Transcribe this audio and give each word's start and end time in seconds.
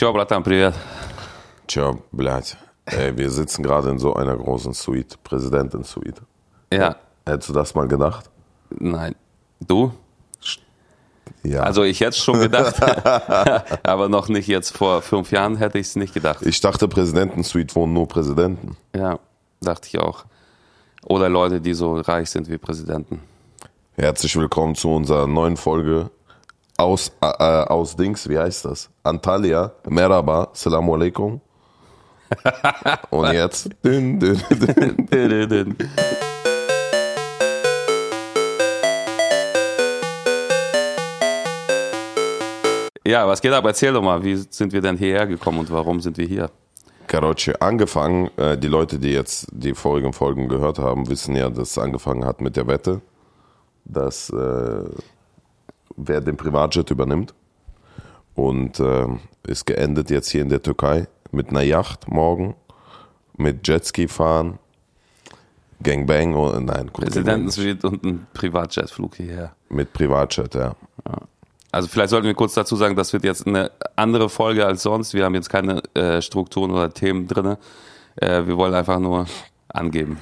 Ciao, 0.00 0.11
Bratan, 0.13 0.41
привет. 0.43 0.73
Tja, 1.67 1.93
blöd. 2.11 2.57
Ey, 2.85 3.15
wir 3.15 3.29
sitzen 3.29 3.61
gerade 3.61 3.89
in 3.91 3.99
so 3.99 4.15
einer 4.15 4.35
großen 4.35 4.73
Suite, 4.73 5.17
Präsidenten-Suite. 5.23 6.21
Ja, 6.73 6.95
Hättest 7.25 7.49
du 7.49 7.53
das 7.53 7.75
mal 7.75 7.87
gedacht? 7.87 8.29
nein. 8.71 9.15
Du? 9.59 9.91
Ja. 11.43 11.61
Also 11.61 11.83
ich 11.83 11.99
hätte 12.01 12.09
es 12.11 12.17
schon 12.17 12.39
gedacht, 12.39 12.75
aber 13.87 14.09
noch 14.09 14.27
nicht 14.27 14.47
jetzt 14.47 14.75
vor 14.75 15.01
fünf 15.03 15.31
Jahren 15.31 15.55
hätte 15.57 15.77
ich 15.77 15.87
es 15.87 15.95
nicht 15.95 16.13
gedacht. 16.15 16.41
ich 16.45 16.59
dachte, 16.61 16.87
Präsidenten-Suite 16.87 17.75
wohnen 17.75 17.93
nur 17.93 18.07
Präsidenten. 18.07 18.75
Ja, 18.95 19.19
dachte 19.61 19.87
ich 19.87 19.99
auch. 19.99 20.25
Oder 21.05 21.29
Leute, 21.29 21.61
die 21.61 21.73
so 21.75 21.95
reich 21.95 22.29
sind 22.31 22.49
wie 22.49 22.57
Präsidenten. 22.57 23.21
Herzlich 23.97 24.35
willkommen 24.35 24.73
zu 24.75 24.89
unserer 24.89 25.27
neuen 25.27 25.57
Folge 25.57 26.09
aus, 26.81 27.11
äh, 27.21 27.27
äh, 27.27 27.67
aus 27.67 27.95
Dings, 27.95 28.27
wie 28.27 28.37
heißt 28.37 28.65
das? 28.65 28.89
Antalya, 29.03 29.71
Merhaba, 29.87 30.49
Salamu 30.53 30.95
Alaikum. 30.95 31.41
Und 33.09 33.33
jetzt. 33.33 33.69
Dün, 33.83 34.19
dün, 34.19 34.37
dün. 35.11 35.75
Ja, 43.05 43.27
was 43.27 43.41
geht 43.41 43.51
ab? 43.51 43.65
Erzähl 43.65 43.91
doch 43.91 44.01
mal, 44.01 44.23
wie 44.23 44.35
sind 44.35 44.71
wir 44.71 44.79
denn 44.79 44.97
hierher 44.97 45.27
gekommen 45.27 45.59
und 45.59 45.71
warum 45.71 45.99
sind 45.99 46.17
wir 46.17 46.25
hier? 46.25 46.49
Karotsche, 47.07 47.61
angefangen, 47.61 48.29
äh, 48.37 48.57
die 48.57 48.69
Leute, 48.69 48.99
die 48.99 49.11
jetzt 49.11 49.47
die 49.51 49.73
vorigen 49.73 50.13
Folgen 50.13 50.47
gehört 50.47 50.79
haben, 50.79 51.09
wissen 51.09 51.35
ja, 51.35 51.49
dass 51.49 51.71
es 51.71 51.77
angefangen 51.77 52.23
hat 52.23 52.39
mit 52.39 52.55
der 52.55 52.67
Wette, 52.67 53.01
dass 53.83 54.29
äh, 54.29 54.85
wer 55.97 56.21
den 56.21 56.37
Privatjet 56.37 56.89
übernimmt. 56.91 57.33
Und 58.35 58.79
äh, 58.79 59.07
ist 59.47 59.65
geendet 59.65 60.09
jetzt 60.09 60.29
hier 60.29 60.41
in 60.41 60.49
der 60.49 60.61
Türkei 60.61 61.07
mit 61.31 61.49
einer 61.49 61.61
Yacht 61.61 62.07
morgen, 62.07 62.55
mit 63.37 63.67
Jetski 63.67 64.07
fahren, 64.07 64.59
Gangbang, 65.83 66.35
oh, 66.35 66.51
nein, 66.59 66.89
Präsidentensuite 66.91 67.87
und 67.87 68.03
ein 68.03 68.27
Privatjetflug 68.33 69.15
hierher. 69.15 69.55
mit 69.69 69.91
Privatjet, 69.93 70.53
ja. 70.55 70.75
Also 71.71 71.87
vielleicht 71.87 72.09
sollten 72.09 72.27
wir 72.27 72.33
kurz 72.33 72.53
dazu 72.53 72.75
sagen, 72.75 72.95
das 72.95 73.13
wird 73.13 73.23
jetzt 73.23 73.47
eine 73.47 73.71
andere 73.95 74.29
Folge 74.29 74.65
als 74.65 74.83
sonst. 74.83 75.13
Wir 75.13 75.23
haben 75.23 75.35
jetzt 75.35 75.49
keine 75.49 75.81
äh, 75.93 76.21
Strukturen 76.21 76.71
oder 76.71 76.93
Themen 76.93 77.27
drin. 77.27 77.55
Äh, 78.17 78.45
wir 78.45 78.57
wollen 78.57 78.73
einfach 78.73 78.99
nur 78.99 79.25
angeben. 79.69 80.17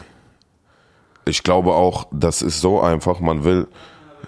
Ich 1.25 1.43
glaube 1.43 1.73
auch, 1.73 2.05
das 2.11 2.41
ist 2.41 2.61
so 2.61 2.79
einfach, 2.81 3.19
man 3.19 3.43
will, 3.43 3.67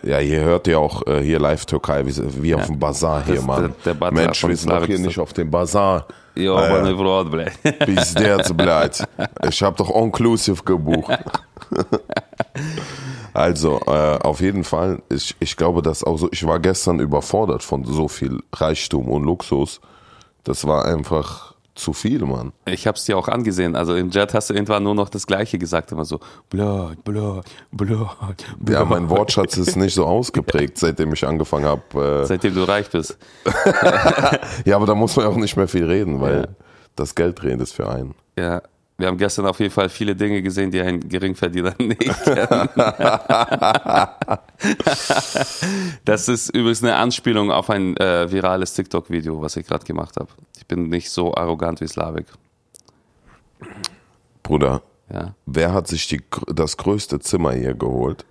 ja, 0.04 0.20
ihr 0.20 0.42
hört 0.42 0.68
ja 0.68 0.78
auch 0.78 1.06
äh, 1.08 1.22
hier 1.22 1.40
live 1.40 1.66
Türkei, 1.66 2.06
wie, 2.06 2.44
wie 2.44 2.56
auf 2.56 2.66
dem 2.68 2.80
Bazar 2.80 3.24
hier, 3.26 3.42
Mann. 3.42 3.74
der- 3.86 3.94
der 3.96 4.12
Mensch, 4.12 4.44
wir 4.48 4.56
sind 4.58 4.72
doch 4.72 4.86
hier 4.86 5.00
nicht 5.00 5.20
auf 5.20 5.34
dem 5.34 5.50
Bazar. 5.52 6.06
Jo, 6.36 6.56
Ah, 6.56 6.66
aber 6.66 6.78
ja. 6.78 6.84
ne 6.84 6.96
Brot, 6.96 7.30
blei. 7.30 7.52
Bis 7.86 8.14
der 8.14 8.38
blöd. 8.38 9.04
Ich 9.50 9.62
habe 9.62 9.76
doch 9.76 9.90
Inclusive 9.96 10.64
gebucht. 10.64 11.12
Also, 13.34 13.80
äh, 13.88 14.18
auf 14.22 14.42
jeden 14.42 14.64
Fall, 14.66 15.02
ich, 15.10 15.36
ich 15.40 15.56
glaube, 15.56 15.82
dass 15.82 16.04
auch 16.04 16.18
so, 16.18 16.28
ich 16.34 16.46
war 16.46 16.60
gestern 16.60 17.00
überfordert 17.00 17.64
von 17.64 17.86
so 17.86 18.08
viel 18.10 18.40
Reichtum 18.54 19.08
und 19.08 19.24
Luxus. 19.24 19.80
Das 20.44 20.68
war 20.68 20.84
einfach 20.86 21.51
zu 21.76 21.94
viel, 21.94 22.26
Mann. 22.26 22.52
Ich 22.66 22.86
hab's 22.88 23.06
dir 23.06 23.18
auch 23.18 23.28
angesehen. 23.28 23.76
Also 23.76 23.96
im 23.96 24.10
Jet 24.10 24.34
hast 24.34 24.50
du 24.50 24.54
irgendwann 24.54 24.84
nur 24.84 24.94
noch 24.96 25.10
das 25.10 25.26
Gleiche 25.26 25.58
gesagt, 25.58 25.92
immer 25.92 26.04
so 26.06 26.20
Blut, 26.50 27.04
Blut, 27.04 27.46
Blut, 27.72 28.10
Blut. 28.60 28.74
Ja, 28.74 28.84
mein 28.86 29.10
Wortschatz 29.10 29.58
ist 29.58 29.76
nicht 29.78 29.94
so 29.94 30.06
ausgeprägt, 30.08 30.78
seitdem 30.78 31.14
ich 31.14 31.26
angefangen 31.26 31.66
habe. 31.66 32.26
Seitdem 32.26 32.54
du 32.56 32.64
reich 32.68 32.90
bist. 32.90 33.18
Äh, 33.46 34.38
ja, 34.70 34.76
aber 34.76 34.86
da 34.86 34.96
muss 34.96 35.16
man 35.16 35.26
ja 35.26 35.32
auch 35.32 35.38
nicht 35.38 35.56
mehr 35.56 35.68
viel 35.68 35.86
reden, 35.86 36.20
weil 36.22 36.42
Ja. 36.42 36.48
das 36.96 37.16
Geld 37.16 37.42
redet 37.44 37.70
für 37.70 37.90
einen. 37.90 38.16
Ja. 38.38 38.62
Wir 39.02 39.08
haben 39.08 39.18
gestern 39.18 39.48
auf 39.48 39.60
jeden 39.60 39.72
Fall 39.74 39.90
viele 39.90 40.16
Dinge 40.16 40.44
gesehen, 40.44 40.70
die 40.70 40.80
ein 40.80 41.00
Geringverdiener 41.10 41.74
nicht 41.80 42.00
kennt. 42.24 42.70
das 46.06 46.28
ist 46.28 46.50
übrigens 46.50 46.84
eine 46.84 46.96
Anspielung 46.96 47.52
auf 47.52 47.72
ein 47.72 47.98
äh, 47.98 48.32
virales 48.32 48.74
TikTok-Video, 48.76 49.42
was 49.42 49.56
ich 49.58 49.66
gerade 49.66 49.86
gemacht 49.86 50.18
habe. 50.18 50.30
Ich 50.58 50.68
bin 50.68 50.90
nicht 50.90 51.10
so 51.10 51.34
arrogant 51.34 51.82
wie 51.82 51.88
Slavik. 51.88 52.28
Bruder, 54.44 54.84
Ja. 55.12 55.34
wer 55.48 55.74
hat 55.74 55.88
sich 55.88 56.08
die, 56.08 56.22
das 56.48 56.78
größte 56.78 57.20
Zimmer 57.20 57.54
hier 57.54 57.74
geholt? 57.74 58.26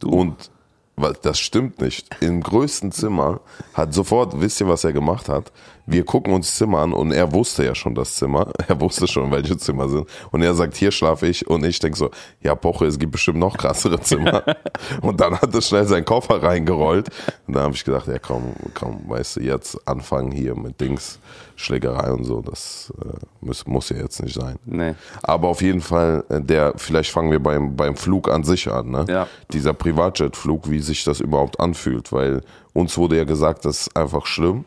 Du. 0.00 0.08
Und 0.10 0.50
was, 0.96 1.20
das 1.22 1.40
stimmt 1.40 1.80
nicht. 1.80 2.08
Im 2.20 2.42
größten 2.42 2.92
Zimmer 2.92 3.40
hat 3.72 3.94
sofort, 3.94 4.38
wisst 4.40 4.60
ihr, 4.60 4.68
was 4.68 4.84
er 4.84 4.92
gemacht 4.92 5.28
hat? 5.28 5.50
Wir 5.86 6.04
gucken 6.04 6.32
uns 6.32 6.48
das 6.48 6.56
Zimmer 6.56 6.78
an 6.78 6.92
und 6.92 7.12
er 7.12 7.32
wusste 7.32 7.64
ja 7.64 7.74
schon 7.74 7.94
das 7.94 8.14
Zimmer. 8.16 8.50
Er 8.66 8.80
wusste 8.80 9.06
schon, 9.06 9.30
welche 9.30 9.58
Zimmer 9.58 9.88
sind. 9.88 10.08
Und 10.30 10.42
er 10.42 10.54
sagt, 10.54 10.74
hier 10.76 10.90
schlafe 10.90 11.26
ich. 11.26 11.46
Und 11.46 11.64
ich 11.64 11.78
denke 11.78 11.98
so, 11.98 12.10
ja, 12.40 12.54
Poche, 12.54 12.86
es 12.86 12.98
gibt 12.98 13.12
bestimmt 13.12 13.38
noch 13.38 13.58
krassere 13.58 14.00
Zimmer. 14.00 14.42
und 15.02 15.20
dann 15.20 15.38
hat 15.38 15.54
er 15.54 15.60
schnell 15.60 15.84
seinen 15.84 16.06
Koffer 16.06 16.42
reingerollt. 16.42 17.10
Und 17.46 17.54
da 17.54 17.62
habe 17.62 17.74
ich 17.74 17.84
gedacht, 17.84 18.06
ja, 18.06 18.18
komm, 18.18 18.54
komm, 18.72 19.02
weißt 19.06 19.36
du, 19.36 19.40
jetzt 19.40 19.86
anfangen 19.86 20.32
hier 20.32 20.56
mit 20.56 20.80
Dings, 20.80 21.18
Schlägerei 21.56 22.10
und 22.10 22.24
so. 22.24 22.40
Das 22.40 22.92
äh, 23.04 23.18
muss, 23.42 23.66
muss 23.66 23.90
ja 23.90 23.98
jetzt 23.98 24.22
nicht 24.22 24.34
sein. 24.34 24.56
Nee. 24.64 24.94
Aber 25.22 25.48
auf 25.48 25.60
jeden 25.60 25.82
Fall, 25.82 26.24
äh, 26.30 26.40
der, 26.40 26.72
vielleicht 26.76 27.10
fangen 27.10 27.30
wir 27.30 27.40
beim, 27.40 27.76
beim 27.76 27.96
Flug 27.96 28.30
an 28.30 28.44
sich 28.44 28.70
an, 28.70 28.90
ne? 28.90 29.04
Ja. 29.08 29.28
Dieser 29.52 29.74
Privatjetflug, 29.74 30.70
wie 30.70 30.80
sich 30.80 31.04
das 31.04 31.20
überhaupt 31.20 31.60
anfühlt, 31.60 32.12
weil 32.12 32.40
uns 32.72 32.96
wurde 32.96 33.18
ja 33.18 33.24
gesagt, 33.24 33.66
das 33.66 33.82
ist 33.82 33.96
einfach 33.96 34.26
schlimm, 34.26 34.64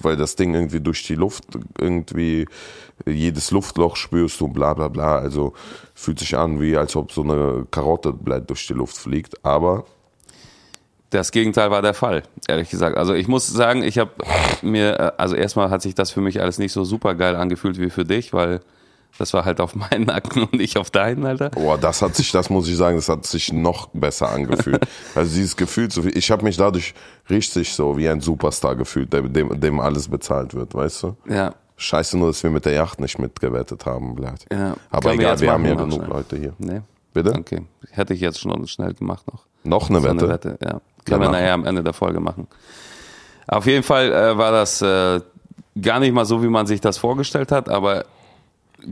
weil 0.00 0.16
das 0.16 0.36
Ding 0.36 0.54
irgendwie 0.54 0.80
durch 0.80 1.02
die 1.06 1.14
Luft, 1.14 1.44
irgendwie 1.78 2.46
jedes 3.06 3.50
Luftloch 3.50 3.96
spürst 3.96 4.40
du, 4.40 4.48
bla 4.48 4.74
bla 4.74 4.88
bla. 4.88 5.18
Also 5.18 5.52
fühlt 5.94 6.18
sich 6.18 6.36
an, 6.36 6.60
wie 6.60 6.76
als 6.76 6.96
ob 6.96 7.12
so 7.12 7.22
eine 7.22 7.66
Karotte 7.70 8.12
bleibt 8.12 8.50
durch 8.50 8.66
die 8.66 8.74
Luft 8.74 8.96
fliegt. 8.96 9.44
Aber 9.44 9.84
Das 11.10 11.30
Gegenteil 11.30 11.70
war 11.70 11.82
der 11.82 11.94
Fall, 11.94 12.24
ehrlich 12.48 12.70
gesagt. 12.70 12.96
Also 12.96 13.14
ich 13.14 13.28
muss 13.28 13.46
sagen, 13.46 13.82
ich 13.84 13.98
habe 13.98 14.10
mir, 14.62 14.98
äh, 14.98 15.12
also 15.16 15.36
erstmal 15.36 15.70
hat 15.70 15.82
sich 15.82 15.94
das 15.94 16.10
für 16.10 16.20
mich 16.20 16.40
alles 16.40 16.58
nicht 16.58 16.72
so 16.72 16.84
super 16.84 17.14
geil 17.14 17.36
angefühlt 17.36 17.78
wie 17.78 17.90
für 17.90 18.04
dich, 18.04 18.32
weil 18.32 18.60
das 19.18 19.32
war 19.34 19.44
halt 19.44 19.60
auf 19.60 19.74
meinen 19.74 20.06
Nacken 20.06 20.42
und 20.42 20.54
nicht 20.54 20.76
auf 20.76 20.90
deinen, 20.90 21.24
Alter. 21.24 21.50
Boah, 21.50 21.78
das 21.78 22.02
hat 22.02 22.14
sich, 22.16 22.32
das 22.32 22.50
muss 22.50 22.68
ich 22.68 22.76
sagen, 22.76 22.96
das 22.96 23.08
hat 23.08 23.26
sich 23.26 23.52
noch 23.52 23.88
besser 23.92 24.30
angefühlt. 24.30 24.82
Also 25.14 25.34
dieses 25.34 25.56
Gefühl, 25.56 25.88
ich 26.14 26.30
habe 26.30 26.42
mich 26.44 26.56
dadurch 26.56 26.94
richtig 27.30 27.72
so 27.72 27.96
wie 27.96 28.08
ein 28.08 28.20
Superstar 28.20 28.74
gefühlt, 28.74 29.12
dem, 29.12 29.60
dem, 29.60 29.80
alles 29.80 30.08
bezahlt 30.08 30.54
wird, 30.54 30.74
weißt 30.74 31.02
du? 31.04 31.16
Ja, 31.28 31.54
Scheiße 31.76 32.16
nur, 32.16 32.28
dass 32.28 32.42
wir 32.42 32.50
mit 32.50 32.64
der 32.66 32.72
Yacht 32.72 33.00
nicht 33.00 33.18
mitgewettet 33.18 33.84
haben, 33.86 34.14
blöd. 34.14 34.46
ja. 34.52 34.76
Aber 34.90 35.10
Können 35.10 35.20
egal, 35.20 35.32
jetzt 35.32 35.40
wir, 35.40 35.52
haben 35.52 35.64
ja 35.64 35.74
genug. 35.74 36.06
Leute 36.06 36.36
hier. 36.36 36.52
Nee. 36.58 36.80
Bitte? 37.12 37.32
Okay. 37.34 37.62
Hätte 37.90 38.14
ich 38.14 38.20
jetzt 38.20 38.40
schon 38.40 38.66
schnell 38.66 38.94
gemacht 38.94 39.24
noch. 39.32 39.44
Noch 39.64 39.88
eine 39.90 40.00
So 40.00 40.04
Wette? 40.04 40.24
eine 40.24 40.28
Wette, 40.28 40.58
ja. 40.62 40.80
Können 41.04 41.22
wir 41.22 41.30
nachher 41.30 41.54
am 41.54 41.64
Ende 41.64 41.82
der 41.82 41.92
Folge 41.92 42.20
machen. 42.20 42.46
Auf 43.46 43.66
jeden 43.66 43.82
Fall 43.82 44.12
äh, 44.12 44.36
war 44.38 44.52
das 44.52 44.82
äh, 44.82 45.20
gar 45.80 46.00
nicht 46.00 46.12
mal 46.12 46.24
so, 46.24 46.42
wie 46.42 46.48
man 46.48 46.66
sich 46.66 46.80
das 46.80 46.96
vorgestellt 46.98 47.52
hat, 47.52 47.68
aber 47.68 48.04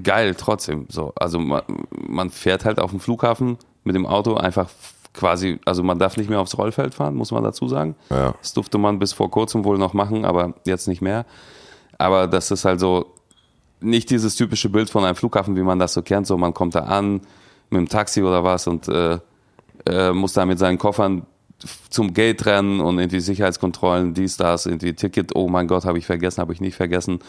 geil 0.03 0.35
trotzdem. 0.35 0.87
So, 0.89 1.13
also 1.17 1.39
man, 1.39 1.63
man 1.91 2.31
fährt 2.31 2.65
halt 2.65 2.79
auf 2.79 2.91
dem 2.91 3.01
Flughafen 3.01 3.59
mit 3.85 3.95
dem 3.95 4.07
Auto 4.07 4.35
einfach 4.35 4.69
quasi, 5.15 5.59
also 5.65 5.83
man 5.83 5.99
darf 5.99 6.17
nicht 6.17 6.31
mehr 6.31 6.41
aufs 6.41 6.57
Rollfeld 6.57 6.95
fahren, 6.95 7.15
muss 7.15 7.33
man 7.33 7.43
dazu 7.43 7.69
sagen. 7.69 7.97
Ja. 8.11 8.35
Das 8.41 8.55
durfte 8.55 8.79
man 8.79 8.99
bis 8.99 9.13
vor 9.13 9.31
kurzem 9.31 9.65
wohl 9.65 9.79
noch 9.79 9.93
machen, 9.93 10.25
aber 10.25 10.55
jetzt 10.65 10.89
nicht 10.89 11.03
mehr. 11.03 11.27
Aber 11.99 12.27
das 12.27 12.51
ist 12.51 12.65
halt 12.65 12.81
so 12.81 13.13
nicht 13.81 14.11
dieses 14.11 14.37
typische 14.37 14.69
Bild 14.69 14.91
von 14.91 15.05
einem 15.05 15.17
Flughafen, 15.17 15.57
wie 15.57 15.63
man 15.63 15.79
das 15.79 15.93
so 15.93 16.03
kennt. 16.03 16.27
So, 16.27 16.39
man 16.39 16.55
kommt 16.55 16.75
da 16.75 16.81
an 16.81 17.21
mit 17.71 17.81
dem 17.81 17.89
Taxi 17.89 18.23
oder 18.23 18.45
was 18.45 18.67
und 18.67 18.89
äh, 18.89 19.19
äh, 19.87 20.13
muss 20.13 20.33
da 20.33 20.47
mit 20.47 20.59
seinen 20.59 20.79
Koffern 20.79 21.27
zum 21.91 22.15
Gate 22.15 22.45
rennen 22.47 22.81
und 22.81 22.99
irgendwie 22.99 23.21
Sicherheitskontrollen, 23.21 24.15
dies, 24.15 24.37
das, 24.37 24.67
irgendwie 24.67 24.95
Ticket, 24.95 25.35
oh 25.35 25.49
mein 25.49 25.67
Gott, 25.67 25.85
habe 25.85 25.99
ich 25.99 26.07
vergessen, 26.07 26.41
habe 26.41 26.53
ich 26.53 26.61
nicht 26.61 26.77
vergessen. 26.77 27.21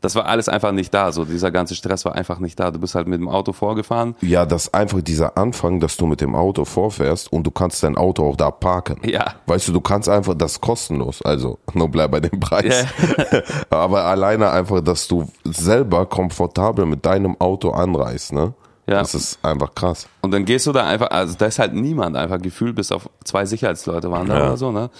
Das 0.00 0.16
war 0.16 0.26
alles 0.26 0.48
einfach 0.48 0.72
nicht 0.72 0.92
da. 0.92 1.12
So, 1.12 1.24
dieser 1.24 1.52
ganze 1.52 1.76
Stress 1.76 2.04
war 2.04 2.16
einfach 2.16 2.40
nicht 2.40 2.58
da. 2.58 2.72
Du 2.72 2.80
bist 2.80 2.96
halt 2.96 3.06
mit 3.06 3.20
dem 3.20 3.28
Auto 3.28 3.52
vorgefahren. 3.52 4.16
Ja, 4.20 4.44
das 4.44 4.74
einfach 4.74 5.00
dieser 5.00 5.38
Anfang, 5.38 5.78
dass 5.78 5.96
du 5.96 6.06
mit 6.06 6.20
dem 6.20 6.34
Auto 6.34 6.64
vorfährst 6.64 7.32
und 7.32 7.46
du 7.46 7.52
kannst 7.52 7.82
dein 7.84 7.96
Auto 7.96 8.28
auch 8.28 8.36
da 8.36 8.50
parken. 8.50 8.98
Ja. 9.04 9.34
Weißt 9.46 9.68
du, 9.68 9.72
du 9.72 9.80
kannst 9.80 10.08
einfach, 10.08 10.34
das 10.34 10.60
kostenlos, 10.60 11.22
also 11.22 11.58
nur 11.74 11.88
bleib 11.88 12.10
bei 12.10 12.20
dem 12.20 12.40
Preis. 12.40 12.84
Aber 13.70 14.04
alleine 14.04 14.50
einfach, 14.50 14.80
dass 14.80 15.06
du 15.06 15.28
selber 15.44 16.06
komfortabel 16.06 16.84
mit 16.84 17.06
deinem 17.06 17.40
Auto 17.40 17.70
anreist, 17.70 18.32
ne? 18.32 18.54
Ja. 18.86 18.98
Das 18.98 19.14
ist 19.14 19.38
einfach 19.44 19.74
krass. 19.74 20.08
Und 20.22 20.32
dann 20.32 20.44
gehst 20.44 20.66
du 20.66 20.72
da 20.72 20.84
einfach, 20.84 21.10
also 21.10 21.36
da 21.38 21.46
ist 21.46 21.58
halt 21.60 21.72
niemand 21.72 22.16
einfach 22.16 22.40
gefühlt, 22.42 22.74
bis 22.74 22.90
auf 22.90 23.08
zwei 23.24 23.44
Sicherheitsleute 23.44 24.10
waren 24.10 24.26
da 24.28 24.38
Ja. 24.38 24.46
oder 24.48 24.56
so, 24.56 24.72
ne? 24.72 24.90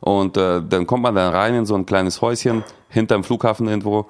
Und 0.00 0.36
äh, 0.36 0.62
dann 0.66 0.86
kommt 0.86 1.02
man 1.02 1.14
dann 1.16 1.32
rein 1.34 1.54
in 1.54 1.66
so 1.66 1.74
ein 1.74 1.84
kleines 1.84 2.20
Häuschen 2.22 2.62
hinterm 2.88 3.24
Flughafen 3.24 3.66
irgendwo. 3.66 4.06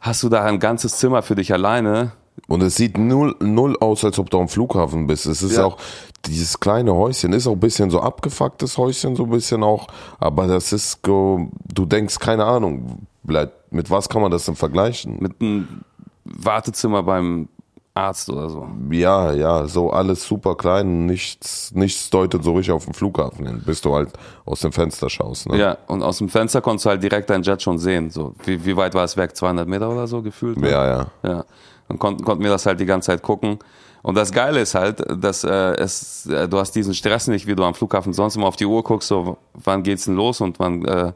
Hast 0.00 0.22
du 0.24 0.28
da 0.28 0.42
ein 0.44 0.58
ganzes 0.58 0.96
Zimmer 0.98 1.22
für 1.22 1.36
dich 1.36 1.52
alleine? 1.52 2.12
Und 2.48 2.62
es 2.62 2.74
sieht 2.76 2.98
null, 2.98 3.36
null 3.40 3.76
aus, 3.78 4.04
als 4.04 4.18
ob 4.18 4.28
du 4.30 4.40
am 4.40 4.48
Flughafen 4.48 5.06
bist. 5.06 5.26
Es 5.26 5.42
ist 5.42 5.56
Ja. 5.58 5.64
auch, 5.66 5.76
dieses 6.26 6.58
kleine 6.58 6.94
Häuschen 6.94 7.32
ist 7.34 7.46
auch 7.46 7.52
ein 7.52 7.60
bisschen 7.60 7.90
so 7.90 8.00
abgefucktes 8.00 8.76
Häuschen, 8.78 9.14
so 9.14 9.24
ein 9.24 9.30
bisschen 9.30 9.62
auch. 9.62 9.86
Aber 10.18 10.48
das 10.48 10.72
ist, 10.72 10.98
du 11.06 11.50
denkst, 11.76 12.18
keine 12.18 12.44
Ahnung, 12.44 13.06
mit 13.70 13.90
was 13.90 14.08
kann 14.08 14.22
man 14.22 14.32
das 14.32 14.46
denn 14.46 14.56
vergleichen? 14.56 15.18
Mit 15.20 15.40
einem 15.40 15.82
Wartezimmer 16.24 17.02
beim 17.04 17.48
Arzt 17.94 18.30
oder 18.30 18.48
so. 18.48 18.66
Ja, 18.90 19.32
ja, 19.32 19.66
so 19.68 19.90
alles 19.90 20.24
super 20.26 20.54
klein, 20.56 21.04
nichts, 21.04 21.72
nichts 21.74 22.08
deutet 22.08 22.42
so 22.42 22.54
richtig 22.54 22.72
auf 22.72 22.86
den 22.86 22.94
Flughafen 22.94 23.46
hin, 23.46 23.62
bis 23.66 23.82
du 23.82 23.94
halt 23.94 24.10
aus 24.46 24.60
dem 24.60 24.72
Fenster 24.72 25.10
schaust. 25.10 25.48
Ne? 25.48 25.58
Ja, 25.58 25.76
und 25.88 26.02
aus 26.02 26.16
dem 26.18 26.30
Fenster 26.30 26.62
konntest 26.62 26.86
du 26.86 26.90
halt 26.90 27.02
direkt 27.02 27.28
deinen 27.28 27.42
Jet 27.42 27.60
schon 27.60 27.76
sehen. 27.78 28.08
So, 28.08 28.34
wie, 28.44 28.64
wie 28.64 28.76
weit 28.76 28.94
war 28.94 29.04
es 29.04 29.16
weg? 29.18 29.36
200 29.36 29.68
Meter 29.68 29.90
oder 29.90 30.06
so 30.06 30.22
gefühlt? 30.22 30.56
Ne? 30.56 30.70
Ja, 30.70 30.86
ja. 30.86 31.06
Ja. 31.22 31.44
Dann 31.88 31.98
konnten, 31.98 32.24
konnten 32.24 32.42
wir 32.42 32.50
das 32.50 32.64
halt 32.64 32.80
die 32.80 32.86
ganze 32.86 33.06
Zeit 33.08 33.20
gucken. 33.22 33.58
Und 34.02 34.14
das 34.16 34.32
Geile 34.32 34.60
ist 34.60 34.74
halt, 34.74 35.04
dass 35.22 35.44
äh, 35.44 35.50
es, 35.74 36.24
äh, 36.26 36.48
du 36.48 36.58
hast 36.58 36.72
diesen 36.74 36.94
Stress 36.94 37.28
nicht, 37.28 37.46
wie 37.46 37.54
du 37.54 37.62
am 37.62 37.74
Flughafen 37.74 38.14
sonst 38.14 38.36
immer 38.36 38.46
auf 38.46 38.56
die 38.56 38.66
Uhr 38.66 38.82
guckst, 38.82 39.08
so 39.08 39.36
wann 39.52 39.82
geht's 39.82 40.06
denn 40.06 40.16
los 40.16 40.40
und 40.40 40.58
wann 40.58 40.84
äh, 40.86 41.12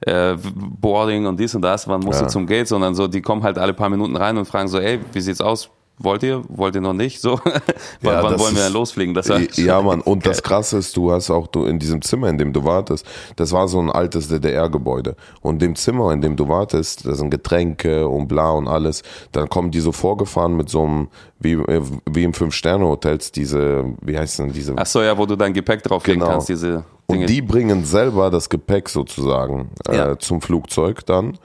äh, 0.00 0.36
Boarding 0.54 1.26
und 1.26 1.38
dies 1.38 1.54
und 1.54 1.62
das, 1.62 1.86
wann 1.86 2.00
musst 2.00 2.20
Ja. 2.20 2.26
du 2.26 2.32
zum 2.32 2.46
Gate, 2.46 2.66
sondern 2.66 2.94
so, 2.94 3.06
die 3.08 3.20
kommen 3.20 3.42
halt 3.42 3.58
alle 3.58 3.74
paar 3.74 3.90
Minuten 3.90 4.16
rein 4.16 4.38
und 4.38 4.46
fragen 4.46 4.68
so, 4.68 4.78
ey, 4.80 5.00
wie 5.12 5.20
sieht's 5.20 5.40
aus? 5.42 5.68
Wollt 6.00 6.22
ihr? 6.22 6.42
Wollt 6.48 6.74
ihr 6.74 6.80
noch 6.80 6.92
nicht? 6.92 7.20
So, 7.20 7.40
wann, 7.44 7.52
Ja, 8.02 8.22
wann 8.22 8.32
das 8.32 8.40
wollen 8.40 8.54
wir 8.56 8.64
denn 8.64 8.72
loslegen? 8.72 9.14
Das 9.14 9.28
war 9.28 9.40
Ja, 9.56 9.80
Mann. 9.82 10.00
Und 10.00 10.24
das 10.26 10.42
Krasse 10.42 10.78
ist, 10.78 10.96
du 10.96 11.10
hast 11.10 11.30
auch 11.30 11.46
du 11.48 11.64
in 11.64 11.78
diesem 11.78 12.02
Zimmer, 12.02 12.28
in 12.28 12.38
dem 12.38 12.52
du 12.52 12.64
wartest, 12.64 13.04
das 13.36 13.52
war 13.52 13.66
so 13.68 13.80
ein 13.80 13.90
altes 13.90 14.28
DDR-Gebäude. 14.28 15.16
Und 15.40 15.60
dem 15.60 15.74
Zimmer, 15.74 16.12
in 16.12 16.20
dem 16.20 16.36
du 16.36 16.48
wartest, 16.48 17.06
da 17.06 17.14
sind 17.14 17.30
Getränke 17.30 18.08
und 18.08 18.28
bla 18.28 18.50
und 18.52 18.68
alles. 18.68 19.02
Dann 19.32 19.48
kommen 19.48 19.70
die 19.70 19.80
so 19.80 19.92
vorgefahren 19.92 20.56
mit 20.56 20.68
so 20.68 20.84
einem, 20.84 21.08
wie, 21.40 21.52
äh, 21.52 21.82
wie 22.10 22.24
im 22.24 22.32
Fünf-Sterne-Hotels, 22.34 23.32
diese, 23.32 23.84
wie 24.02 24.18
heißt 24.18 24.38
denn 24.38 24.52
diese? 24.52 24.74
Ach 24.76 24.86
so, 24.86 25.02
ja, 25.02 25.16
wo 25.18 25.26
du 25.26 25.36
dein 25.36 25.52
Gepäck 25.52 25.82
drauflegen 25.82 26.20
Genau. 26.20 26.32
kannst, 26.32 26.48
diese 26.48 26.84
Dinge. 27.10 27.22
Und 27.22 27.26
die 27.28 27.42
bringen 27.42 27.84
selber 27.84 28.30
das 28.30 28.48
Gepäck 28.48 28.88
sozusagen 28.88 29.70
äh, 29.88 29.96
Ja. 29.96 30.18
zum 30.18 30.40
Flugzeug 30.40 31.04
dann. 31.06 31.38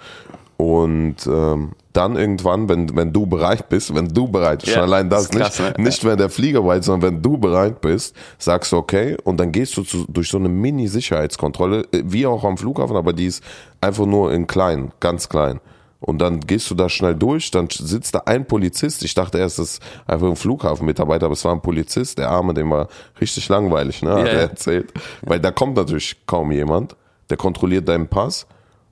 Und 0.57 1.15
ähm, 1.27 1.71
dann 1.93 2.15
irgendwann, 2.15 2.69
wenn, 2.69 2.95
wenn 2.95 3.13
du 3.13 3.25
bereit 3.25 3.69
bist, 3.69 3.93
wenn 3.93 4.07
du 4.07 4.27
bereit 4.27 4.59
bist, 4.59 4.69
Ja, 4.69 4.81
schon 4.81 4.83
allein 4.83 5.09
das, 5.09 5.23
ist 5.23 5.31
krass, 5.31 5.59
nicht, 5.59 5.77
ne? 5.77 5.83
nicht 5.83 6.05
wenn 6.05 6.17
der 6.17 6.29
Flieger 6.29 6.61
bereit 6.61 6.83
sondern 6.83 7.13
wenn 7.15 7.21
du 7.21 7.37
bereit 7.37 7.81
bist, 7.81 8.15
sagst 8.39 8.71
du 8.71 8.77
okay 8.77 9.15
und 9.23 9.37
dann 9.39 9.51
gehst 9.51 9.77
du 9.77 9.83
zu, 9.83 10.05
durch 10.07 10.29
so 10.29 10.37
eine 10.37 10.49
Mini-Sicherheitskontrolle, 10.49 11.81
äh, 11.91 12.01
wie 12.05 12.25
auch 12.25 12.43
am 12.43 12.57
Flughafen, 12.57 12.95
aber 12.95 13.13
die 13.13 13.27
ist 13.27 13.43
einfach 13.81 14.05
nur 14.05 14.33
in 14.33 14.47
klein, 14.47 14.91
ganz 14.99 15.29
klein. 15.29 15.59
Und 15.99 16.19
dann 16.19 16.41
gehst 16.41 16.69
du 16.69 16.75
da 16.75 16.89
schnell 16.89 17.15
durch, 17.15 17.49
dann 17.51 17.69
sitzt 17.69 18.13
da 18.13 18.23
ein 18.25 18.45
Polizist. 18.45 19.05
Ich 19.05 19.13
dachte 19.13 19.37
erst, 19.37 19.59
das 19.59 19.75
ist 19.75 19.81
einfach 20.05 20.27
ein 20.27 20.35
Flughafenmitarbeiter, 20.35 21.27
aber 21.27 21.33
es 21.33 21.45
war 21.45 21.53
ein 21.53 21.61
Polizist, 21.61 22.17
der 22.17 22.29
Arme, 22.29 22.53
dem 22.53 22.71
war 22.71 22.89
richtig 23.21 23.47
langweilig, 23.47 24.01
ne, 24.01 24.11
hat 24.11 24.19
Ja, 24.19 24.25
er 24.25 24.41
erzählt. 24.49 24.91
Weil 25.21 25.39
da 25.39 25.51
kommt 25.51 25.77
natürlich 25.77 26.17
kaum 26.25 26.51
jemand, 26.51 26.97
der 27.29 27.37
kontrolliert 27.37 27.87
deinen 27.87 28.07
Pass 28.07 28.45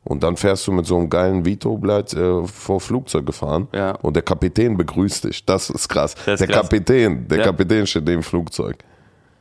und 0.03 0.24
dann 0.24 0.36
fährst 0.38 0.65
du 0.68 0.71
mit 0.71 0.86
so 0.86 0.98
einem 0.98 1.09
geilen 1.09 1.45
Vito-Blatt 1.45 2.13
äh, 2.13 2.45
vor 2.48 2.80
Flugzeug 2.81 3.25
gefahren 3.25 3.68
Ja. 3.74 3.92
und 4.01 4.15
der 4.15 4.24
Kapitän 4.24 4.77
begrüßt 4.77 5.25
dich. 5.25 5.45
Das 5.45 5.69
ist 5.69 5.88
krass. 5.89 6.15
Das 6.25 6.33
ist 6.36 6.39
der 6.42 6.48
krass. 6.48 6.62
Kapitän, 6.63 7.27
der 7.27 7.39
Ja. 7.39 7.44
Kapitän 7.45 7.86
steht 7.86 8.06
neben 8.06 8.21
dem 8.21 8.24
Flugzeug. 8.24 8.77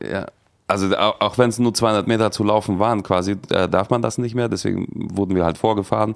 Ja. 0.07 0.25
Also 0.67 0.95
auch, 0.95 1.37
wenn 1.37 1.49
es 1.49 1.59
nur 1.59 1.73
200 1.73 2.07
Meter 2.07 2.31
zu 2.31 2.43
laufen 2.45 2.79
waren, 2.79 3.03
quasi, 3.03 3.35
äh, 3.49 3.67
darf 3.67 3.89
man 3.89 4.01
das 4.01 4.17
nicht 4.17 4.35
mehr. 4.35 4.47
Deswegen 4.47 4.87
wurden 5.13 5.35
wir 5.35 5.43
halt 5.43 5.57
vorgefahren. 5.57 6.15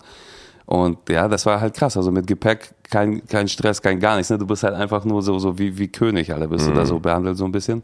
Und 0.66 0.98
ja, 1.10 1.28
das 1.28 1.46
war 1.46 1.60
halt 1.60 1.74
krass. 1.76 1.98
Also 1.98 2.10
mit 2.12 2.26
Gepäck 2.26 2.74
kein, 2.90 3.26
kein 3.28 3.48
Stress, 3.50 3.82
kein 3.82 4.00
gar 4.00 4.16
nichts. 4.16 4.30
Ne? 4.30 4.38
Du 4.38 4.48
bist 4.48 4.64
halt 4.64 4.74
einfach 4.74 5.04
nur 5.04 5.22
so, 5.22 5.38
so 5.40 5.60
wie, 5.60 5.78
wie 5.78 5.90
König, 5.90 6.32
Alter, 6.34 6.48
bist 6.48 6.68
du 6.68 6.72
da 6.72 6.86
so 6.86 7.00
behandelt 7.00 7.36
so 7.38 7.44
ein 7.46 7.52
bisschen. 7.52 7.84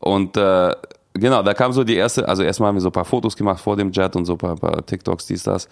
Und 0.00 0.36
äh, 0.38 0.72
genau, 1.14 1.42
da 1.42 1.54
kam 1.54 1.72
so 1.72 1.84
die 1.84 1.96
erste, 1.96 2.28
also 2.28 2.42
erstmal 2.42 2.68
haben 2.68 2.76
wir 2.76 2.80
so 2.82 2.88
ein 2.88 2.92
paar 2.92 3.04
Fotos 3.04 3.36
gemacht 3.36 3.60
vor 3.60 3.76
dem 3.76 3.90
Jet 3.92 4.16
und 4.16 4.24
so 4.24 4.32
ein 4.32 4.38
paar, 4.38 4.56
paar 4.56 4.84
TikToks, 4.84 5.26
dies, 5.26 5.42
das. 5.42 5.68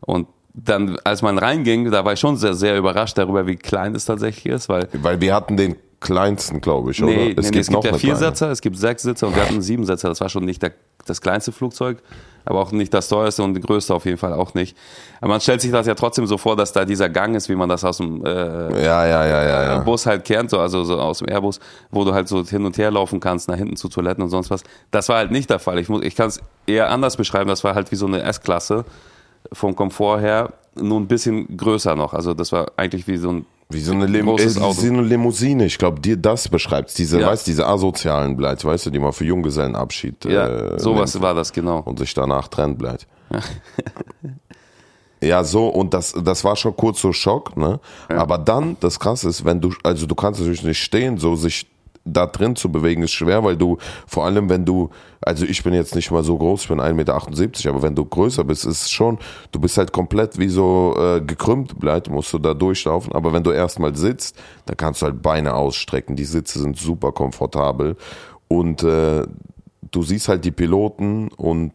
Und 0.00 0.28
dann, 0.54 0.98
als 1.04 1.22
man 1.22 1.38
reinging, 1.38 1.90
da 1.90 2.04
war 2.04 2.12
ich 2.12 2.20
schon 2.20 2.36
sehr, 2.36 2.54
sehr 2.54 2.76
überrascht 2.76 3.16
darüber, 3.16 3.46
wie 3.46 3.56
klein 3.56 3.94
es 3.94 4.04
tatsächlich 4.04 4.46
ist, 4.52 4.68
weil 4.68 4.88
Weil 4.92 5.20
wir 5.20 5.34
hatten 5.34 5.56
den 5.56 5.76
kleinsten, 6.00 6.60
glaube 6.60 6.90
ich, 6.90 7.02
oder? 7.02 7.12
Nee, 7.12 7.16
nee, 7.16 7.34
nee, 7.34 7.58
es 7.58 7.68
gibt 7.68 7.84
ja 7.84 7.90
eine 7.90 7.98
vier 7.98 8.14
kleine. 8.14 8.30
Sitzer, 8.32 8.50
es 8.50 8.60
gibt 8.60 8.76
sechs 8.76 9.02
Sitzer 9.02 9.28
und 9.28 9.36
wir 9.36 9.42
hatten 9.42 9.62
sieben 9.62 9.86
Sitzer. 9.86 10.08
Das 10.08 10.20
war 10.20 10.28
schon 10.28 10.44
nicht 10.44 10.60
der, 10.62 10.72
das 11.06 11.20
kleinste 11.20 11.52
Flugzeug, 11.52 12.02
aber 12.44 12.60
auch 12.60 12.72
nicht 12.72 12.92
das 12.92 13.08
teuerste 13.08 13.42
und 13.42 13.54
die 13.54 13.60
größte 13.60 13.94
auf 13.94 14.04
jeden 14.04 14.18
Fall 14.18 14.32
auch 14.32 14.54
nicht. 14.54 14.76
Aber 15.20 15.30
man 15.32 15.40
stellt 15.40 15.60
sich 15.60 15.70
das 15.70 15.86
ja 15.86 15.94
trotzdem 15.94 16.26
so 16.26 16.38
vor, 16.38 16.56
dass 16.56 16.72
da 16.72 16.84
dieser 16.84 17.08
Gang 17.08 17.34
ist, 17.36 17.48
wie 17.48 17.54
man 17.54 17.68
das 17.68 17.84
aus 17.84 17.98
dem 17.98 18.24
äh, 18.24 18.84
Ja, 18.84 19.06
ja, 19.06 19.26
ja. 19.26 19.78
Bus 19.80 20.06
halt 20.06 20.24
kennt, 20.24 20.50
so, 20.50 20.58
also 20.58 20.84
so 20.84 20.98
aus 21.00 21.18
dem 21.18 21.28
Airbus, 21.28 21.60
wo 21.90 22.04
du 22.04 22.12
halt 22.12 22.28
so 22.28 22.44
hin 22.44 22.64
und 22.64 22.76
her 22.78 22.90
laufen 22.90 23.20
kannst, 23.20 23.48
nach 23.48 23.56
hinten 23.56 23.76
zu 23.76 23.88
Toiletten 23.88 24.22
und 24.22 24.30
sonst 24.30 24.50
was. 24.50 24.62
Das 24.90 25.08
war 25.08 25.16
halt 25.18 25.30
nicht 25.30 25.50
der 25.50 25.58
Fall. 25.58 25.78
Ich, 25.78 25.88
muss- 25.88 26.02
ich 26.04 26.16
kann 26.16 26.28
es 26.28 26.40
eher 26.66 26.90
anders 26.90 27.16
beschreiben. 27.16 27.48
Das 27.48 27.62
war 27.64 27.74
halt 27.74 27.90
wie 27.92 27.96
so 27.96 28.06
eine 28.06 28.22
S-Klasse 28.22 28.84
vom 29.52 29.74
Komfort 29.76 30.20
her, 30.20 30.52
nur 30.74 30.98
ein 31.00 31.06
bisschen 31.08 31.56
größer 31.56 31.94
noch. 31.96 32.14
Also 32.14 32.32
das 32.34 32.52
war 32.52 32.72
eigentlich 32.76 33.06
wie 33.08 33.16
so 33.16 33.30
ein 33.30 33.46
Wie 33.72 33.80
so 33.80 33.92
eine, 33.92 34.06
Lim 34.06 34.28
äh, 34.28 34.48
so 34.48 34.62
eine 34.82 35.02
Limousine. 35.02 35.64
Ich 35.64 35.78
glaube, 35.78 36.00
dir 36.00 36.16
das 36.16 36.48
beschreibt 36.48 36.96
diese, 36.98 37.20
Ja. 37.20 37.28
weißt, 37.28 37.46
diese 37.46 37.66
asozialen 37.66 38.36
Bleit, 38.36 38.64
weißt 38.64 38.86
du, 38.86 38.90
die 38.90 38.98
man 38.98 39.12
für 39.12 39.24
Junggesellenabschied 39.24 40.24
ja, 40.26 40.46
äh, 40.46 40.78
sowas 40.78 41.14
nimmt 41.14 41.24
war 41.24 41.34
das 41.34 41.52
genau. 41.52 41.80
und 41.80 41.98
sich 41.98 42.12
danach 42.14 42.48
trennt 42.48 42.78
bleibt. 42.78 43.06
Ja, 45.22 45.44
so, 45.44 45.68
und 45.68 45.94
das, 45.94 46.12
das 46.24 46.42
war 46.42 46.56
schon 46.56 46.76
kurz 46.76 47.00
so 47.00 47.12
Schock, 47.12 47.56
ne? 47.56 47.78
Aber 48.08 48.38
dann, 48.38 48.76
das 48.80 48.98
krasse 48.98 49.28
ist, 49.28 49.44
wenn 49.44 49.60
du, 49.60 49.72
also 49.84 50.06
du 50.06 50.16
kannst 50.16 50.40
natürlich 50.40 50.64
nicht 50.64 50.82
stehen, 50.82 51.16
so 51.16 51.36
sich 51.36 51.70
da 52.04 52.26
drin 52.26 52.56
zu 52.56 52.70
bewegen 52.70 53.02
ist 53.02 53.12
schwer, 53.12 53.44
weil 53.44 53.56
du, 53.56 53.78
vor 54.06 54.24
allem 54.24 54.48
wenn 54.48 54.64
du, 54.64 54.90
also 55.20 55.44
ich 55.44 55.62
bin 55.62 55.72
jetzt 55.72 55.94
nicht 55.94 56.10
mal 56.10 56.24
so 56.24 56.36
groß, 56.36 56.62
ich 56.62 56.68
bin 56.68 56.80
1,78 56.80 56.94
Meter, 56.94 57.70
aber 57.70 57.82
wenn 57.82 57.94
du 57.94 58.04
größer 58.04 58.44
bist, 58.44 58.64
ist 58.64 58.90
schon, 58.90 59.18
du 59.52 59.60
bist 59.60 59.78
halt 59.78 59.92
komplett 59.92 60.38
wie 60.38 60.48
so 60.48 60.96
äh, 60.98 61.20
gekrümmt 61.20 61.78
bleibt, 61.78 62.10
musst 62.10 62.32
du 62.32 62.38
da 62.38 62.54
durchlaufen. 62.54 63.12
Aber 63.12 63.32
wenn 63.32 63.44
du 63.44 63.50
erstmal 63.52 63.94
sitzt, 63.94 64.36
dann 64.66 64.76
kannst 64.76 65.02
du 65.02 65.06
halt 65.06 65.22
Beine 65.22 65.54
ausstrecken, 65.54 66.16
die 66.16 66.24
Sitze 66.24 66.58
sind 66.58 66.76
super 66.76 67.12
komfortabel 67.12 67.96
und 68.48 68.82
äh, 68.82 69.24
du 69.90 70.02
siehst 70.02 70.28
halt 70.28 70.44
die 70.44 70.50
Piloten 70.50 71.28
und 71.28 71.72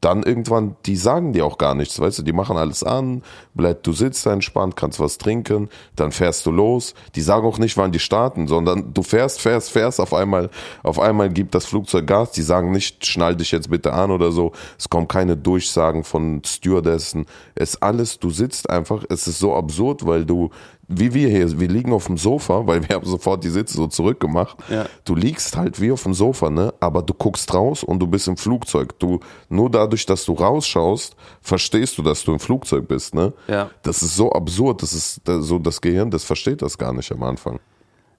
dann 0.00 0.22
irgendwann, 0.22 0.76
die 0.84 0.96
sagen 0.96 1.32
dir 1.32 1.46
auch 1.46 1.58
gar 1.58 1.74
nichts, 1.74 1.98
weißt 1.98 2.18
du, 2.18 2.22
die 2.22 2.32
machen 2.32 2.56
alles 2.56 2.84
an, 2.84 3.22
bleib, 3.54 3.82
du 3.82 3.92
sitzt 3.92 4.26
da 4.26 4.32
entspannt, 4.32 4.76
kannst 4.76 5.00
was 5.00 5.18
trinken, 5.18 5.70
dann 5.96 6.12
fährst 6.12 6.44
du 6.44 6.50
los. 6.50 6.94
Die 7.14 7.22
sagen 7.22 7.46
auch 7.46 7.58
nicht, 7.58 7.76
wann 7.76 7.92
die 7.92 7.98
starten, 7.98 8.46
sondern 8.46 8.92
du 8.92 9.02
fährst, 9.02 9.40
fährst, 9.40 9.70
fährst, 9.70 10.00
auf 10.00 10.12
einmal, 10.12 10.50
auf 10.82 11.00
einmal 11.00 11.30
gibt 11.30 11.54
das 11.54 11.64
Flugzeug 11.64 12.06
Gas, 12.06 12.32
die 12.32 12.42
sagen 12.42 12.72
nicht, 12.72 13.06
schnall 13.06 13.36
dich 13.36 13.50
jetzt 13.52 13.70
bitte 13.70 13.92
an 13.92 14.10
oder 14.10 14.32
so. 14.32 14.52
Es 14.78 14.88
kommen 14.88 15.08
keine 15.08 15.36
Durchsagen 15.36 16.04
von 16.04 16.42
Stewardessen. 16.44 17.26
Es 17.54 17.70
ist 17.70 17.82
alles, 17.82 18.18
du 18.18 18.30
sitzt 18.30 18.68
einfach, 18.68 19.04
es 19.08 19.26
ist 19.26 19.38
so 19.38 19.54
absurd, 19.54 20.06
weil 20.06 20.24
du, 20.26 20.50
wie 20.88 21.12
wir 21.14 21.28
hier, 21.28 21.58
wir 21.58 21.68
liegen 21.68 21.92
auf 21.92 22.06
dem 22.06 22.16
Sofa, 22.16 22.66
weil 22.66 22.88
wir 22.88 22.96
haben 22.96 23.06
sofort 23.06 23.42
die 23.42 23.48
Sitze 23.48 23.74
so 23.74 23.86
zurückgemacht. 23.88 24.56
Ja. 24.68 24.86
Du 25.04 25.16
liegst 25.16 25.56
halt 25.56 25.80
wie 25.80 25.90
auf 25.90 26.04
dem 26.04 26.14
Sofa, 26.14 26.48
ne? 26.48 26.72
Aber 26.78 27.02
du 27.02 27.12
guckst 27.12 27.52
raus 27.52 27.82
und 27.82 27.98
du 27.98 28.06
bist 28.06 28.28
im 28.28 28.36
Flugzeug. 28.36 28.98
Du, 28.98 29.20
nur 29.48 29.70
dadurch, 29.70 30.06
dass 30.06 30.24
du 30.24 30.34
rausschaust, 30.34 31.16
verstehst 31.40 31.98
du, 31.98 32.02
dass 32.02 32.22
du 32.22 32.32
im 32.32 32.38
Flugzeug 32.38 32.86
bist, 32.86 33.14
ne? 33.14 33.32
Ja. 33.48 33.70
Das 33.82 34.02
ist 34.02 34.14
so 34.14 34.30
absurd. 34.30 34.82
Das 34.82 34.92
ist 34.92 35.22
so, 35.24 35.58
das 35.58 35.80
Gehirn, 35.80 36.10
das 36.10 36.24
versteht 36.24 36.62
das 36.62 36.78
gar 36.78 36.92
nicht 36.92 37.10
am 37.10 37.22
Anfang. 37.24 37.58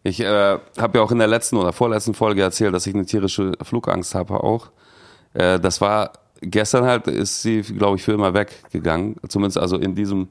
Ich 0.03 0.19
äh, 0.19 0.59
habe 0.77 0.97
ja 0.97 1.03
auch 1.03 1.11
in 1.11 1.19
der 1.19 1.27
letzten 1.27 1.57
oder 1.57 1.73
vorletzten 1.73 2.13
Folge 2.13 2.41
erzählt, 2.41 2.73
dass 2.73 2.87
ich 2.87 2.93
eine 2.93 3.05
tierische 3.05 3.53
Flugangst 3.61 4.13
habe 4.15 4.43
auch. 4.43 4.69
Äh, 5.33 5.59
das 5.59 5.81
war 5.81 6.11
gestern 6.41 6.85
halt, 6.85 7.07
ist 7.07 7.41
sie, 7.41 7.61
glaube 7.61 7.97
ich, 7.97 8.03
für 8.03 8.13
immer 8.13 8.33
weggegangen. 8.33 9.15
Zumindest 9.27 9.57
also 9.57 9.77
in 9.77 9.95
diesem, 9.95 10.29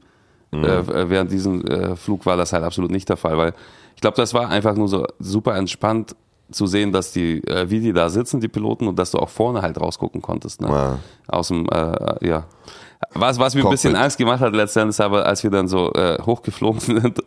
äh, 0.52 1.08
während 1.10 1.30
diesem 1.30 1.64
äh, 1.66 1.96
Flug 1.96 2.26
war 2.26 2.36
das 2.36 2.52
halt 2.52 2.64
absolut 2.64 2.90
nicht 2.90 3.08
der 3.08 3.16
Fall, 3.16 3.36
weil 3.36 3.54
ich 3.94 4.00
glaube, 4.00 4.16
das 4.16 4.34
war 4.34 4.48
einfach 4.48 4.74
nur 4.74 4.88
so 4.88 5.06
super 5.18 5.56
entspannt 5.56 6.14
zu 6.50 6.66
sehen, 6.66 6.92
dass 6.92 7.12
die, 7.12 7.42
äh, 7.48 7.70
wie 7.70 7.80
die 7.80 7.92
da 7.92 8.08
sitzen, 8.08 8.40
die 8.40 8.48
Piloten, 8.48 8.86
und 8.86 8.98
dass 8.98 9.10
du 9.10 9.18
auch 9.18 9.28
vorne 9.28 9.62
halt 9.62 9.80
rausgucken 9.80 10.22
konntest. 10.22 10.60
Ne? 10.60 10.68
Ja. 10.68 10.98
Aus 11.26 11.48
dem, 11.48 11.66
äh, 11.68 12.26
ja. 12.26 12.44
Was, 13.14 13.38
was 13.38 13.54
mir 13.54 13.64
ein 13.64 13.70
bisschen. 13.70 13.94
Angst 13.96 14.18
gemacht 14.18 14.40
hat 14.40 14.54
letztendlich, 14.54 14.98
aber 15.00 15.24
als 15.24 15.42
wir 15.42 15.50
dann 15.50 15.68
so 15.68 15.92
äh, 15.94 16.18
hochgeflogen 16.22 16.80
sind, 16.80 17.22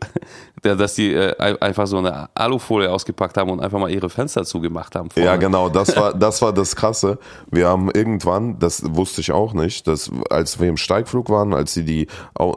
dass 0.61 0.95
die 0.95 1.13
äh, 1.13 1.35
ein- 1.37 1.61
einfach 1.61 1.87
so 1.87 1.97
eine 1.97 2.29
Alufolie 2.35 2.91
ausgepackt 2.91 3.37
haben 3.37 3.49
und 3.49 3.59
einfach 3.59 3.79
mal 3.79 3.89
ihre 3.89 4.09
Fenster 4.09 4.43
zugemacht 4.45 4.95
haben. 4.95 5.09
vorne. 5.09 5.25
Ja, 5.25 5.35
genau, 5.37 5.69
das 5.69 5.95
war, 5.95 6.13
das 6.13 6.41
war 6.41 6.53
das 6.53 6.75
Krasse. 6.75 7.17
Wir 7.51 7.67
haben 7.67 7.89
irgendwann, 7.91 8.59
das 8.59 8.83
wusste 8.95 9.21
ich 9.21 9.31
auch 9.31 9.53
nicht, 9.53 9.87
dass 9.87 10.11
als 10.29 10.59
wir 10.59 10.67
im 10.69 10.77
Steigflug 10.77 11.29
waren, 11.29 11.53
als 11.53 11.73
sie 11.73 11.85
die, 11.85 12.07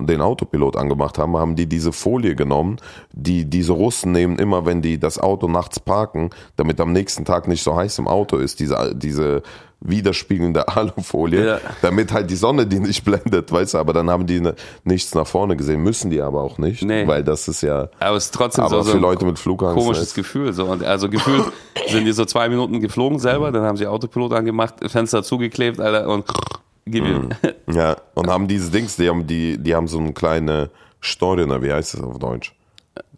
den 0.00 0.20
Autopilot 0.20 0.76
angemacht 0.76 1.18
haben, 1.18 1.36
haben 1.36 1.56
die 1.56 1.66
diese 1.66 1.92
Folie 1.92 2.34
genommen, 2.34 2.76
die 3.12 3.44
diese 3.48 3.72
Russen 3.72 4.12
nehmen 4.12 4.38
immer, 4.38 4.66
wenn 4.66 4.82
die 4.82 4.98
das 4.98 5.18
Auto 5.18 5.48
nachts 5.48 5.80
parken, 5.80 6.30
damit 6.56 6.80
am 6.80 6.92
nächsten 6.92 7.24
Tag 7.24 7.48
nicht 7.48 7.62
so 7.62 7.76
heiß 7.76 7.98
im 7.98 8.08
Auto 8.08 8.36
ist, 8.36 8.60
diese, 8.60 8.94
diese 8.94 9.42
widerspiegelnde 9.84 10.68
Alufolie, 10.76 11.46
Ja. 11.46 11.58
damit 11.82 12.12
halt 12.12 12.30
die 12.30 12.36
Sonne 12.36 12.66
die 12.66 12.80
nicht 12.80 13.04
blendet, 13.04 13.50
weißt 13.52 13.74
du, 13.74 13.78
aber 13.78 13.92
dann 13.92 14.08
haben 14.10 14.26
die 14.26 14.40
ne, 14.40 14.54
nichts 14.84 15.14
nach 15.14 15.26
vorne 15.26 15.56
gesehen, 15.56 15.82
müssen 15.82 16.10
die 16.10 16.20
aber 16.20 16.40
auch 16.42 16.58
nicht, 16.58 16.82
Nee. 16.82 17.06
weil 17.06 17.24
das 17.24 17.48
ist 17.48 17.62
ja, 17.62 17.88
Aber 17.98 18.16
es 18.16 18.26
ist 18.26 18.34
trotzdem 18.34 18.64
aber 18.64 18.76
so, 18.76 18.82
so 18.82 18.90
für 18.92 18.96
ein 18.98 19.02
Leute 19.02 19.24
mit 19.24 19.38
Flugangst 19.38 19.76
komisches 19.76 20.02
ist- 20.08 20.14
Gefühl. 20.14 20.52
So. 20.52 20.66
Und 20.66 20.82
also 20.84 21.08
gefühlt 21.08 21.44
sind 21.88 22.04
die 22.04 22.12
so 22.12 22.24
zwei 22.24 22.48
Minuten 22.48 22.80
geflogen 22.80 23.18
selber, 23.18 23.50
dann 23.52 23.62
haben 23.64 23.76
sie 23.76 23.86
Autopilot 23.86 24.32
angemacht, 24.32 24.74
Fenster 24.88 25.22
zugeklebt, 25.22 25.80
Alter, 25.80 26.08
und 26.08 26.24
Gib 26.84 27.04
ihm. 27.06 27.28
Ja, 27.72 27.96
und 28.14 28.28
haben 28.28 28.48
diese 28.48 28.68
Dings, 28.72 28.96
die 28.96 29.08
haben, 29.08 29.24
die, 29.26 29.56
die 29.56 29.72
haben 29.72 29.86
so 29.86 29.98
eine 30.00 30.12
kleine 30.12 30.68
Storiner, 31.00 31.62
wie 31.62 31.72
heißt 31.72 31.94
das 31.94 32.00
auf 32.02 32.18
Deutsch? 32.18 32.52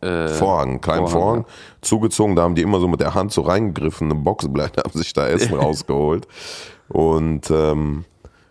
Äh, 0.04 0.28
Vorhang, 0.28 0.68
einen 0.68 0.80
kleinen 0.80 1.06
Vorhang, 1.06 1.44
Vorhang, 1.44 1.46
zugezogen, 1.80 2.37
da 2.37 2.42
haben 2.42 2.54
die 2.54 2.62
immer 2.62 2.80
so 2.80 2.88
mit 2.88 3.00
der 3.00 3.14
Hand 3.14 3.32
so 3.32 3.40
reingegriffen, 3.40 4.11
eine 4.11 4.20
Boxenblende, 4.20 4.82
haben 4.84 4.99
sich 4.99 5.12
da 5.12 5.28
Essen 5.28 5.54
rausgeholt. 5.58 6.28
Und, 6.88 7.50
ähm, 7.50 8.04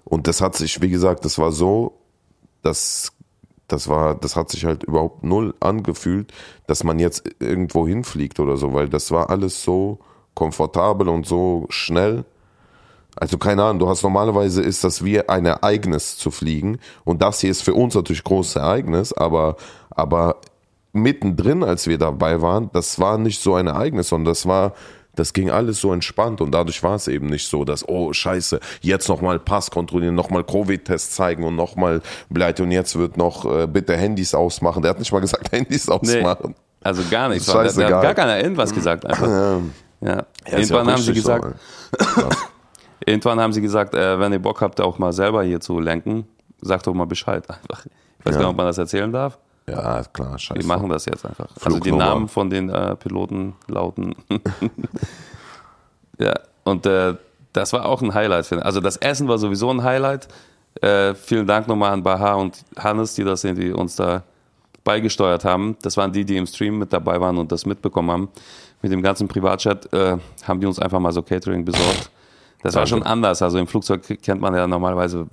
und 0.04 0.28
das 0.28 0.42
hat 0.42 0.56
sich, 0.56 0.82
wie 0.82 0.90
gesagt, 0.90 1.26
das 1.26 1.38
war 1.38 1.52
so, 1.52 1.94
dass 2.64 3.12
das 3.68 3.88
war, 3.88 4.16
das 4.16 4.36
hat 4.36 4.50
sich 4.50 4.66
halt 4.66 4.84
überhaupt 4.84 5.24
null 5.24 5.54
angefühlt, 5.60 6.32
dass 6.68 6.84
man 6.84 7.00
jetzt 7.00 7.24
irgendwo 7.40 7.88
hinfliegt 7.88 8.40
oder 8.40 8.58
so, 8.58 8.74
weil 8.74 8.90
das 8.90 9.10
war 9.12 9.30
alles 9.30 9.64
so 9.64 10.00
komfortabel 10.34 11.08
und 11.10 11.26
so 11.26 11.66
schnell. 11.70 12.26
Also 13.16 13.38
keine 13.38 13.64
Ahnung, 13.64 13.80
du 13.80 13.90
hast 13.90 14.04
normalerweise 14.04 14.62
ist 14.62 14.84
das 14.84 15.04
wie 15.04 15.28
ein 15.28 15.46
Ereignis 15.46 16.18
zu 16.18 16.32
fliegen 16.32 16.80
und 17.04 17.22
das 17.22 17.40
hier 17.40 17.52
ist 17.52 17.62
für 17.62 17.74
uns 17.74 17.96
natürlich 17.96 18.24
großes 18.24 18.56
Ereignis, 18.58 19.14
aber, 19.14 19.56
aber 19.92 20.38
mittendrin, 20.94 21.64
als 21.64 21.88
wir 21.88 21.98
dabei 21.98 22.42
waren, 22.42 22.70
das 22.72 23.00
war 23.00 23.18
nicht 23.18 23.42
so 23.42 23.56
ein 23.56 23.68
Ereignis, 23.68 24.10
sondern 24.10 24.32
das 24.32 24.46
war, 24.46 24.74
das 25.16 25.34
ging 25.34 25.50
alles 25.50 25.82
so 25.82 25.92
entspannt 25.92 26.40
und 26.40 26.52
dadurch 26.52 26.82
war 26.84 26.96
es 26.96 27.08
eben 27.08 27.28
nicht 27.28 27.48
so, 27.48 27.66
dass, 27.66 27.88
oh 27.88 28.14
scheiße, 28.14 28.60
jetzt 28.82 29.10
nochmal 29.10 29.40
Pass 29.40 29.70
kontrollieren, 29.72 30.16
nochmal 30.16 30.44
Covid-Test 30.44 31.16
zeigen 31.16 31.44
und 31.44 31.56
nochmal 31.56 32.02
bleibt 32.30 32.60
und 32.60 32.72
jetzt 32.72 32.98
wird 32.98 33.18
noch 33.18 33.46
äh, 33.46 33.68
bitte 33.68 33.98
Handys 33.98 34.34
ausmachen. 34.34 34.82
Der 34.82 34.92
hat 34.92 35.00
nicht 35.00 35.12
mal 35.12 35.20
gesagt, 35.20 35.52
Handys 35.52 35.88
nee, 35.88 35.94
ausmachen. 35.94 36.56
also 36.82 37.04
gar 37.10 37.30
nichts. 37.30 37.48
Ist 37.48 37.78
Der, 37.78 37.88
der 37.88 37.96
hat 37.98 38.04
gar 38.04 38.14
keiner 38.14 38.40
irgendwas 38.40 38.74
gesagt 38.74 39.06
einfach. 39.06 39.28
Ja. 39.28 39.62
Ja, 40.02 40.20
ist 40.20 40.52
ja 40.52 40.58
Irgendwann 40.58 40.92
haben 40.92 41.02
sie 41.02 41.06
so, 41.06 41.14
gesagt. 41.14 41.56
Was? 41.98 42.38
irgendwann 43.06 43.40
haben 43.40 43.54
sie 43.54 43.62
gesagt, 43.62 43.96
äh, 43.96 44.20
wenn 44.20 44.34
ihr 44.34 44.40
Bock 44.40 44.62
habt, 44.62 44.82
auch 44.82 45.00
mal 45.00 45.14
selber 45.14 45.44
hier 45.44 45.62
zu 45.62 45.80
lenken, 45.80 46.28
sagt 46.62 46.88
doch 46.88 46.94
mal 46.94 47.06
Bescheid 47.06 47.50
einfach. 47.50 47.86
Ich 48.20 48.26
weiß 48.26 48.36
gar 48.36 48.42
nicht, 48.42 48.50
ob 48.50 48.58
man 48.58 48.66
das 48.66 48.78
erzählen 48.78 49.12
darf. 49.12 49.40
Ja, 49.68 50.04
klar, 50.12 50.38
scheiße. 50.38 50.60
Die 50.60 50.66
machen 50.66 50.90
das 50.90 51.06
jetzt 51.06 51.26
einfach. 51.26 51.48
Also 51.64 51.80
die. 51.80 51.92
Namen 51.92 52.28
von 52.28 52.50
den 52.50 52.70
äh, 52.70 52.96
Piloten 52.96 53.54
lauten. 53.68 54.16
ja, 56.20 56.34
und 56.64 56.86
äh, 56.86 57.16
das 57.54 57.72
war 57.72 57.86
auch 57.86 58.02
ein 58.02 58.14
Highlight. 58.14 58.46
Finde 58.46 58.62
ich. 58.62 58.66
Also 58.66 58.82
das 58.82 58.98
Essen 58.98 59.28
war 59.28 59.38
sowieso 59.38 59.70
ein 59.70 59.84
Highlight. 59.84 60.28
Äh, 60.82 61.14
vielen 61.16 61.48
Dank 61.48 61.68
nochmal 61.68 61.94
an 61.94 62.04
Baha 62.04 62.34
und 62.34 62.66
Hannes, 62.78 63.16
die 63.16 63.24
das 63.24 63.44
irgendwie 63.44 63.72
uns 63.72 63.96
da 63.96 64.24
beigesteuert 64.84 65.46
haben. 65.46 65.78
Das 65.82 65.96
waren 65.98 66.12
die, 66.12 66.26
die 66.26 66.36
im 66.36 66.46
Stream 66.46 66.80
mit 66.80 66.92
dabei 66.92 67.22
waren 67.22 67.38
und 67.38 67.52
das 67.52 67.66
mitbekommen 67.66 68.12
haben. 68.12 68.30
Mit 68.82 68.92
dem 68.92 69.02
ganzen 69.02 69.28
Privatchat 69.28 69.94
äh, 69.94 70.18
haben 70.44 70.60
die 70.60 70.66
uns 70.66 70.80
einfach 70.80 71.00
mal 71.00 71.14
so 71.14 71.22
Catering 71.22 71.64
besorgt. 71.64 72.10
Das 72.64 72.76
war 72.76 72.88
schon 72.88 73.04
anders. 73.04 73.42
Also 73.42 73.60
im 73.60 73.68
Flugzeug 73.68 74.02
kennt 74.22 74.42
man 74.42 74.56
ja 74.56 74.68
normalerweise. 74.68 75.28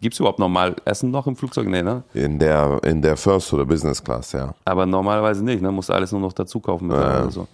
Gibt 0.00 0.14
es 0.14 0.20
überhaupt 0.20 0.38
normal 0.38 0.76
Essen 0.84 1.10
noch 1.10 1.26
im 1.26 1.34
Flugzeug? 1.36 1.66
Nee, 1.68 1.82
ne? 1.82 2.02
In 2.14 2.38
der, 2.38 2.80
in 2.84 3.02
der 3.02 3.16
First 3.16 3.52
oder 3.52 3.64
Business 3.64 4.02
Class, 4.02 4.32
ja. 4.32 4.54
Aber 4.64 4.86
normalerweise 4.86 5.44
nicht, 5.44 5.60
ne? 5.60 5.72
Musst 5.72 5.90
alles 5.90 6.12
nur 6.12 6.20
noch 6.20 6.32
dazu 6.32 6.60
kaufen. 6.60 6.90
Ja. 6.90 7.28
So. 7.30 7.48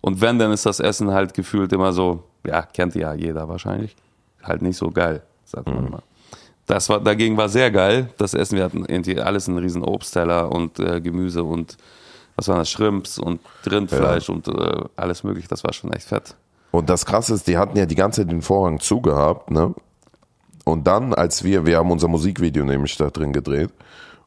Und 0.00 0.20
wenn, 0.20 0.38
dann 0.38 0.52
ist 0.52 0.66
das 0.66 0.80
Essen 0.80 1.12
halt 1.12 1.32
gefühlt 1.34 1.72
immer 1.72 1.92
so, 1.92 2.24
ja, 2.44 2.62
kennt 2.62 2.94
ja 2.94 3.14
jeder 3.14 3.48
wahrscheinlich. 3.48 3.94
Halt 4.42 4.62
nicht 4.62 4.76
so 4.76 4.90
geil, 4.90 5.22
sagt 5.44 5.68
Mhm. 5.68 5.74
man 5.74 5.90
mal. 5.90 6.02
Das 6.66 6.88
war, 6.88 6.98
dagegen 7.00 7.36
war 7.36 7.48
sehr 7.48 7.70
geil, 7.70 8.08
das 8.18 8.34
Essen. 8.34 8.56
Wir 8.56 8.64
hatten 8.64 8.84
irgendwie 8.84 9.20
alles 9.20 9.48
einen 9.48 9.58
riesen 9.58 9.84
Obstteller 9.84 10.50
und 10.50 10.80
äh, 10.80 11.00
Gemüse 11.00 11.44
und 11.44 11.76
was 12.34 12.48
waren 12.48 12.58
das, 12.58 12.68
Shrimps 12.70 13.18
und 13.18 13.40
Rindfleisch 13.70 14.28
und 14.28 14.48
äh, 14.48 14.84
alles 14.96 15.22
mögliche. 15.22 15.46
Das 15.48 15.62
war 15.64 15.72
schon 15.72 15.92
echt 15.92 16.08
fett. 16.08 16.34
Und 16.72 16.90
das 16.90 17.06
Krasse 17.06 17.34
ist, 17.34 17.46
die 17.46 17.56
hatten 17.56 17.78
ja 17.78 17.86
die 17.86 17.94
ganze 17.94 18.20
Zeit 18.22 18.30
den 18.32 18.42
Vorhang 18.42 18.80
zugehabt, 18.80 19.50
ne? 19.50 19.74
Und 20.68 20.88
dann, 20.88 21.14
als 21.14 21.44
wir, 21.44 21.64
wir 21.64 21.78
haben 21.78 21.92
unser 21.92 22.08
Musikvideo 22.08 22.64
nämlich 22.64 22.96
da 22.96 23.08
drin 23.08 23.32
gedreht. 23.32 23.70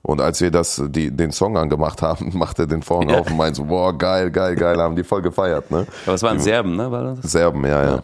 Und 0.01 0.21
als 0.21 0.39
wir 0.39 0.49
das, 0.51 0.81
die, 0.87 1.11
den 1.11 1.33
Song 1.33 1.57
angemacht 1.57 2.01
haben, 2.01 2.31
macht 2.37 2.59
er 2.59 2.65
den 2.65 2.81
Vorhang 2.81 3.09
Ja. 3.09 3.19
auf 3.19 3.29
und 3.29 3.35
meint 3.35 3.57
so, 3.57 3.65
boah, 3.65 3.95
geil, 3.95 4.31
geil, 4.31 4.55
geil, 4.55 4.79
haben 4.79 4.95
die 4.95 5.03
voll 5.03 5.21
gefeiert, 5.21 5.69
ne? 5.69 5.85
Aber 6.05 6.15
es 6.15 6.23
waren 6.23 6.39
Serben, 6.39 6.77
ne? 6.77 6.89
War 6.89 7.03
das? 7.03 7.29
Serben, 7.29 7.65
ja, 7.65 7.83
ja. 7.83 8.01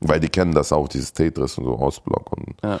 Weil 0.00 0.20
die 0.20 0.28
kennen 0.28 0.52
das 0.52 0.70
auch, 0.70 0.86
dieses 0.86 1.14
Tetris 1.14 1.56
und 1.56 1.64
so, 1.64 1.78
Ostblock 1.78 2.30
und. 2.32 2.54
Ja. 2.62 2.78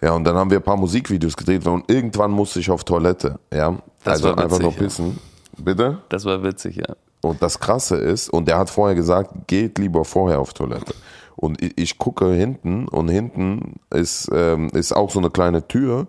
Ja, 0.00 0.12
und 0.12 0.22
dann 0.22 0.36
haben 0.36 0.48
wir 0.52 0.58
ein 0.58 0.62
paar 0.62 0.76
Musikvideos 0.76 1.36
gedreht 1.36 1.66
und 1.66 1.90
irgendwann 1.90 2.30
musste 2.30 2.60
ich 2.60 2.70
auf 2.70 2.84
Toilette, 2.84 3.40
ja. 3.52 3.76
Das 4.04 4.22
also 4.22 4.28
war 4.28 4.32
witzig, 4.36 4.44
einfach 4.44 4.60
nur 4.60 4.70
ja. 4.70 4.78
pissen. 4.78 5.18
Bitte? 5.56 5.98
Das 6.08 6.24
war 6.24 6.44
witzig, 6.44 6.76
ja. 6.76 6.94
Und 7.22 7.42
das 7.42 7.58
Krasse 7.58 7.96
ist, 7.96 8.28
und 8.30 8.46
der 8.46 8.58
hat 8.58 8.70
vorher 8.70 8.94
gesagt, 8.94 9.48
geht 9.48 9.78
lieber 9.78 10.04
vorher 10.04 10.38
auf 10.38 10.54
Toilette. 10.54 10.94
Und 11.38 11.62
ich, 11.62 11.78
ich 11.78 11.98
gucke 11.98 12.32
hinten 12.32 12.88
und 12.88 13.08
hinten 13.08 13.76
ist, 13.94 14.28
ähm, 14.34 14.70
ist 14.70 14.92
auch 14.92 15.10
so 15.10 15.20
eine 15.20 15.30
kleine 15.30 15.68
Tür 15.68 16.08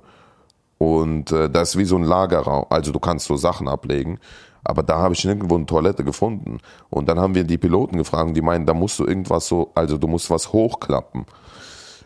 und 0.80 1.32
äh, 1.32 1.52
das 1.52 1.70
ist 1.70 1.78
wie 1.78 1.86
so 1.86 1.98
ein 1.98 2.04
Lagerraum. 2.04 2.66
Also 2.72 2.92
du 2.92 3.00
kannst 3.00 3.28
so 3.28 3.38
Sachen 3.38 3.68
ablegen. 3.68 4.18
Aber 4.64 4.82
da 4.82 4.98
habe 4.98 5.14
ich 5.14 5.24
nirgendwo 5.24 5.56
eine 5.56 5.68
Toilette 5.68 6.04
gefunden. 6.04 6.60
Und 6.90 7.08
dann 7.08 7.20
haben 7.20 7.36
wir 7.36 7.44
die 7.44 7.60
Piloten 7.60 7.98
gefragt, 7.98 8.36
die 8.36 8.42
meinen, 8.42 8.66
da 8.66 8.74
musst 8.74 8.98
du 8.98 9.06
irgendwas 9.06 9.48
so, 9.48 9.72
also 9.76 9.98
du 9.98 10.08
musst 10.08 10.32
was 10.32 10.52
hochklappen. 10.52 11.26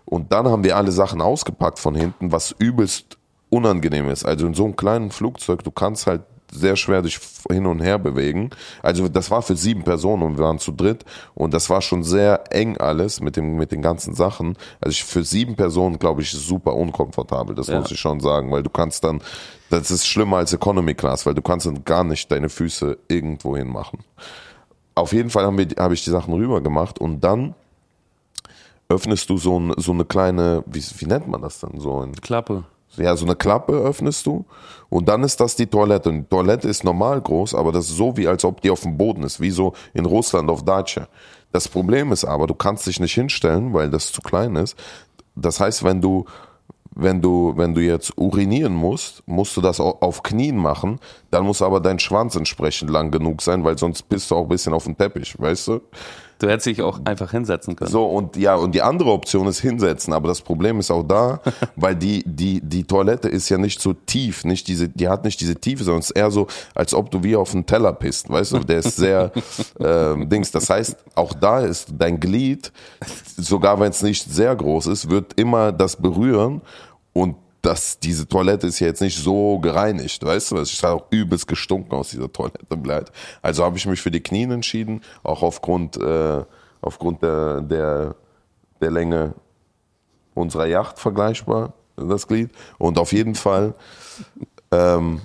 Und 0.05 0.33
dann 0.33 0.47
haben 0.47 0.63
wir 0.65 0.75
alle 0.75 0.91
Sachen 0.91 1.21
ausgepackt 1.21 1.79
von 1.79 1.95
hinten, 1.95 2.31
was 2.31 2.53
übelst 2.59 3.17
unangenehm 3.49 4.09
ist. 4.09 4.25
Also 4.25 4.47
in 4.47 4.53
so 4.53 4.65
einem 4.65 4.75
kleinen 4.75 5.11
Flugzeug, 5.11 5.63
du 5.63 5.71
kannst 5.71 6.07
halt 6.07 6.23
sehr 6.53 6.75
schwer 6.75 7.01
dich 7.01 7.19
hin 7.51 7.65
und 7.65 7.79
her 7.81 7.97
bewegen. 7.99 8.49
Also 8.81 9.07
das 9.07 9.31
war 9.31 9.41
für 9.41 9.55
sieben 9.55 9.83
Personen 9.83 10.23
und 10.23 10.37
wir 10.37 10.45
waren 10.45 10.59
zu 10.59 10.71
dritt 10.71 11.03
und 11.35 11.53
das 11.53 11.69
war 11.69 11.81
schon 11.81 12.03
sehr 12.03 12.43
eng 12.51 12.77
alles 12.77 13.19
mit 13.21 13.35
dem 13.37 13.55
mit 13.57 13.71
den 13.71 13.81
ganzen 13.81 14.13
Sachen. 14.13 14.57
Also 14.81 14.91
ich, 14.91 15.03
für 15.03 15.23
sieben 15.23 15.55
Personen 15.55 15.99
glaube 15.99 16.21
ich 16.21 16.31
super 16.31 16.75
unkomfortabel. 16.75 17.55
Das 17.55 17.67
Ja. 17.67 17.79
muss 17.79 17.91
ich 17.91 17.99
schon 17.99 18.19
sagen, 18.19 18.51
weil 18.51 18.63
du 18.63 18.69
kannst 18.69 19.03
dann, 19.03 19.21
das 19.69 19.91
ist 19.91 20.05
schlimmer 20.07 20.37
als 20.37 20.53
Economy 20.53 20.93
Class, 20.93 21.25
weil 21.25 21.33
du 21.33 21.41
kannst 21.41 21.65
dann 21.65 21.83
gar 21.83 22.03
nicht 22.03 22.31
deine 22.31 22.49
Füße 22.49 22.97
irgendwo 23.07 23.57
hin 23.57 23.67
machen. 23.69 23.99
Auf 24.95 25.11
jeden 25.13 25.29
Fall 25.31 25.45
haben 25.45 25.57
wir, 25.57 25.67
habe 25.79 25.93
ich 25.95 26.03
die 26.03 26.11
Sachen 26.11 26.33
rüber 26.33 26.61
gemacht 26.61 26.99
und 26.99 27.21
dann 27.23 27.55
öffnest 28.89 29.29
du 29.29 29.37
so, 29.37 29.59
ein, 29.59 29.73
so 29.77 29.91
eine 29.91 30.05
kleine, 30.05 30.63
wie, 30.67 30.83
wie 30.97 31.05
nennt 31.05 31.27
man 31.27 31.41
das 31.41 31.59
denn? 31.59 31.79
So 31.79 32.01
ein, 32.01 32.13
Klappe. 32.13 32.63
Ja, 32.97 33.15
so 33.15 33.25
eine 33.25 33.35
Klappe 33.35 33.73
öffnest 33.73 34.25
du 34.25 34.45
und 34.89 35.09
dann 35.09 35.23
ist 35.23 35.39
das 35.39 35.55
die 35.55 35.67
Toilette. 35.67 36.09
Und 36.09 36.17
die 36.23 36.29
Toilette 36.29 36.67
ist 36.67 36.83
normal 36.83 37.21
groß, 37.21 37.55
aber 37.55 37.71
das 37.71 37.89
ist 37.89 37.97
so, 37.97 38.15
wie 38.17 38.27
als 38.27 38.45
ob 38.45 38.61
die 38.61 38.69
auf 38.69 38.81
dem 38.81 38.97
Boden 38.97 39.23
ist, 39.23 39.39
wie 39.39 39.51
so 39.51 39.73
in 39.93 40.05
Russland 40.05 40.49
auf 40.49 40.63
Dacia. 40.63 41.07
Das 41.51 41.67
Problem 41.67 42.11
ist 42.11 42.25
aber, 42.25 42.47
du 42.47 42.55
kannst 42.55 42.87
dich 42.87 42.99
nicht 42.99 43.13
hinstellen, 43.13 43.73
weil 43.73 43.89
das 43.89 44.11
zu 44.11 44.21
klein 44.21 44.55
ist. 44.55 44.75
Das 45.35 45.59
heißt, 45.59 45.83
wenn 45.83 46.01
du, 46.01 46.25
wenn 46.95 47.21
du, 47.21 47.53
wenn 47.55 47.73
du 47.73 47.81
jetzt 47.81 48.17
urinieren 48.17 48.73
musst, 48.73 49.23
musst 49.27 49.57
du 49.57 49.61
das 49.61 49.79
au- 49.79 49.97
auf 49.99 50.21
Knien 50.23 50.57
machen, 50.57 50.99
dann 51.31 51.45
muss 51.45 51.61
aber 51.61 51.79
dein 51.79 51.99
Schwanz 51.99 52.35
entsprechend 52.35 52.89
lang 52.91 53.09
genug 53.11 53.41
sein, 53.41 53.63
weil 53.63 53.77
sonst 53.77 54.03
bist 54.09 54.29
du 54.29 54.35
auch 54.35 54.43
ein 54.43 54.49
bisschen 54.49 54.73
auf 54.73 54.83
dem 54.83 54.97
Teppich, 54.97 55.39
weißt 55.39 55.67
du? 55.69 55.81
Du 56.43 56.49
hättest 56.49 56.65
dich 56.65 56.81
auch 56.81 56.99
einfach 57.05 57.31
hinsetzen 57.31 57.77
können. 57.77 57.89
So, 57.89 58.03
und 58.05 58.35
ja, 58.35 58.55
und 58.55 58.75
die 58.75 58.81
andere 58.81 59.11
Option 59.11 59.47
ist 59.47 59.61
hinsetzen, 59.61 60.11
aber 60.11 60.27
das 60.27 60.41
Problem 60.41 60.77
ist 60.77 60.91
auch 60.91 61.03
da, 61.03 61.39
weil 61.77 61.95
die, 61.95 62.21
die, 62.25 62.59
die 62.59 62.83
Toilette 62.83 63.29
ist 63.29 63.47
ja 63.47 63.57
nicht 63.57 63.79
so 63.79 63.93
tief, 63.93 64.43
nicht 64.43 64.67
diese, 64.67 64.89
die 64.89 65.07
hat 65.07 65.23
nicht 65.23 65.39
diese 65.39 65.55
Tiefe, 65.55 65.85
sondern 65.85 66.01
es 66.01 66.09
ist 66.09 66.17
eher 66.17 66.31
so, 66.31 66.47
als 66.75 66.93
ob 66.93 67.09
du 67.11 67.23
wie 67.23 67.37
auf 67.37 67.53
einen 67.53 67.65
Teller 67.65 67.93
pisst, 67.93 68.29
weißt 68.29 68.51
du, 68.51 68.59
der 68.59 68.79
ist 68.79 68.97
sehr, 68.97 69.31
ähm, 69.79 70.27
Dings, 70.27 70.51
das 70.51 70.69
heißt, 70.69 70.97
auch 71.15 71.31
da 71.31 71.61
ist 71.61 71.93
dein 71.97 72.19
Glied, 72.19 72.73
sogar 73.37 73.79
wenn 73.79 73.91
es 73.91 74.01
nicht 74.01 74.29
sehr 74.29 74.53
groß 74.53 74.87
ist, 74.87 75.09
wird 75.09 75.39
immer 75.39 75.71
das 75.71 75.95
berühren 75.95 76.61
und 77.13 77.37
das, 77.63 77.97
diese 77.97 78.27
Toilette 78.27 78.67
ist 78.67 78.79
ja 78.79 78.87
jetzt 78.87 79.01
nicht 79.01 79.17
so 79.17 79.57
gereinigt, 79.57 80.23
weißt 80.23 80.51
du, 80.51 80.57
es 80.57 80.73
ist 80.73 80.85
auch 80.85 81.05
übelst 81.11 81.47
gestunken 81.47 81.93
aus 81.93 82.09
dieser 82.09 82.31
Toilette 82.31 82.75
bleibt. 82.75 83.13
Also 83.41 83.63
habe 83.63 83.77
ich 83.77 83.85
mich 83.85 84.01
für 84.01 84.11
die 84.11 84.21
Knien 84.21 84.51
entschieden, 84.51 85.01
auch 85.23 85.41
aufgrund, 85.41 85.95
äh, 85.95 86.43
aufgrund 86.81 87.23
der, 87.23 87.61
der, 87.61 88.15
der 88.81 88.91
Länge 88.91 89.33
unserer 90.33 90.65
Yacht 90.65 90.99
vergleichbar, 90.99 91.71
das 91.95 92.27
Glied. 92.27 92.51
Und 92.77 92.97
auf 92.97 93.13
jeden 93.13 93.35
Fall 93.35 93.75
ähm, 94.71 95.21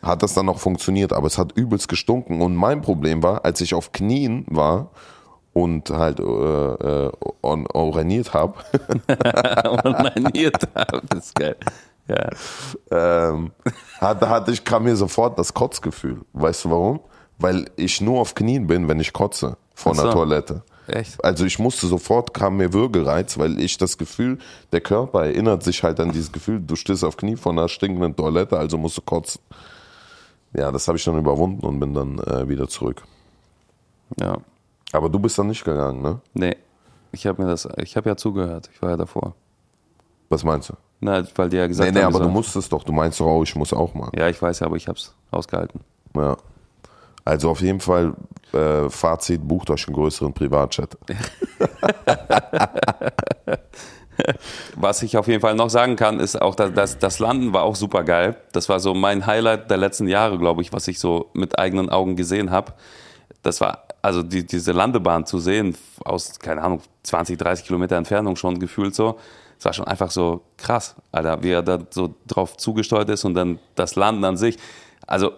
hat 0.00 0.22
das 0.22 0.32
dann 0.32 0.46
noch 0.46 0.60
funktioniert, 0.60 1.12
aber 1.12 1.26
es 1.26 1.36
hat 1.36 1.52
übelst 1.52 1.88
gestunken. 1.88 2.40
Und 2.40 2.56
mein 2.56 2.80
Problem 2.80 3.22
war, 3.22 3.44
als 3.44 3.60
ich 3.60 3.74
auf 3.74 3.92
Knien 3.92 4.46
war 4.48 4.88
und 5.52 5.90
halt 5.90 6.18
äh, 6.20 6.22
äh, 6.22 7.12
on- 7.42 7.66
oraniert 7.72 8.32
habe, 8.34 8.54
Onaniert 9.84 10.68
haben, 10.74 11.00
das 11.08 11.26
ist 11.26 11.34
geil. 11.34 11.56
Ja. 12.08 12.30
ähm, 12.90 13.52
hatte, 14.00 14.28
hatte 14.28 14.50
ich, 14.52 14.64
kam 14.64 14.84
mir 14.84 14.96
sofort 14.96 15.38
das 15.38 15.54
Kotzgefühl. 15.54 16.20
Weißt 16.32 16.64
du 16.64 16.70
warum? 16.70 17.00
Weil 17.38 17.70
ich 17.76 18.00
nur 18.00 18.20
auf 18.20 18.34
Knien 18.34 18.66
bin, 18.66 18.88
wenn 18.88 18.98
ich 19.00 19.12
kotze 19.12 19.56
Ach 19.84 19.94
so. 19.94 20.02
der 20.02 20.10
Toilette. 20.12 20.62
Echt? 20.88 21.24
Also 21.24 21.44
ich 21.44 21.58
musste 21.60 21.86
sofort, 21.86 22.34
kam 22.34 22.56
mir 22.56 22.72
Würgereiz, 22.72 23.38
weil 23.38 23.58
ich 23.60 23.78
das 23.78 23.98
Gefühl, 23.98 24.38
der 24.72 24.80
Körper 24.80 25.26
erinnert 25.26 25.62
sich 25.62 25.82
halt 25.84 26.00
an 26.00 26.10
dieses 26.10 26.32
Gefühl, 26.32 26.60
du 26.60 26.74
stehst 26.74 27.04
auf 27.04 27.16
Knie 27.16 27.36
von 27.36 27.56
einer 27.56 27.68
stinkenden 27.68 28.16
Toilette, 28.16 28.58
also 28.58 28.76
musst 28.78 28.96
du 28.98 29.02
kotzen. 29.02 29.40
Ja, 30.54 30.72
das 30.72 30.88
habe 30.88 30.98
ich 30.98 31.04
dann 31.04 31.16
überwunden 31.18 31.64
und 31.64 31.78
bin 31.78 31.94
dann 31.94 32.18
äh, 32.18 32.48
wieder 32.48 32.68
zurück. 32.68 33.02
Ja. 34.20 34.38
Aber 34.92 35.08
du 35.08 35.18
bist 35.18 35.38
dann 35.38 35.48
nicht 35.48 35.64
gegangen, 35.64 36.02
ne? 36.02 36.20
Nee. 36.34 36.56
Ich 37.12 37.26
habe 37.26 37.42
mir 37.42 37.48
das, 37.48 37.68
ich 37.76 37.96
habe 37.96 38.08
ja 38.08 38.16
zugehört. 38.16 38.70
Ich 38.72 38.80
war 38.80 38.90
ja 38.90 38.96
davor. 38.96 39.34
Was 40.28 40.44
meinst 40.44 40.70
du? 40.70 40.74
Na, 41.00 41.22
weil 41.34 41.48
die 41.48 41.56
ja 41.56 41.66
gesagt 41.66 41.92
Nee, 41.92 41.98
nee, 41.98 42.04
haben, 42.04 42.14
aber 42.14 42.24
wir 42.24 42.28
du 42.28 42.32
musstest 42.32 42.72
doch. 42.72 42.84
Du 42.84 42.92
meinst 42.92 43.18
doch 43.20 43.26
auch, 43.26 43.42
ich 43.42 43.54
muss 43.56 43.72
auch 43.72 43.92
mal. 43.94 44.10
Ja, 44.16 44.28
ich 44.28 44.40
weiß 44.40 44.60
ja, 44.60 44.66
aber 44.66 44.76
ich 44.76 44.86
hab's 44.88 45.14
ausgehalten. 45.30 45.80
Ja. 46.16 46.36
Also 47.24 47.50
auf 47.50 47.60
jeden 47.60 47.80
Fall, 47.80 48.14
äh, 48.52 48.88
Fazit, 48.88 49.46
bucht 49.46 49.70
euch 49.70 49.86
einen 49.86 49.94
größeren 49.94 50.32
Privatchat. 50.32 50.96
Was 54.76 55.02
ich 55.02 55.16
auf 55.16 55.26
jeden 55.26 55.40
Fall 55.40 55.54
noch 55.54 55.70
sagen 55.70 55.96
kann, 55.96 56.20
ist 56.20 56.40
auch, 56.40 56.54
dass, 56.54 56.72
dass 56.72 56.98
das 56.98 57.18
Landen 57.18 57.52
war 57.52 57.62
auch 57.62 57.76
super 57.76 58.04
geil. 58.04 58.36
Das 58.52 58.68
war 58.68 58.78
so 58.80 58.94
mein 58.94 59.26
Highlight 59.26 59.70
der 59.70 59.78
letzten 59.78 60.06
Jahre, 60.08 60.38
glaube 60.38 60.62
ich, 60.62 60.72
was 60.72 60.86
ich 60.88 60.98
so 60.98 61.30
mit 61.32 61.58
eigenen 61.58 61.90
Augen 61.90 62.16
gesehen 62.16 62.50
habe. 62.50 62.72
Das 63.42 63.60
war 63.60 63.84
also 64.02 64.22
die, 64.24 64.44
diese 64.44 64.72
Landebahn 64.72 65.24
zu 65.24 65.38
sehen 65.38 65.76
aus 66.04 66.38
keine 66.38 66.62
Ahnung 66.62 66.80
20, 67.04 67.38
30 67.38 67.64
Kilometer 67.64 67.96
Entfernung 67.96 68.34
schon 68.36 68.58
gefühlt 68.58 68.94
so. 68.94 69.18
Es 69.58 69.64
war 69.64 69.72
schon 69.72 69.86
einfach 69.86 70.10
so 70.10 70.42
krass, 70.56 70.96
Alter, 71.12 71.40
wie 71.44 71.50
er 71.50 71.62
da 71.62 71.78
so 71.90 72.12
drauf 72.26 72.56
zugesteuert 72.56 73.08
ist 73.10 73.24
und 73.24 73.34
dann 73.34 73.60
das 73.76 73.94
Landen 73.94 74.24
an 74.24 74.36
sich. 74.36 74.58
Also 75.06 75.32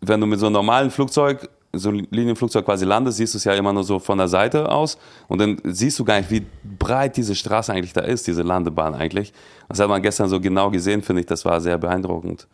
wenn 0.00 0.20
du 0.20 0.26
mit 0.26 0.38
so 0.38 0.46
einem 0.46 0.52
normalen 0.52 0.92
Flugzeug, 0.92 1.48
so 1.72 1.88
einem 1.88 2.06
Linienflugzeug 2.10 2.64
quasi 2.64 2.84
landest, 2.84 3.18
siehst 3.18 3.34
du 3.34 3.38
es 3.38 3.44
ja 3.44 3.54
immer 3.54 3.72
nur 3.72 3.82
so 3.82 3.98
von 3.98 4.18
der 4.18 4.28
Seite 4.28 4.70
aus 4.70 4.98
und 5.26 5.40
dann 5.40 5.60
siehst 5.64 5.98
du 5.98 6.04
gar 6.04 6.18
nicht, 6.18 6.30
wie 6.30 6.46
breit 6.78 7.16
diese 7.16 7.34
Straße 7.34 7.72
eigentlich 7.72 7.92
da 7.92 8.02
ist, 8.02 8.28
diese 8.28 8.42
Landebahn 8.42 8.94
eigentlich. 8.94 9.32
Das 9.68 9.80
hat 9.80 9.88
man 9.88 10.00
gestern 10.00 10.28
so 10.28 10.40
genau 10.40 10.70
gesehen, 10.70 11.02
finde 11.02 11.20
ich, 11.20 11.26
das 11.26 11.44
war 11.44 11.60
sehr 11.60 11.76
beeindruckend. 11.76 12.46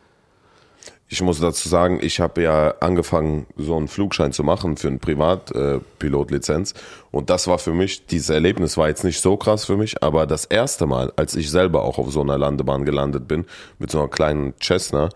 Ich 1.12 1.20
muss 1.20 1.40
dazu 1.40 1.68
sagen, 1.68 1.98
ich 2.00 2.20
habe 2.20 2.42
ja 2.42 2.72
angefangen, 2.80 3.46
so 3.58 3.76
einen 3.76 3.86
Flugschein 3.86 4.32
zu 4.32 4.42
machen 4.44 4.78
für 4.78 4.88
eine 4.88 4.96
Privatpilotlizenz. 4.96 6.72
und 7.10 7.28
das 7.28 7.46
war 7.48 7.58
für 7.58 7.74
mich, 7.74 8.06
dieses 8.06 8.30
Erlebnis 8.30 8.78
war 8.78 8.88
jetzt 8.88 9.04
nicht 9.04 9.20
so 9.20 9.36
krass 9.36 9.66
für 9.66 9.76
mich, 9.76 10.02
aber 10.02 10.26
das 10.26 10.46
erste 10.46 10.86
Mal, 10.86 11.12
als 11.16 11.34
ich 11.34 11.50
selber 11.50 11.82
auch 11.82 11.98
auf 11.98 12.10
so 12.10 12.22
einer 12.22 12.38
Landebahn 12.38 12.86
gelandet 12.86 13.28
bin, 13.28 13.44
mit 13.78 13.90
so 13.90 13.98
einer 13.98 14.08
kleinen 14.08 14.54
Cessna, 14.58 15.10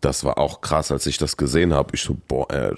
das 0.00 0.24
war 0.24 0.38
auch 0.38 0.62
krass, 0.62 0.90
als 0.90 1.04
ich 1.04 1.18
das 1.18 1.36
gesehen 1.36 1.74
habe. 1.74 1.90
Ich 1.92 2.00
so, 2.00 2.16
boah, 2.26 2.50
äh, 2.50 2.72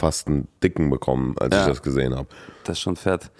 fast 0.00 0.26
einen 0.26 0.48
Dicken 0.62 0.90
bekommen, 0.90 1.36
als 1.38 1.54
Ja. 1.54 1.62
ich 1.62 1.68
das 1.68 1.82
gesehen 1.82 2.16
habe. 2.16 2.26
Das 2.64 2.76
ist 2.78 2.82
schon 2.82 2.96
fett. 2.96 3.30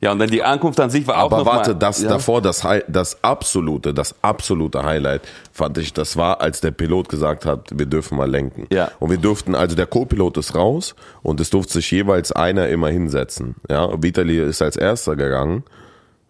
Ja, 0.00 0.12
und 0.12 0.18
dann 0.18 0.30
die 0.30 0.42
Ankunft 0.42 0.78
an 0.80 0.88
sich 0.90 1.06
war 1.06 1.22
auch 1.22 1.32
Aber 1.32 1.44
warte, 1.44 1.70
mal, 1.72 1.78
das 1.78 2.02
ja. 2.02 2.08
davor, 2.08 2.40
das, 2.40 2.66
das 2.88 3.22
absolute, 3.22 3.92
das 3.92 4.14
absolute 4.22 4.82
Highlight 4.82 5.22
fand 5.52 5.76
ich, 5.78 5.92
das 5.92 6.16
war, 6.16 6.40
als 6.40 6.60
der 6.60 6.70
Pilot 6.70 7.08
gesagt 7.08 7.44
hat, 7.44 7.68
wir 7.78 7.86
dürfen 7.86 8.16
mal 8.16 8.30
lenken. 8.30 8.66
Ja. 8.72 8.90
Und 9.00 9.10
wir 9.10 9.18
durften, 9.18 9.54
also 9.54 9.76
der 9.76 9.86
Co-Pilot 9.86 10.36
ist 10.38 10.54
raus 10.54 10.94
und 11.22 11.40
es 11.40 11.50
durfte 11.50 11.74
sich 11.74 11.90
jeweils 11.90 12.32
einer 12.32 12.68
immer 12.68 12.88
hinsetzen. 12.88 13.56
Ja, 13.68 14.02
Vitali 14.02 14.38
ist 14.38 14.62
als 14.62 14.76
erster 14.76 15.16
gegangen. 15.16 15.64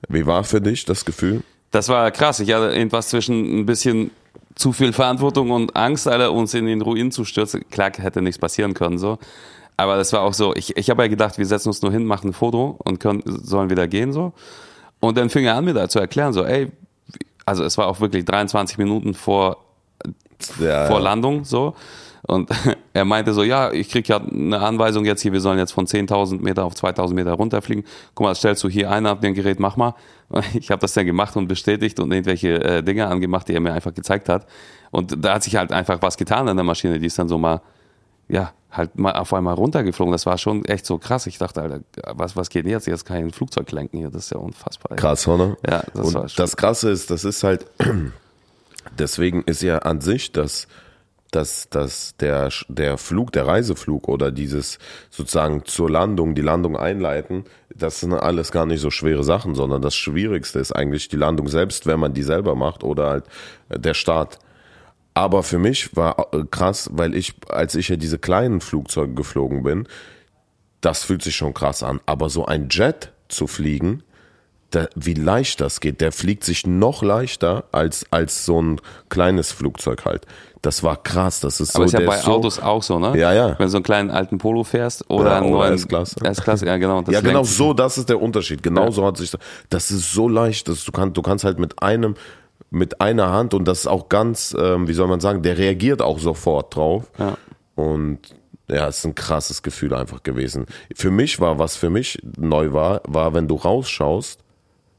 Wie 0.08 0.26
war 0.26 0.44
für 0.44 0.60
dich 0.60 0.84
das 0.84 1.04
Gefühl? 1.04 1.42
Das 1.70 1.88
war 1.88 2.10
krass. 2.10 2.40
Ich 2.40 2.52
hatte 2.52 2.74
irgendwas 2.74 3.08
zwischen 3.08 3.60
ein 3.60 3.66
bisschen 3.66 4.10
zu 4.56 4.72
viel 4.72 4.92
Verantwortung 4.92 5.50
und 5.50 5.76
Angst, 5.76 6.08
Alter, 6.08 6.32
uns 6.32 6.52
in 6.54 6.66
den 6.66 6.82
Ruin 6.82 7.12
zu 7.12 7.24
stürzen. 7.24 7.64
Klar, 7.70 7.92
hätte 7.96 8.20
nichts 8.20 8.38
passieren 8.38 8.74
können, 8.74 8.98
so. 8.98 9.18
Aber 9.80 9.96
das 9.96 10.12
war 10.12 10.20
auch 10.20 10.34
so, 10.34 10.54
ich, 10.54 10.76
ich 10.76 10.90
habe 10.90 11.02
ja 11.04 11.08
gedacht, 11.08 11.38
wir 11.38 11.46
setzen 11.46 11.68
uns 11.68 11.80
nur 11.80 11.90
hin, 11.90 12.04
machen 12.04 12.30
ein 12.30 12.32
Foto 12.34 12.78
und 12.84 13.00
können, 13.00 13.22
sollen 13.24 13.70
wieder 13.70 13.88
gehen, 13.88 14.12
so. 14.12 14.34
Und 15.00 15.16
dann 15.16 15.30
fing 15.30 15.46
er 15.46 15.56
an, 15.56 15.64
mir 15.64 15.72
da 15.72 15.88
zu 15.88 15.98
erklären, 15.98 16.34
so, 16.34 16.44
ey, 16.44 16.70
also 17.46 17.64
es 17.64 17.78
war 17.78 17.86
auch 17.86 17.98
wirklich 17.98 18.26
23 18.26 18.76
Minuten 18.76 19.14
vor 19.14 19.56
Ja, 20.58 20.86
vor 20.86 20.98
ja. 20.98 21.04
Landung 21.04 21.44
so. 21.46 21.74
Und 22.20 22.50
er 22.92 23.06
meinte 23.06 23.32
so, 23.32 23.42
ja, 23.42 23.72
ich 23.72 23.88
krieg 23.88 24.06
ja 24.06 24.18
eine 24.18 24.60
Anweisung 24.60 25.06
jetzt 25.06 25.22
hier, 25.22 25.32
wir 25.32 25.40
sollen 25.40 25.58
jetzt 25.58 25.72
von 25.72 25.86
10.000 25.86 26.42
Meter 26.42 26.66
auf 26.66 26.74
2.000 26.74 27.14
Meter 27.14 27.32
runterfliegen. 27.32 27.84
Guck 28.14 28.24
mal, 28.26 28.34
stellst 28.34 28.62
du 28.62 28.68
hier 28.68 28.90
ein, 28.90 29.06
ab 29.06 29.22
dem 29.22 29.32
Gerät, 29.32 29.60
mach 29.60 29.78
mal. 29.78 29.94
Ich 30.52 30.70
habe 30.70 30.80
das 30.80 30.92
dann 30.92 31.06
gemacht 31.06 31.36
und 31.36 31.48
bestätigt 31.48 31.98
und 32.00 32.12
irgendwelche 32.12 32.62
äh, 32.62 32.82
Dinge 32.82 33.06
angemacht, 33.06 33.48
die 33.48 33.54
er 33.54 33.60
mir 33.60 33.72
einfach 33.72 33.94
gezeigt 33.94 34.28
hat. 34.28 34.46
Und 34.90 35.24
da 35.24 35.36
hat 35.36 35.42
sich 35.42 35.56
halt 35.56 35.72
einfach 35.72 36.02
was 36.02 36.18
getan 36.18 36.48
an 36.48 36.56
der 36.58 36.64
Maschine, 36.64 36.98
die 36.98 37.06
ist 37.06 37.18
dann 37.18 37.28
so 37.28 37.38
mal, 37.38 37.62
ja, 38.30 38.52
halt 38.70 38.98
mal 38.98 39.12
auf 39.12 39.32
einmal 39.34 39.54
runtergeflogen. 39.54 40.12
Das 40.12 40.26
war 40.26 40.38
schon 40.38 40.64
echt 40.64 40.86
so 40.86 40.98
krass. 40.98 41.26
Ich 41.26 41.38
dachte, 41.38 41.60
Alter, 41.62 41.80
was, 42.14 42.36
was 42.36 42.48
geht 42.50 42.66
jetzt? 42.66 42.86
Jetzt 42.86 43.04
kann 43.04 43.16
ich 43.18 43.24
ein 43.24 43.30
Flugzeug 43.32 43.70
lenken 43.72 43.98
hier, 43.98 44.10
das 44.10 44.24
ist 44.24 44.30
ja 44.30 44.38
unfassbar. 44.38 44.96
Krass, 44.96 45.26
oder? 45.26 45.56
Ja, 45.68 45.82
das 45.92 45.94
war 45.94 46.04
Und 46.22 46.30
schon- 46.30 46.30
das 46.44 46.56
Krasse 46.56 46.90
ist, 46.90 47.10
das 47.10 47.24
ist 47.24 47.42
halt, 47.42 47.66
deswegen 48.98 49.42
ist 49.44 49.62
ja 49.62 49.78
an 49.78 50.00
sich 50.00 50.32
das, 50.32 50.68
dass, 51.30 51.68
dass 51.70 52.16
der, 52.16 52.50
der 52.68 52.98
Flug, 52.98 53.32
der 53.32 53.46
Reiseflug 53.46 54.08
oder 54.08 54.32
dieses 54.32 54.78
sozusagen 55.10 55.64
zur 55.64 55.88
Landung, 55.88 56.34
die 56.34 56.42
Landung 56.42 56.76
einleiten, 56.76 57.44
das 57.74 58.00
sind 58.00 58.12
alles 58.14 58.50
gar 58.50 58.66
nicht 58.66 58.80
so 58.80 58.90
schwere 58.90 59.22
Sachen, 59.22 59.54
sondern 59.54 59.80
das 59.80 59.94
Schwierigste 59.94 60.58
ist 60.58 60.72
eigentlich 60.72 61.08
die 61.08 61.16
Landung 61.16 61.46
selbst, 61.48 61.86
wenn 61.86 62.00
man 62.00 62.14
die 62.14 62.24
selber 62.24 62.56
macht 62.56 62.82
oder 62.82 63.10
halt 63.10 63.24
der 63.68 63.94
Start. 63.94 64.38
Aber 65.20 65.42
für 65.42 65.58
mich 65.58 65.94
war 65.94 66.28
äh, 66.32 66.44
krass, 66.50 66.88
weil 66.94 67.14
ich, 67.14 67.34
als 67.50 67.74
ich 67.74 67.90
ja 67.90 67.96
diese 67.96 68.18
kleinen 68.18 68.62
Flugzeuge 68.62 69.12
geflogen 69.12 69.62
bin, 69.62 69.86
das 70.80 71.04
fühlt 71.04 71.22
sich 71.22 71.36
schon 71.36 71.52
krass 71.52 71.82
an. 71.82 72.00
Aber 72.06 72.30
so 72.30 72.46
ein 72.46 72.68
Jet 72.70 73.12
zu 73.28 73.46
fliegen, 73.46 74.02
da, 74.70 74.86
wie 74.94 75.12
leicht 75.12 75.60
das 75.60 75.80
geht, 75.80 76.00
der 76.00 76.10
fliegt 76.10 76.42
sich 76.44 76.66
noch 76.66 77.02
leichter 77.02 77.64
als, 77.70 78.06
als 78.10 78.46
so 78.46 78.62
ein 78.62 78.80
kleines 79.10 79.52
Flugzeug 79.52 80.06
halt. 80.06 80.26
Das 80.62 80.82
war 80.82 80.96
krass, 80.96 81.40
das 81.40 81.60
ist 81.60 81.76
Aber 81.76 81.86
so. 81.86 81.96
ist 81.98 82.00
ja 82.00 82.06
bei 82.08 82.16
so, 82.18 82.30
Autos 82.32 82.58
auch 82.58 82.82
so, 82.82 82.98
ne? 82.98 83.18
Ja, 83.18 83.34
ja. 83.34 83.58
Wenn 83.58 83.66
du 83.66 83.68
so 83.68 83.76
einen 83.78 83.84
kleinen 83.84 84.10
alten 84.10 84.38
Polo 84.38 84.64
fährst 84.64 85.10
oder 85.10 85.30
Ja, 85.32 85.36
einen 85.38 85.46
oder 85.50 85.58
neuen 85.66 85.74
S-Klasse. 85.74 86.16
S-Klasse, 86.24 86.64
ja 86.64 86.78
genau. 86.78 87.02
Ja, 87.10 87.20
genau 87.20 87.44
so, 87.44 87.74
das 87.74 87.98
ist 87.98 88.08
der 88.08 88.22
Unterschied. 88.22 88.62
Genau 88.62 88.84
Ja. 88.86 88.90
so 88.90 89.04
hat 89.06 89.18
sich 89.18 89.30
das. 89.30 89.40
Das 89.68 89.90
ist 89.90 90.12
so 90.12 90.28
leicht, 90.28 90.66
dass 90.68 90.84
du 90.84 90.92
kannst, 90.92 91.16
du 91.18 91.22
kannst 91.22 91.44
halt 91.44 91.58
mit 91.58 91.82
einem, 91.82 92.14
mit 92.70 93.00
einer 93.00 93.30
Hand 93.30 93.54
und 93.54 93.66
das 93.66 93.80
ist 93.80 93.86
auch 93.86 94.08
ganz, 94.08 94.56
ähm, 94.58 94.88
wie 94.88 94.92
soll 94.92 95.08
man 95.08 95.20
sagen, 95.20 95.42
der 95.42 95.58
reagiert 95.58 96.02
auch 96.02 96.18
sofort 96.18 96.76
drauf. 96.76 97.10
Ja. 97.18 97.36
Und 97.74 98.20
ja, 98.68 98.86
es 98.86 98.98
ist 98.98 99.06
ein 99.06 99.14
krasses 99.14 99.62
Gefühl 99.62 99.94
einfach 99.94 100.22
gewesen. 100.22 100.66
Für 100.94 101.10
mich 101.10 101.40
war, 101.40 101.58
was 101.58 101.76
für 101.76 101.90
mich 101.90 102.18
neu 102.36 102.72
war, 102.72 103.00
war, 103.06 103.34
wenn 103.34 103.48
du 103.48 103.56
rausschaust, 103.56 104.40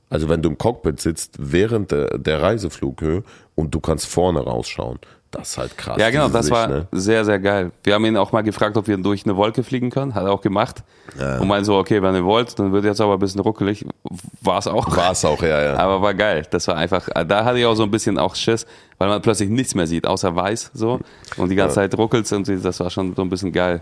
also 0.09 0.27
wenn 0.27 0.41
du 0.41 0.49
im 0.49 0.57
Cockpit 0.57 0.99
sitzt 0.99 1.35
während 1.39 1.91
der, 1.91 2.17
der 2.17 2.41
Reiseflughöhe 2.41 3.23
und 3.55 3.73
du 3.73 3.79
kannst 3.79 4.07
vorne 4.07 4.41
rausschauen. 4.41 4.99
Das 5.31 5.51
ist 5.51 5.57
halt 5.57 5.77
krass. 5.77 5.97
Ja, 5.97 6.09
genau, 6.09 6.27
das 6.27 6.47
Sicht, 6.47 6.55
war 6.57 6.67
ne? 6.67 6.87
sehr, 6.91 7.23
sehr 7.23 7.39
geil. 7.39 7.71
Wir 7.83 7.93
haben 7.93 8.03
ihn 8.05 8.17
auch 8.17 8.33
mal 8.33 8.41
gefragt, 8.41 8.75
ob 8.75 8.87
wir 8.87 8.97
durch 8.97 9.23
eine 9.25 9.37
Wolke 9.37 9.63
fliegen 9.63 9.89
können. 9.89 10.13
Hat 10.13 10.25
er 10.25 10.31
auch 10.33 10.41
gemacht. 10.41 10.83
Und 11.39 11.47
meinte 11.47 11.65
so, 11.65 11.77
okay, 11.77 12.01
wenn 12.01 12.13
ihr 12.15 12.25
wollt, 12.25 12.59
dann 12.59 12.73
wird 12.73 12.83
jetzt 12.83 12.99
aber 12.99 13.13
ein 13.13 13.19
bisschen 13.19 13.39
ruckelig. 13.39 13.85
War 14.41 14.59
es 14.59 14.67
auch. 14.67 14.95
War 14.95 15.11
es 15.11 15.23
auch, 15.23 15.41
ja, 15.41 15.61
ja. 15.63 15.77
Aber 15.77 16.01
war 16.01 16.13
geil. 16.13 16.45
Das 16.51 16.67
war 16.67 16.75
einfach, 16.75 17.07
da 17.27 17.45
hatte 17.45 17.59
ich 17.59 17.65
auch 17.65 17.75
so 17.75 17.83
ein 17.83 17.91
bisschen 17.91 18.17
auch 18.19 18.35
Schiss, 18.35 18.65
weil 18.97 19.07
man 19.07 19.21
plötzlich 19.21 19.49
nichts 19.49 19.73
mehr 19.73 19.87
sieht, 19.87 20.05
außer 20.05 20.35
weiß, 20.35 20.71
so. 20.73 20.99
Und 21.37 21.49
die 21.49 21.55
ganze 21.55 21.75
Zeit 21.75 21.97
ruckelt 21.97 22.29
und 22.33 22.47
das 22.65 22.79
war 22.81 22.89
schon 22.89 23.15
so 23.15 23.21
ein 23.21 23.29
bisschen 23.29 23.51
geil. 23.53 23.81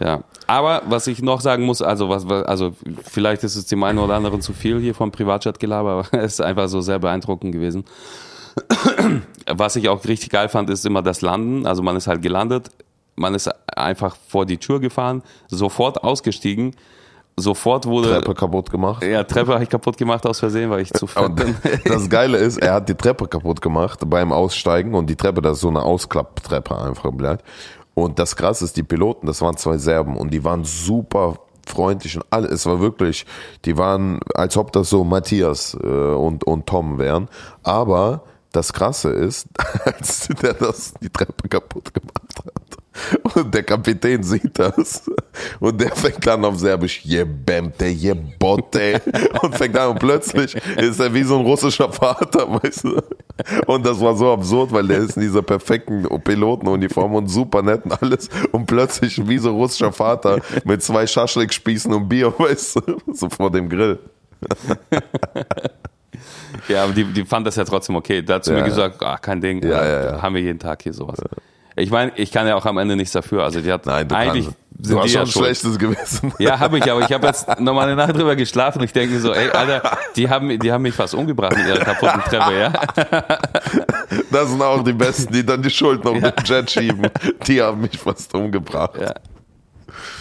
Ja. 0.00 0.20
Aber 0.46 0.82
was 0.86 1.06
ich 1.06 1.22
noch 1.22 1.40
sagen 1.40 1.64
muss, 1.64 1.80
also 1.82 2.08
was, 2.08 2.28
was- 2.28 2.44
also 2.44 2.74
vielleicht 3.04 3.42
ist 3.44 3.56
es 3.56 3.66
dem 3.66 3.82
einen 3.82 3.98
oder 3.98 4.14
anderen 4.14 4.40
zu 4.42 4.52
viel 4.52 4.78
hier 4.78 4.94
vom 4.94 5.10
Privatjet-Gelaber, 5.10 5.90
aber 5.90 6.06
es 6.22 6.34
ist 6.34 6.40
einfach 6.40 6.68
so 6.68 6.80
sehr 6.82 6.98
beeindruckend 6.98 7.52
gewesen. 7.52 7.84
Was 9.46 9.76
ich 9.76 9.88
auch 9.88 10.04
richtig 10.04 10.30
geil 10.30 10.48
fand, 10.48 10.70
ist 10.70 10.84
immer 10.86 11.02
das 11.02 11.20
Landen. 11.20 11.66
Also 11.66 11.82
man 11.82 11.96
ist 11.96 12.06
halt 12.06 12.22
gelandet, 12.22 12.70
man 13.16 13.34
ist 13.34 13.50
einfach 13.76 14.16
vor 14.28 14.46
die 14.46 14.58
Tür 14.58 14.80
gefahren, 14.80 15.22
sofort 15.48 16.02
ausgestiegen, 16.02 16.74
sofort 17.36 17.86
wurde 17.86 18.08
Treppe 18.08 18.34
kaputt 18.34 18.70
gemacht. 18.70 19.04
ja 19.04 19.24
Treppe 19.24 19.54
habe 19.54 19.62
ich 19.62 19.70
kaputt 19.70 19.96
gemacht 19.98 20.26
aus 20.26 20.40
Versehen, 20.40 20.70
weil 20.70 20.80
ich 20.80 20.92
zu 20.92 21.06
fett 21.06 21.34
bin. 21.36 21.56
das 21.84 22.08
Geile 22.08 22.38
ist, 22.38 22.58
er 22.58 22.74
hat 22.74 22.88
die 22.88 22.94
Treppe 22.94 23.28
kaputt 23.28 23.60
gemacht 23.60 24.00
beim 24.06 24.32
Aussteigen 24.32 24.94
und 24.94 25.08
die 25.08 25.16
Treppe, 25.16 25.42
das 25.42 25.54
ist 25.54 25.60
so 25.60 25.68
eine 25.68 25.82
Ausklapptreppe 25.82 26.76
einfach 26.78 27.10
bleibt. 27.12 27.44
Und 27.94 28.18
das 28.18 28.36
Krasse 28.36 28.64
ist, 28.64 28.76
die 28.76 28.82
Piloten, 28.82 29.26
das 29.26 29.40
waren 29.40 29.56
zwei 29.56 29.78
Serben 29.78 30.16
und 30.16 30.30
die 30.30 30.44
waren 30.44 30.64
super 30.64 31.36
freundlich 31.66 32.16
und 32.16 32.24
alle, 32.30 32.48
es 32.48 32.64
war 32.66 32.80
wirklich, 32.80 33.26
die 33.64 33.76
waren, 33.76 34.20
als 34.34 34.56
ob 34.56 34.72
das 34.72 34.90
so 34.90 35.02
Matthias 35.02 35.76
äh, 35.82 35.86
und, 35.86 36.44
und 36.44 36.66
Tom 36.66 36.98
wären. 36.98 37.28
Aber 37.62 38.22
das 38.56 38.72
Krasse 38.72 39.10
ist, 39.10 39.46
als 39.84 40.28
der 40.42 40.54
das, 40.54 40.94
die 41.00 41.10
Treppe 41.10 41.48
kaputt 41.48 41.92
gemacht 41.92 42.36
hat. 42.44 43.34
Und 43.34 43.52
der 43.52 43.62
Kapitän 43.62 44.22
sieht 44.22 44.58
das 44.58 45.02
und 45.60 45.78
der 45.78 45.94
fängt 45.94 46.26
an 46.26 46.44
auf 46.46 46.58
Serbisch, 46.58 47.04
jebemte, 47.04 47.86
jebote 47.86 49.02
und 49.42 49.54
fängt 49.54 49.76
an 49.76 49.90
und 49.90 49.98
plötzlich 49.98 50.54
ist 50.54 50.98
er 50.98 51.12
wie 51.12 51.22
so 51.22 51.38
ein 51.38 51.44
russischer 51.44 51.92
Vater, 51.92 52.48
weißt 52.62 52.84
du. 52.84 53.02
Und 53.66 53.84
das 53.84 54.00
war 54.00 54.16
so 54.16 54.32
absurd, 54.32 54.72
weil 54.72 54.86
der 54.86 54.98
ist 54.98 55.16
in 55.16 55.22
dieser 55.24 55.42
perfekten 55.42 56.06
Pilotenuniform 56.22 57.16
und 57.16 57.28
super 57.28 57.60
nett 57.60 57.84
und 57.84 58.02
alles 58.02 58.30
und 58.52 58.64
plötzlich 58.64 59.28
wie 59.28 59.38
so 59.38 59.50
ein 59.50 59.56
russischer 59.56 59.92
Vater 59.92 60.40
mit 60.64 60.82
zwei 60.82 61.06
Schaschlikspießen 61.06 61.92
und 61.92 62.08
Bier, 62.08 62.32
weißt 62.38 62.76
du, 62.76 62.96
so 63.12 63.28
vor 63.28 63.50
dem 63.50 63.68
Grill. 63.68 63.98
Ja, 66.68 66.84
aber 66.84 66.92
die, 66.92 67.04
die 67.04 67.24
fand 67.24 67.46
das 67.46 67.56
ja 67.56 67.64
trotzdem 67.64 67.96
okay. 67.96 68.22
Da 68.22 68.34
hat 68.34 68.44
sie 68.44 68.52
Ja. 68.52 68.58
mir 68.58 68.64
gesagt, 68.64 68.96
ach, 69.02 69.20
kein 69.20 69.40
Ding, 69.40 69.62
Ja, 69.62 69.80
äh, 69.82 69.92
ja, 70.06 70.12
ja. 70.16 70.22
haben 70.22 70.34
wir 70.34 70.42
jeden 70.42 70.58
Tag 70.58 70.82
hier 70.82 70.92
sowas. 70.92 71.18
Ich 71.78 71.90
meine, 71.90 72.12
ich 72.16 72.32
kann 72.32 72.46
ja 72.46 72.54
auch 72.56 72.64
am 72.64 72.78
Ende 72.78 72.96
nichts 72.96 73.12
dafür. 73.12 73.44
Also 73.44 73.60
die 73.60 73.70
hat 73.70 73.84
Nein, 73.86 74.10
eigentlich 74.10 74.46
kannst- 74.46 74.58
sind 74.80 74.94
Du 74.94 74.98
hast 74.98 75.06
die 75.06 75.10
schon 75.12 75.20
ja 75.26 75.26
schlechtes 75.26 75.78
Gewissen. 75.78 76.32
Ja, 76.38 76.58
habe 76.58 76.78
ich, 76.78 76.90
aber 76.90 77.00
ich 77.00 77.10
habe 77.12 77.26
jetzt 77.26 77.48
nochmal 77.60 77.86
eine 77.86 77.96
Nacht 77.96 78.14
drüber 78.16 78.34
geschlafen 78.36 78.78
und 78.80 78.84
ich 78.84 78.92
denke 78.92 79.18
so, 79.20 79.32
ey, 79.32 79.50
Alter, 79.50 79.96
die 80.16 80.28
haben, 80.28 80.58
die 80.58 80.72
haben 80.72 80.82
mich 80.82 80.94
fast 80.94 81.14
umgebracht 81.14 81.56
mit 81.56 81.66
ihrer 81.66 81.84
kaputten 81.84 82.20
Treppe, 82.22 82.58
ja? 82.58 82.72
Das 84.30 84.48
sind 84.50 84.62
auch 84.62 84.82
die 84.84 84.92
Besten, 84.92 85.32
die 85.32 85.44
dann 85.44 85.62
die 85.62 85.70
Schuld 85.70 86.04
noch 86.04 86.14
mit 86.14 86.24
dem 86.24 86.44
Jet 86.44 86.70
schieben. 86.70 87.08
Die 87.46 87.60
haben 87.62 87.80
mich 87.80 87.98
fast 87.98 88.32
umgebracht. 88.34 88.92
Ja. 89.00 89.14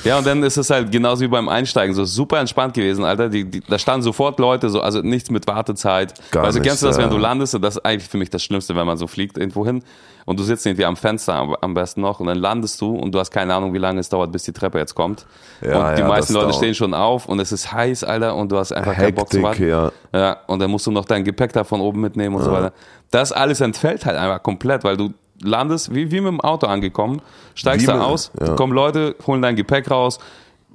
Ja, 0.03 0.17
und 0.17 0.27
dann 0.27 0.43
ist 0.43 0.57
es 0.57 0.69
halt 0.69 0.91
genauso 0.91 1.21
wie 1.21 1.27
beim 1.27 1.49
Einsteigen, 1.49 1.95
so 1.95 2.05
super 2.05 2.39
entspannt 2.39 2.73
gewesen, 2.73 3.03
Alter. 3.03 3.29
Die, 3.29 3.45
die, 3.45 3.61
da 3.61 3.77
standen 3.79 4.03
sofort 4.03 4.39
Leute, 4.39 4.69
so, 4.69 4.81
also 4.81 5.01
nichts 5.01 5.29
mit 5.29 5.47
Wartezeit. 5.47 6.13
Gar 6.31 6.45
also 6.45 6.59
nichts, 6.59 6.69
kennst 6.69 6.83
du 6.83 6.87
das, 6.87 6.97
wenn 6.97 7.09
du 7.09 7.17
landest? 7.17 7.55
Und 7.55 7.61
das 7.61 7.77
ist 7.77 7.85
eigentlich 7.85 8.09
für 8.09 8.17
mich 8.17 8.29
das 8.29 8.43
Schlimmste, 8.43 8.75
wenn 8.75 8.85
man 8.85 8.97
so 8.97 9.07
fliegt 9.07 9.37
irgendwo 9.37 9.65
hin 9.65 9.83
und 10.25 10.39
du 10.39 10.43
sitzt 10.43 10.65
irgendwie 10.65 10.85
am 10.85 10.97
Fenster 10.97 11.57
am, 11.61 11.73
besten 11.73 12.01
noch 12.01 12.19
und 12.19 12.27
dann 12.27 12.37
landest 12.37 12.81
du 12.81 12.95
und 12.95 13.13
du 13.13 13.19
hast 13.19 13.31
keine 13.31 13.53
Ahnung, 13.53 13.73
wie 13.73 13.77
lange 13.77 13.99
es 13.99 14.09
dauert, 14.09 14.31
bis 14.31 14.43
die 14.43 14.53
Treppe 14.53 14.79
jetzt 14.79 14.95
kommt. 14.95 15.25
Ja, 15.61 15.89
und 15.89 15.97
die 15.97 16.01
ja, 16.01 16.07
meisten 16.07 16.33
Leute 16.33 16.47
dauert. 16.47 16.55
stehen 16.57 16.73
schon 16.73 16.93
auf 16.93 17.27
und 17.27 17.39
es 17.39 17.51
ist 17.51 17.71
heiß, 17.71 18.03
Alter, 18.03 18.35
und 18.35 18.51
du 18.51 18.57
hast 18.57 18.71
einfach 18.71 18.95
keinen 18.95 19.15
Bock 19.15 19.31
zu 19.31 19.37
Hektik, 19.37 19.69
warten. 19.69 19.91
ja. 20.13 20.19
Ja, 20.19 20.37
und 20.47 20.59
dann 20.59 20.71
musst 20.71 20.87
du 20.87 20.91
noch 20.91 21.05
dein 21.05 21.23
Gepäck 21.23 21.53
da 21.53 21.63
von 21.63 21.79
oben 21.79 22.01
mitnehmen 22.01 22.35
und 22.35 22.43
so 22.43 22.51
weiter. 22.51 22.73
Das 23.11 23.31
alles 23.31 23.61
entfällt 23.61 24.05
halt 24.05 24.17
einfach 24.17 24.41
komplett, 24.41 24.83
weil 24.83 24.97
du 24.97 25.13
landest 25.41 25.93
wie, 25.93 26.11
wie 26.11 26.21
mit 26.21 26.31
dem 26.31 26.41
Auto 26.41 26.67
angekommen, 26.67 27.21
steigst 27.55 27.83
Wie 27.83 27.87
da 27.87 27.95
mit- 27.97 28.03
aus, 28.03 28.31
ja. 28.39 28.55
kommen 28.55 28.73
Leute, 28.73 29.15
holen 29.25 29.41
dein 29.41 29.55
Gepäck 29.55 29.89
raus, 29.91 30.19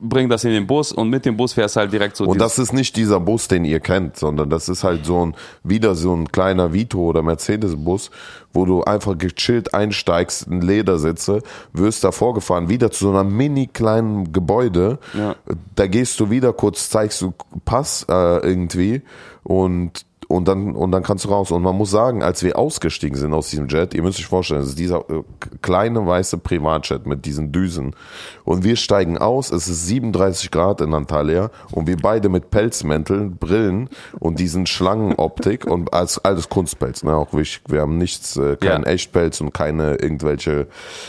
bringen 0.03 0.31
das 0.31 0.45
in 0.45 0.53
den 0.53 0.67
Bus 0.67 0.93
und 0.93 1.11
mit 1.11 1.27
dem 1.27 1.37
Bus 1.37 1.53
fährst 1.53 1.77
du 1.77 1.81
halt 1.81 1.93
direkt 1.93 2.17
so 2.17 2.25
Und 2.25 2.41
das 2.41 2.59
ist 2.59 2.73
nicht 2.73 2.97
dieser 2.97 3.21
Bus, 3.21 3.49
den 3.49 3.67
ihr 3.67 3.81
kennt, 3.81 4.17
sondern 4.17 4.49
das 4.49 4.71
ist 4.71 4.83
halt 4.83 5.05
so 5.05 5.27
ein, 5.27 5.35
wieder 5.63 5.95
so 5.95 6.15
ein 6.15 6.33
kleiner 6.33 6.73
Vito 6.73 7.01
oder 7.01 7.23
Mercedes-Bus, 7.23 8.11
wo 8.55 8.65
du 8.65 8.83
einfach 8.83 9.19
gechillt 9.19 9.75
einsteigst, 9.75 10.47
in 10.47 10.63
Ledersitze, 10.63 11.43
wirst 11.75 12.03
da 12.05 12.13
vorgefahren, 12.13 12.71
wieder 12.71 12.91
zu 12.91 13.05
so 13.07 13.11
einer 13.11 13.25
mini 13.25 13.67
kleinen 13.67 14.33
Gebäude. 14.33 14.99
Ja. 15.13 15.37
Da 15.77 15.87
gehst 15.87 16.19
du 16.19 16.31
wieder 16.31 16.55
kurz, 16.55 16.89
zeigst 16.89 17.21
du 17.21 17.35
Pass 17.67 18.07
äh, 18.09 18.39
irgendwie 18.39 19.03
und 19.43 20.07
und 20.31 20.47
dann, 20.47 20.77
und 20.77 20.93
dann 20.93 21.03
kannst 21.03 21.25
du 21.25 21.29
raus. 21.31 21.51
Und 21.51 21.63
man 21.63 21.77
muss 21.77 21.91
sagen, 21.91 22.23
als 22.23 22.45
wir 22.45 22.57
ausgestiegen 22.57 23.19
sind 23.19 23.35
aus 23.35 23.51
diesem 23.51 23.67
Jet, 23.67 23.95
ihr 23.95 24.03
müsst 24.03 24.21
euch 24.21 24.27
vorstellen, 24.27 24.61
es 24.63 24.69
ist 24.69 24.79
dieser 24.79 24.99
äh, 25.11 25.25
kleine 25.61 26.07
weiße 26.07 26.39
Privatjet 26.39 27.05
mit 27.05 27.27
diesen 27.27 27.51
Düsen. 27.51 27.97
Und 28.45 28.63
wir 28.63 28.77
steigen 28.77 29.19
aus, 29.19 29.51
es 29.51 29.67
ist 29.67 29.89
37 29.89 30.53
Grad 30.53 30.83
in 30.83 30.95
Antalya 30.95 31.51
und 31.73 31.89
wir 31.89 31.97
beide 31.97 32.29
mit 32.29 32.51
Pelzmänteln, 32.51 33.39
Brillen 33.39 33.89
und 34.21 34.39
diesen 34.39 34.67
Schlangenoptik 34.67 35.67
und 35.67 35.93
als 35.93 36.25
alles 36.25 36.49
Kunstpelz, 36.49 37.03
ne, 37.03 37.17
auch 37.17 37.35
wichtig. 37.35 37.63
Wir 37.67 37.81
haben 37.81 37.99
nichts, 37.99 38.37
äh, 38.37 38.57
keinen 38.57 38.85
Ja. 38.85 38.91
Echtpelz 38.91 39.41
und 39.41 39.53
keine 39.53 39.97
irgendwelche 39.97 40.69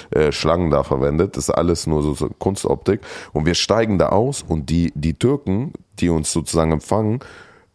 äh, 0.09 0.31
Schlangen 0.31 0.71
da 0.71 0.81
verwendet. 0.81 1.37
Das 1.37 1.43
ist 1.43 1.51
alles 1.51 1.85
nur 1.85 2.01
so, 2.01 2.15
so 2.15 2.27
Kunstoptik. 2.39 3.01
Und 3.33 3.45
wir 3.45 3.53
steigen 3.53 3.99
da 3.99 4.09
aus 4.09 4.43
und 4.47 4.71
die, 4.71 4.91
die 4.95 5.13
Türken, 5.13 5.73
die 5.99 6.09
uns 6.09 6.31
sozusagen 6.31 6.71
empfangen, 6.71 7.19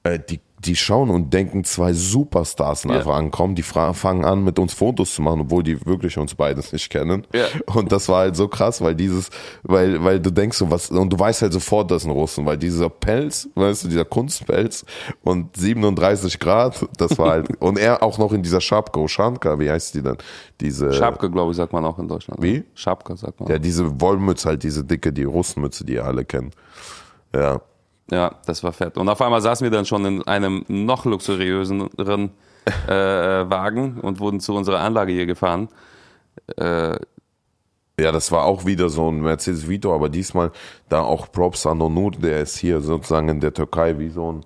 äh, 0.02 0.18
die, 0.18 0.40
die 0.66 0.76
schauen 0.76 1.10
und 1.10 1.32
denken, 1.32 1.64
zwei 1.64 1.92
Superstars 1.92 2.82
sind 2.82 2.90
Ja. 2.90 2.98
einfach 2.98 3.14
ankommen. 3.16 3.54
Die 3.54 3.62
fangen 3.62 4.24
an, 4.24 4.44
mit 4.44 4.58
uns 4.58 4.74
Fotos 4.74 5.14
zu 5.14 5.22
machen, 5.22 5.42
obwohl 5.42 5.62
die 5.62 5.84
wirklich 5.86 6.18
uns 6.18 6.34
beides 6.34 6.72
nicht 6.72 6.90
kennen. 6.90 7.26
Ja. 7.34 7.46
Und 7.74 7.92
das 7.92 8.08
war 8.08 8.18
halt 8.20 8.36
so 8.36 8.48
krass, 8.48 8.80
weil 8.80 8.94
dieses, 8.94 9.30
weil, 9.62 10.02
weil 10.04 10.20
du 10.20 10.30
denkst 10.30 10.58
so 10.58 10.70
was, 10.70 10.90
und 10.90 11.10
du 11.12 11.18
weißt 11.18 11.42
halt 11.42 11.52
sofort, 11.52 11.90
das 11.90 12.02
sind 12.02 12.10
Russen, 12.10 12.44
weil 12.46 12.58
dieser 12.58 12.88
Pelz, 12.90 13.48
weißt 13.54 13.84
du, 13.84 13.88
dieser 13.88 14.04
Kunstpelz 14.04 14.84
und 15.22 15.56
37 15.56 16.38
Grad, 16.38 16.86
das 16.98 17.16
war 17.18 17.30
halt, 17.30 17.48
und 17.60 17.78
er 17.78 18.02
auch 18.02 18.18
noch 18.18 18.32
in 18.32 18.42
dieser 18.42 18.60
Schapka, 18.60 19.00
Oshanka, 19.00 19.58
wie 19.58 19.70
heißt 19.70 19.94
die 19.94 20.02
denn? 20.02 20.16
Diese, 20.60 20.92
Schapke, 20.92 21.30
glaube 21.30 21.50
ich, 21.52 21.56
sagt 21.56 21.72
man 21.72 21.84
auch 21.84 21.98
in 21.98 22.08
Deutschland. 22.08 22.42
Wie? 22.42 22.64
Schapke, 22.74 23.16
sagt 23.16 23.40
man. 23.40 23.48
ja, 23.50 23.58
diese 23.58 24.00
Wollmütze 24.00 24.48
halt, 24.48 24.62
diese 24.62 24.84
dicke, 24.84 25.12
die 25.12 25.24
Russenmütze, 25.24 25.84
die 25.84 25.94
ihr 25.94 26.04
alle 26.04 26.24
kennt. 26.24 26.54
Ja. 27.34 27.60
Ja, 28.10 28.36
das 28.46 28.62
war 28.62 28.72
fett. 28.72 28.96
Und 28.98 29.08
auf 29.08 29.20
einmal 29.20 29.40
saßen 29.40 29.64
wir 29.64 29.70
dann 29.70 29.84
schon 29.84 30.04
in 30.04 30.22
einem 30.26 30.64
noch 30.68 31.04
luxuriöseren 31.04 32.30
äh, 32.86 32.90
Wagen 32.90 33.98
und 34.00 34.20
wurden 34.20 34.40
zu 34.40 34.54
unserer 34.54 34.80
Anlage 34.80 35.12
hier 35.12 35.26
gefahren. 35.26 35.68
Äh, 36.56 36.98
Ja, 37.98 38.12
das 38.12 38.30
war 38.30 38.44
auch 38.44 38.66
wieder 38.66 38.90
so 38.90 39.10
ein 39.10 39.22
Mercedes 39.22 39.66
Vito, 39.68 39.94
aber 39.94 40.08
diesmal 40.10 40.50
da 40.90 41.00
auch 41.00 41.32
Props 41.32 41.64
an 41.66 41.80
Onur, 41.80 42.10
der 42.12 42.42
ist 42.42 42.58
hier 42.58 42.80
sozusagen 42.82 43.28
in 43.30 43.40
der 43.40 43.54
Türkei 43.54 43.98
wie 43.98 44.10
so 44.10 44.32
ein 44.32 44.44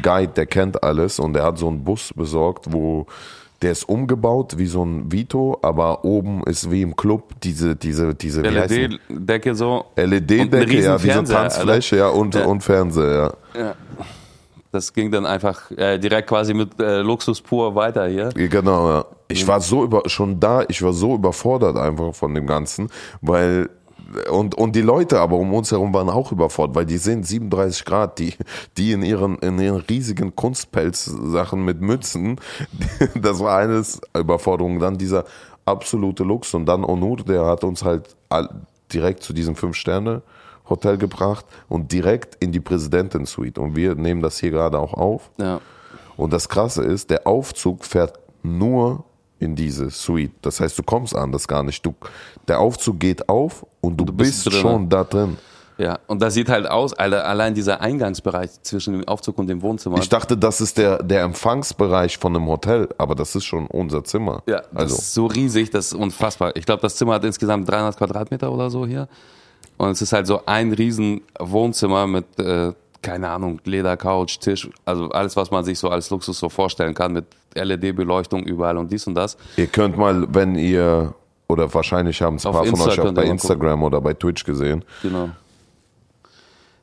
Guide, 0.00 0.32
der 0.32 0.46
kennt 0.46 0.82
alles 0.84 1.18
und 1.18 1.32
der 1.34 1.42
hat 1.42 1.58
so 1.58 1.66
einen 1.68 1.82
Bus 1.84 2.12
besorgt, 2.14 2.72
wo 2.72 3.06
der 3.62 3.72
ist 3.72 3.88
umgebaut 3.88 4.54
wie 4.58 4.66
so 4.66 4.84
ein 4.84 5.10
Vito, 5.10 5.58
aber 5.62 6.04
oben 6.04 6.42
ist 6.44 6.70
wie 6.70 6.82
im 6.82 6.96
Club 6.96 7.40
diese, 7.42 7.76
diese, 7.76 8.14
diese, 8.14 8.42
wie? 8.42 8.48
LED-Decke 8.48 9.54
so. 9.54 9.84
LED-Decke, 9.96 10.80
ja, 10.80 10.96
diese 10.96 10.98
Fernseher, 10.98 11.36
Tanzfläche, 11.36 11.96
ja, 11.96 12.08
und, 12.08 12.34
Ja. 12.34 12.44
und 12.46 12.62
Fernseher, 12.62 13.34
ja. 13.54 13.60
Ja. 13.60 13.74
Das 14.72 14.92
ging 14.92 15.10
dann 15.10 15.26
einfach 15.26 15.70
äh, 15.72 15.98
direkt 15.98 16.28
quasi 16.30 16.54
mit 16.54 16.80
äh, 16.80 17.00
Luxus 17.02 17.42
pur 17.42 17.74
weiter 17.74 18.06
hier. 18.06 18.30
Genau, 18.30 18.88
ja. 18.88 19.04
Ich 19.28 19.46
war 19.46 19.60
so 19.60 19.84
über, 19.84 20.02
schon 20.06 20.40
da, 20.40 20.64
ich 20.66 20.82
war 20.82 20.92
so 20.94 21.14
überfordert 21.14 21.76
einfach 21.76 22.14
von 22.14 22.34
dem 22.34 22.46
Ganzen, 22.46 22.88
weil, 23.20 23.68
und, 24.30 24.54
und 24.54 24.76
die 24.76 24.82
Leute 24.82 25.20
aber 25.20 25.36
um 25.36 25.52
uns 25.54 25.70
herum 25.70 25.94
waren 25.94 26.08
auch 26.08 26.32
überfordert, 26.32 26.76
weil 26.76 26.86
die 26.86 26.98
sehen 26.98 27.22
37 27.22 27.84
Grad, 27.84 28.18
die, 28.18 28.34
die 28.76 28.92
in 28.92 29.02
ihren, 29.02 29.38
in 29.38 29.58
ihren 29.58 29.80
riesigen 29.80 30.34
Kunstpelz-Sachen 30.34 31.64
mit 31.64 31.80
Mützen, 31.80 32.40
das 33.14 33.40
war 33.40 33.58
eines 33.58 34.00
Überforderung. 34.16 34.78
Dann 34.78 34.98
dieser 34.98 35.24
absolute 35.64 36.24
Lux 36.24 36.54
und 36.54 36.66
dann 36.66 36.84
Onur, 36.84 37.18
der 37.18 37.46
hat 37.46 37.64
uns 37.64 37.84
halt 37.84 38.16
direkt 38.92 39.22
zu 39.22 39.32
diesem 39.32 39.56
Fünf-Sterne-Hotel 39.56 40.98
gebracht 40.98 41.46
und 41.68 41.92
direkt 41.92 42.42
in 42.42 42.52
die 42.52 42.60
Präsidentin-Suite. 42.60 43.58
Und 43.58 43.76
wir 43.76 43.94
nehmen 43.94 44.22
das 44.22 44.38
hier 44.38 44.50
gerade 44.50 44.78
auch 44.78 44.94
auf. 44.94 45.30
Ja. 45.38 45.60
Und 46.16 46.32
das 46.32 46.48
Krasse 46.48 46.82
ist, 46.82 47.10
der 47.10 47.26
Aufzug 47.26 47.84
fährt 47.84 48.18
nur 48.42 49.04
in 49.42 49.56
diese 49.56 49.90
Suite. 49.90 50.32
Das 50.42 50.60
heißt, 50.60 50.78
du 50.78 50.82
kommst 50.82 51.14
anders 51.14 51.48
gar 51.48 51.62
nicht. 51.62 51.84
Du, 51.84 51.94
der 52.48 52.60
Aufzug 52.60 53.00
geht 53.00 53.28
auf 53.28 53.66
und 53.80 53.96
du, 53.96 54.04
bist 54.04 54.44
bist, 54.44 54.46
drin. 54.46 54.60
schon 54.60 54.88
da 54.88 55.04
drin. 55.04 55.36
Ja, 55.78 55.98
und 56.06 56.22
das 56.22 56.34
sieht 56.34 56.48
halt 56.48 56.68
aus, 56.68 56.92
Alter, 56.92 57.26
allein 57.26 57.54
dieser 57.54 57.80
Eingangsbereich 57.80 58.62
zwischen 58.62 58.92
dem 58.92 59.08
Aufzug 59.08 59.38
und 59.38 59.48
dem 59.48 59.62
Wohnzimmer. 59.62 59.98
Ich 59.98 60.08
dachte, 60.08 60.36
das 60.36 60.60
ist 60.60 60.78
der, 60.78 61.02
der 61.02 61.22
Empfangsbereich 61.22 62.18
von 62.18 62.36
einem 62.36 62.46
Hotel, 62.46 62.88
aber 62.98 63.14
das 63.14 63.34
ist 63.34 63.44
schon 63.44 63.66
unser 63.66 64.04
Zimmer. 64.04 64.42
ja, 64.46 64.60
das 64.60 64.68
also 64.74 64.96
ist 64.96 65.14
so 65.14 65.26
riesig, 65.26 65.70
das 65.70 65.86
ist 65.86 65.94
unfassbar. 65.94 66.54
Ich 66.56 66.66
glaube, 66.66 66.82
das 66.82 66.96
Zimmer 66.96 67.14
hat 67.14 67.24
insgesamt 67.24 67.68
300 67.68 67.96
Quadratmeter 67.96 68.52
oder 68.52 68.70
so 68.70 68.86
hier. 68.86 69.08
Und 69.78 69.90
es 69.90 70.02
ist 70.02 70.12
halt 70.12 70.26
so 70.26 70.42
ein 70.46 70.72
riesen 70.72 71.22
Wohnzimmer 71.40 72.06
mit, 72.06 72.38
äh, 72.38 72.72
keine 73.02 73.28
Ahnung, 73.30 73.60
Ledercouch, 73.64 74.38
Tisch, 74.38 74.70
also 74.84 75.10
alles, 75.10 75.36
was 75.36 75.50
man 75.50 75.64
sich 75.64 75.78
so 75.78 75.88
als 75.90 76.10
Luxus 76.10 76.38
so 76.38 76.48
vorstellen 76.48 76.94
kann, 76.94 77.12
mit 77.12 77.26
LED-Beleuchtung 77.54 78.44
überall 78.44 78.78
und 78.78 78.90
dies 78.90 79.06
und 79.06 79.14
das. 79.14 79.36
ihr 79.56 79.66
könnt 79.66 79.98
mal, 79.98 80.26
wenn 80.32 80.54
ihr, 80.54 81.14
oder 81.48 81.72
wahrscheinlich 81.74 82.22
haben 82.22 82.36
es 82.36 82.46
ein 82.46 82.52
paar 82.52 82.64
von 82.64 82.74
Insta 82.74 82.90
euch 82.90 83.00
auch 83.00 83.12
bei 83.12 83.24
Instagram 83.24 83.82
oder 83.82 84.00
bei 84.00 84.14
Twitch 84.14 84.44
gesehen. 84.44 84.84
Genau. 85.02 85.30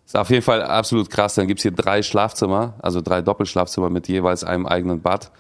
Ist 0.05 0.17
auf 0.17 0.29
jeden 0.29 0.41
Fall 0.41 0.63
absolut 0.63 1.10
krass. 1.10 1.36
Dann 1.36 1.47
gibt's 1.47 1.62
hier 1.62 1.71
drei 1.71 2.01
Schlafzimmer, 2.01 2.73
also 2.79 2.99
drei 2.99 3.21
Doppelschlafzimmer 3.21 3.89
mit 3.89 4.08
jeweils 4.08 4.43
einem 4.43 4.65
eigenen 4.65 5.01
Bad. 5.01 5.32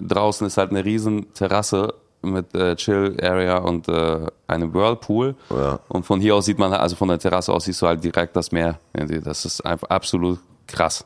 Draußen 0.00 0.46
ist 0.46 0.58
halt 0.58 0.70
eine 0.70 0.84
riesen 0.84 1.32
Terrasse 1.32 1.94
mit 2.22 2.54
äh, 2.54 2.76
Chill-Area 2.76 3.58
und 3.58 3.88
äh, 3.88 4.26
einem 4.46 4.74
Whirlpool. 4.74 5.34
Ja. 5.50 5.78
Und 5.88 6.04
von 6.04 6.20
hier 6.20 6.34
aus 6.34 6.46
sieht 6.46 6.58
man, 6.58 6.72
also 6.72 6.96
von 6.96 7.08
der 7.08 7.18
Terrasse 7.18 7.52
aus 7.52 7.64
siehst 7.64 7.80
du 7.82 7.86
halt 7.86 8.02
direkt 8.02 8.34
das 8.36 8.52
Meer. 8.52 8.78
Das 9.24 9.44
ist 9.44 9.64
einfach 9.64 9.88
absolut 9.90 10.40
krass. 10.66 11.04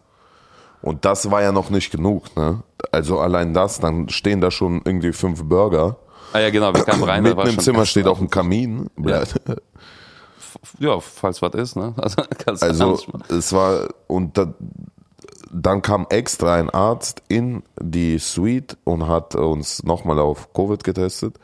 Und 0.80 1.04
das 1.04 1.30
war 1.30 1.42
ja 1.42 1.52
noch 1.52 1.70
nicht 1.70 1.92
genug, 1.92 2.34
ne? 2.36 2.62
Also 2.90 3.20
allein 3.20 3.54
das, 3.54 3.78
dann 3.78 4.08
stehen 4.08 4.40
da 4.40 4.50
schon 4.50 4.82
irgendwie 4.84 5.12
fünf 5.12 5.44
Burger. 5.44 5.96
Ah 6.32 6.40
ja, 6.40 6.50
genau, 6.50 6.74
wir 6.74 6.82
kamen 6.82 7.04
rein. 7.04 7.22
Mitten 7.22 7.46
im 7.46 7.58
Zimmer 7.58 7.86
steht 7.86 8.06
auf 8.06 8.18
auch 8.18 8.20
ein 8.22 8.30
Kamin. 8.30 8.90
Ja. 8.98 9.22
Ja, 10.78 11.00
falls 11.00 11.40
was 11.40 11.54
ist, 11.54 11.76
ne? 11.76 11.94
Also, 12.46 12.66
Also 12.66 12.98
es 13.28 13.52
war 13.52 13.88
und 14.06 14.36
da, 14.36 14.52
dann 15.52 15.82
kam 15.82 16.06
extra 16.08 16.54
ein 16.54 16.70
Arzt 16.70 17.22
in 17.28 17.62
die 17.78 18.18
Suite 18.18 18.76
und 18.84 19.06
hat 19.06 19.34
uns 19.34 19.82
nochmal 19.84 20.18
auf 20.18 20.52
Covid 20.54 20.82
getestet 20.82 21.36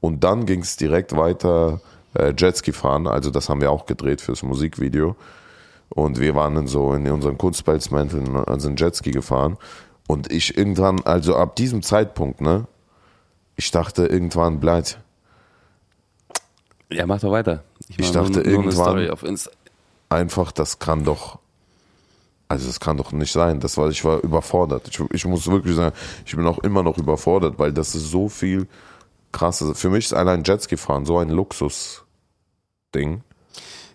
und 0.00 0.24
dann 0.24 0.44
ging 0.44 0.60
es 0.60 0.76
direkt 0.76 1.16
weiter 1.16 1.80
äh, 2.14 2.34
Jetski 2.36 2.72
fahren. 2.72 3.06
Also 3.06 3.30
das 3.30 3.48
haben 3.48 3.60
wir 3.60 3.70
auch 3.70 3.86
gedreht 3.86 4.20
fürs 4.20 4.42
Musikvideo 4.42 5.16
und 5.90 6.18
wir 6.18 6.34
waren 6.34 6.54
dann 6.56 6.66
so 6.66 6.92
in 6.94 7.08
unseren 7.10 7.38
Kunstpelzmänteln 7.38 8.36
also 8.36 8.68
in 8.68 8.76
Jetski 8.76 9.12
gefahren 9.12 9.56
und 10.08 10.32
ich 10.32 10.56
irgendwann 10.58 11.00
also 11.04 11.36
ab 11.36 11.54
diesem 11.56 11.82
Zeitpunkt 11.82 12.40
ne 12.40 12.66
ich 13.56 13.70
dachte 13.70 14.06
irgendwann 14.06 14.58
bleibt 14.58 14.98
Ja, 16.90 17.06
mach 17.06 17.20
doch 17.20 17.30
weiter. 17.30 17.62
Ich 17.88 17.98
mach 17.98 18.10
dachte 18.10 18.32
nur, 18.32 18.42
nur 18.42 18.52
irgendwann- 18.52 19.38
einfach, 20.08 20.52
das 20.52 20.78
kann 20.78 21.04
doch, 21.04 21.38
also 22.48 22.66
das 22.66 22.78
kann 22.80 22.96
doch 22.96 23.12
nicht 23.12 23.32
sein. 23.32 23.60
Das 23.60 23.76
war, 23.76 23.88
ich 23.88 24.04
war 24.04 24.22
überfordert. 24.22 24.88
Ich, 24.88 25.00
ich 25.12 25.24
muss 25.24 25.46
wirklich 25.50 25.74
sagen, 25.76 25.94
ich 26.24 26.36
bin 26.36 26.46
auch 26.46 26.58
immer 26.58 26.82
noch 26.82 26.98
überfordert, 26.98 27.58
weil 27.58 27.72
das 27.72 27.94
ist 27.94 28.10
so 28.10 28.28
viel 28.28 28.66
krasses. 29.32 29.78
Für 29.80 29.90
mich 29.90 30.04
ist 30.06 30.12
allein 30.14 30.42
Jetski 30.44 30.76
fahren 30.76 31.04
so 31.06 31.18
ein 31.18 31.30
Luxus-Ding. 31.30 33.22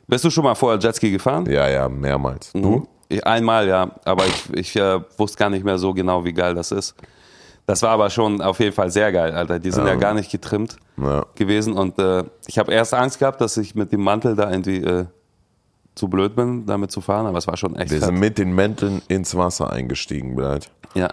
Bist 0.08 0.26
du 0.26 0.30
schon 0.30 0.44
mal 0.44 0.56
vorher 0.56 0.80
Jetski 0.80 1.12
gefahren? 1.12 1.46
Ja, 1.50 1.68
ja, 1.70 1.88
mehrmals. 1.88 2.54
Mhm. 2.54 2.62
Du? 2.62 2.88
Ich, 3.10 3.26
einmal, 3.26 3.68
ja. 3.68 3.92
Aber 4.06 4.26
ich, 4.26 4.50
ich 4.54 4.76
äh, 4.76 5.00
wusste 5.18 5.38
gar 5.38 5.50
nicht 5.50 5.64
mehr 5.64 5.78
so 5.78 5.94
genau, 5.94 6.26
wie 6.26 6.34
geil 6.34 6.56
das 6.56 6.72
ist. 6.72 6.96
Das 7.66 7.84
war 7.84 7.92
aber 7.92 8.10
schon 8.10 8.42
auf 8.42 8.60
jeden 8.60 8.74
Fall 8.74 8.90
sehr 8.90 9.12
geil, 9.12 9.32
Alter. 9.34 9.60
Die 9.60 9.72
sind 9.72 9.86
ja, 9.86 9.94
gar 9.96 10.16
nicht 10.16 10.32
getrimmt 10.32 10.78
Ja. 10.98 11.26
gewesen. 11.36 11.74
Und 11.74 12.00
äh, 12.00 12.24
ich 12.48 12.58
habe 12.58 12.74
erst 12.74 12.96
Angst 12.96 13.20
gehabt, 13.20 13.42
dass 13.42 13.58
ich 13.58 13.76
mit 13.76 13.92
dem 13.92 14.02
Mantel 14.02 14.36
da 14.36 14.50
irgendwie 14.50 14.78
äh, 14.78 15.06
zu 16.00 16.08
blöd 16.08 16.36
bin, 16.36 16.66
damit 16.66 16.92
zu 16.92 17.02
fahren. 17.02 17.28
Aber 17.28 17.38
es 17.38 17.46
war 17.48 17.58
schon 17.58 17.76
echt 17.76 17.92
Wir 17.92 18.00
fett. 18.00 18.08
sind 18.08 18.20
mit 18.20 18.38
den 18.40 18.54
Mänteln 18.54 19.02
ins 19.08 19.36
Wasser 19.36 19.72
eingestiegen, 19.72 20.36
Bleit. 20.36 20.72
Ja. 20.96 21.10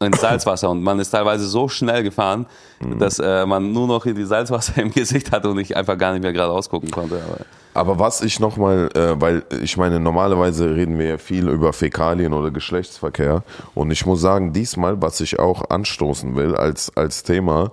Ins 0.00 0.20
Salzwasser. 0.20 0.68
Und 0.70 0.82
man 0.82 0.98
ist 0.98 1.10
teilweise 1.10 1.46
so 1.46 1.68
schnell 1.68 2.02
gefahren, 2.02 2.46
Mhm. 2.80 2.98
dass 2.98 3.20
äh, 3.20 3.46
man 3.46 3.70
nur 3.72 3.86
noch 3.86 4.04
in 4.06 4.16
die 4.16 4.24
Salzwasser 4.24 4.76
im 4.82 4.90
Gesicht 4.90 5.30
hatte 5.30 5.48
und 5.48 5.58
ich 5.58 5.76
einfach 5.76 5.96
gar 5.96 6.12
nicht 6.12 6.22
mehr 6.22 6.32
geradeaus 6.32 6.68
gucken 6.68 6.90
konnte. 6.90 7.20
Aber 7.24 7.44
Aber 7.92 7.98
was 8.00 8.20
ich 8.20 8.40
nochmal, 8.40 8.88
äh, 8.96 9.20
weil 9.20 9.44
ich 9.62 9.76
meine, 9.76 10.00
normalerweise 10.00 10.74
reden 10.74 10.98
wir 10.98 11.06
ja 11.06 11.18
viel 11.18 11.48
über 11.48 11.72
Fäkalien 11.72 12.32
oder 12.32 12.50
Geschlechtsverkehr. 12.50 13.44
Und 13.74 13.92
ich 13.92 14.04
muss 14.04 14.20
sagen, 14.20 14.52
diesmal, 14.52 15.00
was 15.00 15.20
ich 15.20 15.38
auch 15.38 15.70
anstoßen 15.70 16.34
will 16.34 16.56
als, 16.56 16.90
als 16.96 17.22
Thema 17.22 17.70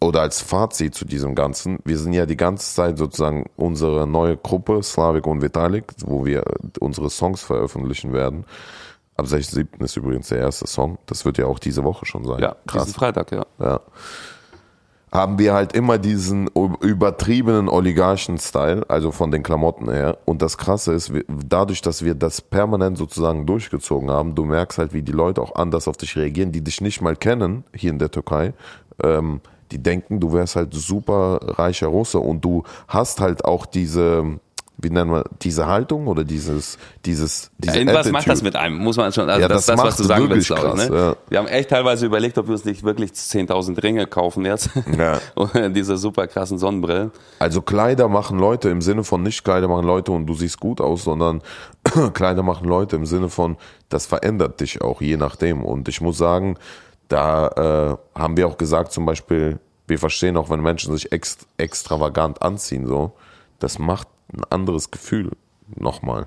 oder 0.00 0.20
als 0.20 0.40
Fazit 0.40 0.94
zu 0.94 1.04
diesem 1.04 1.34
Ganzen, 1.34 1.78
wir 1.84 1.98
sind 1.98 2.12
ja 2.12 2.24
die 2.26 2.36
ganze 2.36 2.72
Zeit 2.74 2.98
sozusagen 2.98 3.46
unsere 3.56 4.06
neue 4.06 4.36
Gruppe, 4.36 4.82
Slavik 4.82 5.26
und 5.26 5.42
Vitalik, 5.42 5.92
wo 6.04 6.24
wir 6.24 6.44
unsere 6.80 7.10
Songs 7.10 7.42
veröffentlichen 7.42 8.12
werden. 8.12 8.44
Ab 9.16 9.26
6.7. 9.26 9.82
ist 9.82 9.96
übrigens 9.96 10.28
der 10.28 10.38
erste 10.38 10.68
Song. 10.68 10.98
Das 11.06 11.24
wird 11.24 11.38
ja 11.38 11.46
auch 11.46 11.58
diese 11.58 11.82
Woche 11.82 12.06
schon 12.06 12.24
sein. 12.24 12.38
ja, 12.38 12.54
diesen 12.72 12.94
Freitag, 12.94 13.32
ja. 13.32 13.44
Ja. 13.58 13.80
Haben 15.10 15.38
wir 15.38 15.54
halt 15.54 15.72
immer 15.72 15.98
diesen 15.98 16.48
übertriebenen 16.80 17.68
Oligarchen-Style, 17.68 18.84
also 18.88 19.10
von 19.10 19.32
den 19.32 19.42
Klamotten 19.42 19.90
her. 19.90 20.18
Und 20.26 20.42
das 20.42 20.58
Krasse 20.58 20.92
ist, 20.92 21.10
dadurch, 21.26 21.80
dass 21.80 22.04
wir 22.04 22.14
das 22.14 22.42
permanent 22.42 22.98
sozusagen 22.98 23.46
durchgezogen 23.46 24.10
haben, 24.10 24.34
du 24.36 24.44
merkst 24.44 24.78
halt, 24.78 24.92
wie 24.92 25.02
die 25.02 25.12
Leute 25.12 25.40
auch 25.40 25.56
anders 25.56 25.88
auf 25.88 25.96
dich 25.96 26.14
reagieren, 26.14 26.52
die 26.52 26.62
dich 26.62 26.80
nicht 26.80 27.00
mal 27.00 27.16
kennen 27.16 27.64
hier 27.74 27.90
in 27.90 27.98
der 27.98 28.10
Türkei. 28.10 28.52
Ähm, 29.02 29.40
die 29.72 29.82
denken, 29.82 30.20
du 30.20 30.32
wärst 30.32 30.56
halt 30.56 30.72
super 30.74 31.38
reicher 31.42 31.88
Russe 31.88 32.18
und 32.18 32.44
du 32.44 32.62
hast 32.88 33.20
halt 33.20 33.44
auch 33.44 33.66
diese, 33.66 34.24
wie 34.80 34.90
nennen 34.90 35.10
wir, 35.10 35.24
diese 35.42 35.66
Haltung 35.66 36.06
oder 36.06 36.22
dieses, 36.24 36.78
dieses, 37.04 37.50
diese 37.58 37.78
Irgendwas 37.78 38.06
macht 38.06 38.28
Attitude. 38.28 38.32
das 38.32 38.42
mit 38.42 38.56
einem, 38.56 38.78
muss 38.78 38.96
man 38.96 39.12
schon. 39.12 39.28
Also 39.28 39.42
Ja, 39.42 39.48
das, 39.48 39.66
das 39.66 39.76
das, 39.76 39.78
was 39.84 39.84
macht 39.90 39.98
du 39.98 40.04
sagen 40.04 40.30
willst, 40.30 40.48
wirklich 40.50 40.60
glaube 40.60 40.82
ich. 40.82 40.88
krass, 40.88 40.90
Ne? 40.90 40.96
ja. 40.96 41.16
Wir 41.28 41.38
haben 41.38 41.48
echt 41.48 41.70
teilweise 41.70 42.06
überlegt, 42.06 42.38
ob 42.38 42.46
wir 42.46 42.52
uns 42.52 42.64
nicht 42.64 42.84
wirklich 42.84 43.10
10.000 43.10 43.82
Ringe 43.82 44.06
kaufen 44.06 44.44
jetzt. 44.44 44.70
Ja. 44.96 45.20
Und 45.34 45.52
diese 45.74 45.96
super 45.96 46.28
krassen 46.28 46.58
Sonnenbrillen. 46.58 47.10
Also 47.40 47.60
Kleider 47.60 48.08
machen 48.08 48.38
Leute 48.38 48.68
im 48.68 48.80
Sinne 48.80 49.02
von 49.04 49.22
nicht 49.22 49.42
Kleider 49.44 49.66
machen 49.68 49.84
Leute 49.86 50.12
und 50.12 50.26
du 50.26 50.34
siehst 50.34 50.60
gut 50.60 50.80
aus, 50.80 51.02
sondern 51.04 51.42
Kleider 52.14 52.42
machen 52.44 52.68
Leute 52.68 52.94
im 52.96 53.04
Sinne 53.06 53.28
von, 53.30 53.56
das 53.88 54.06
verändert 54.06 54.60
dich 54.60 54.80
auch 54.80 55.00
je 55.02 55.16
nachdem. 55.16 55.64
Und 55.64 55.88
ich 55.88 56.00
muss 56.00 56.18
sagen, 56.18 56.56
da 57.08 57.96
äh, 58.14 58.18
haben 58.18 58.36
wir 58.36 58.46
auch 58.46 58.58
gesagt, 58.58 58.92
zum 58.92 59.06
Beispiel, 59.06 59.58
wir 59.86 59.98
verstehen 59.98 60.36
auch, 60.36 60.50
wenn 60.50 60.60
Menschen 60.60 60.92
sich 60.94 61.10
ext 61.12 61.46
extravagant 61.56 62.42
anziehen, 62.42 62.86
so, 62.86 63.12
das 63.58 63.78
macht 63.78 64.08
ein 64.32 64.42
anderes 64.50 64.90
Gefühl 64.90 65.30
nochmal. 65.74 66.26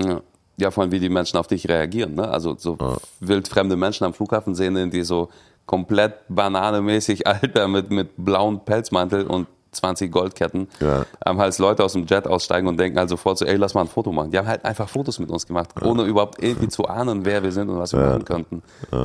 Ja. 0.00 0.20
ja, 0.56 0.70
vor 0.70 0.82
allem 0.82 0.92
wie 0.92 1.00
die 1.00 1.08
Menschen 1.08 1.36
auf 1.38 1.46
dich 1.46 1.68
reagieren. 1.68 2.14
Ne? 2.14 2.28
Also 2.28 2.56
so 2.56 2.78
wildfremde 3.20 3.76
Menschen 3.76 4.04
am 4.04 4.14
Flughafen 4.14 4.54
sehen, 4.54 4.90
die 4.90 5.02
so 5.02 5.28
komplett 5.66 6.14
bananemäßig 6.28 7.26
Alter 7.26 7.68
mit, 7.68 7.90
mit 7.90 8.10
blauen 8.16 8.60
Pelzmantel 8.64 9.26
und 9.26 9.46
20 9.72 10.10
Goldketten 10.10 10.66
Ja. 10.80 11.04
am 11.20 11.38
Hals 11.38 11.58
Leute 11.58 11.84
aus 11.84 11.92
dem 11.92 12.06
Jet 12.06 12.26
aussteigen 12.26 12.66
und 12.68 12.78
denken 12.78 12.98
halt 12.98 13.10
sofort 13.10 13.36
so, 13.36 13.44
ey, 13.44 13.56
lass 13.56 13.74
mal 13.74 13.82
ein 13.82 13.88
Foto 13.88 14.10
machen. 14.12 14.30
Die 14.30 14.38
haben 14.38 14.48
halt 14.48 14.64
einfach 14.64 14.88
Fotos 14.88 15.18
mit 15.18 15.28
uns 15.30 15.46
gemacht, 15.46 15.68
ohne 15.82 16.04
überhaupt 16.04 16.42
irgendwie 16.42 16.68
zu 16.68 16.86
ahnen, 16.86 17.26
wer 17.26 17.42
wir 17.42 17.52
sind 17.52 17.68
und 17.68 17.78
was 17.78 17.92
wir 17.92 18.00
machen 18.00 18.24
könnten. 18.24 18.62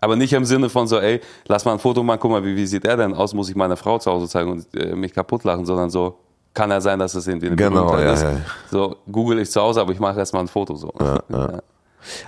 Aber 0.00 0.16
nicht 0.16 0.32
im 0.32 0.44
Sinne 0.44 0.68
von 0.68 0.86
so, 0.86 0.98
ey, 0.98 1.20
lass 1.46 1.64
mal 1.64 1.72
ein 1.72 1.78
Foto 1.78 2.02
machen, 2.02 2.20
guck 2.20 2.30
mal, 2.30 2.44
wie, 2.44 2.56
wie 2.56 2.66
sieht 2.66 2.84
er 2.84 2.96
denn 2.96 3.14
aus, 3.14 3.34
muss 3.34 3.48
ich 3.48 3.56
meiner 3.56 3.76
Frau 3.76 3.98
zu 3.98 4.10
Hause 4.10 4.28
zeigen 4.28 4.50
und 4.52 4.76
äh, 4.76 4.94
mich 4.94 5.12
kaputt 5.12 5.44
lachen, 5.44 5.66
sondern 5.66 5.90
so, 5.90 6.18
kann 6.54 6.70
ja 6.70 6.80
sein, 6.80 6.98
dass 6.98 7.14
es 7.14 7.26
irgendwie 7.26 7.48
eine 7.48 7.56
Genau, 7.56 7.96
ja, 7.96 8.12
ist. 8.12 8.22
ja. 8.22 8.40
So, 8.70 8.96
google 9.10 9.38
ich 9.38 9.50
zu 9.50 9.60
Hause, 9.60 9.80
aber 9.80 9.92
ich 9.92 10.00
mache 10.00 10.18
erst 10.18 10.34
mal 10.34 10.40
ein 10.40 10.48
Foto 10.48 10.74
so. 10.74 10.92
Ja. 11.00 11.60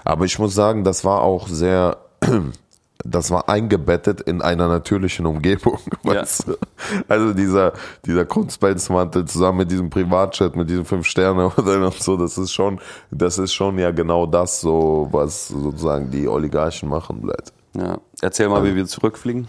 Aber 0.04 0.24
ich 0.24 0.38
muss 0.38 0.54
sagen, 0.54 0.84
das 0.84 1.04
war 1.04 1.22
auch 1.22 1.48
sehr, 1.48 1.96
das 3.04 3.30
war 3.30 3.48
eingebettet 3.48 4.20
in 4.20 4.42
einer 4.42 4.68
natürlichen 4.68 5.26
Umgebung. 5.26 5.78
Weißt 6.02 6.48
du? 6.48 6.56
Also 7.08 7.32
dieser, 7.32 7.72
dieser 8.04 8.24
Kunstpelzmantel 8.24 9.24
zusammen 9.24 9.58
mit 9.58 9.70
diesem 9.70 9.90
Privatchat, 9.90 10.54
mit 10.54 10.68
diesem 10.68 10.84
Fünf-Sterne-Hotel 10.84 11.82
und 11.84 12.02
so, 12.02 12.16
das 12.16 12.38
ist 12.38 12.52
schon, 12.52 12.80
das 13.10 13.38
ist 13.38 13.52
schon 13.52 13.78
ja 13.78 13.90
genau 13.90 14.26
das 14.26 14.60
so, 14.60 15.08
was 15.10 15.48
sozusagen 15.48 16.10
die 16.10 16.28
Oligarchen 16.28 16.88
machen 16.88 17.20
bleibt. 17.20 17.52
Ja. 17.74 17.98
Erzähl 18.20 18.48
mal, 18.48 18.64
wie 18.64 18.74
wir 18.74 18.86
zurückfliegen. 18.86 19.48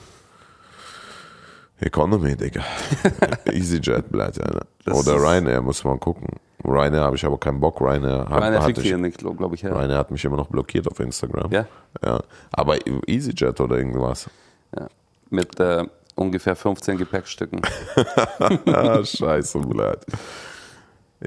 Economy, 1.79 2.36
Digga. 2.36 2.63
EasyJet 3.45 4.12
bleibt 4.12 4.39
einer. 4.39 4.62
Oder 4.95 5.15
Ryanair, 5.15 5.62
muss 5.62 5.84
man 5.84 5.99
gucken. 5.99 6.27
Ryanair 6.63 7.01
habe 7.01 7.15
ich 7.15 7.25
aber 7.25 7.39
keinen 7.39 7.60
Bock. 7.60 7.81
Ryanair, 7.81 8.27
hat, 8.29 8.63
fliegt 8.63 8.81
hier 8.81 8.97
nicht, 8.97 9.17
glaube 9.17 9.55
ich, 9.55 9.63
her. 9.63 9.75
Ryanair 9.75 9.97
hat 9.97 10.12
mich 10.12 10.23
immer 10.23 10.38
noch 10.38 10.47
blockiert 10.47 10.88
auf 10.88 10.99
Instagram. 10.99 11.51
Ja? 11.51 11.65
Ja. 12.03 12.21
Aber 12.51 12.77
EasyJet 13.07 13.60
oder 13.60 13.77
irgendwas. 13.77 14.29
Ja. 14.77 14.88
Mit 15.31 15.60
äh, 15.60 15.86
ungefähr 16.13 16.55
15 16.55 16.97
Gepäckstücken. 16.97 17.62
ah, 18.67 19.03
scheiße, 19.03 19.60
Blatt. 19.60 20.05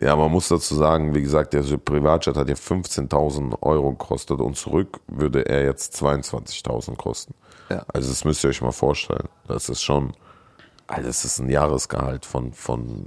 Ja, 0.00 0.16
man 0.16 0.30
muss 0.30 0.48
dazu 0.48 0.74
sagen, 0.74 1.14
wie 1.14 1.22
gesagt, 1.22 1.52
der 1.52 1.62
Privatjet 1.62 2.36
hat 2.36 2.48
ja 2.48 2.54
15.000 2.54 3.62
Euro 3.62 3.90
gekostet 3.90 4.40
und 4.40 4.56
zurück 4.56 5.00
würde 5.06 5.46
er 5.48 5.64
jetzt 5.64 5.94
22.000 6.02 6.96
kosten. 6.96 7.34
Ja. 7.70 7.84
Also 7.92 8.08
das 8.08 8.24
müsst 8.24 8.42
ihr 8.44 8.50
euch 8.50 8.60
mal 8.60 8.72
vorstellen. 8.72 9.28
Das 9.46 9.68
ist 9.68 9.82
schon, 9.82 10.12
also 10.88 11.06
das 11.06 11.24
ist 11.24 11.38
ein 11.38 11.48
Jahresgehalt 11.48 12.26
von, 12.26 12.52
von, 12.52 13.04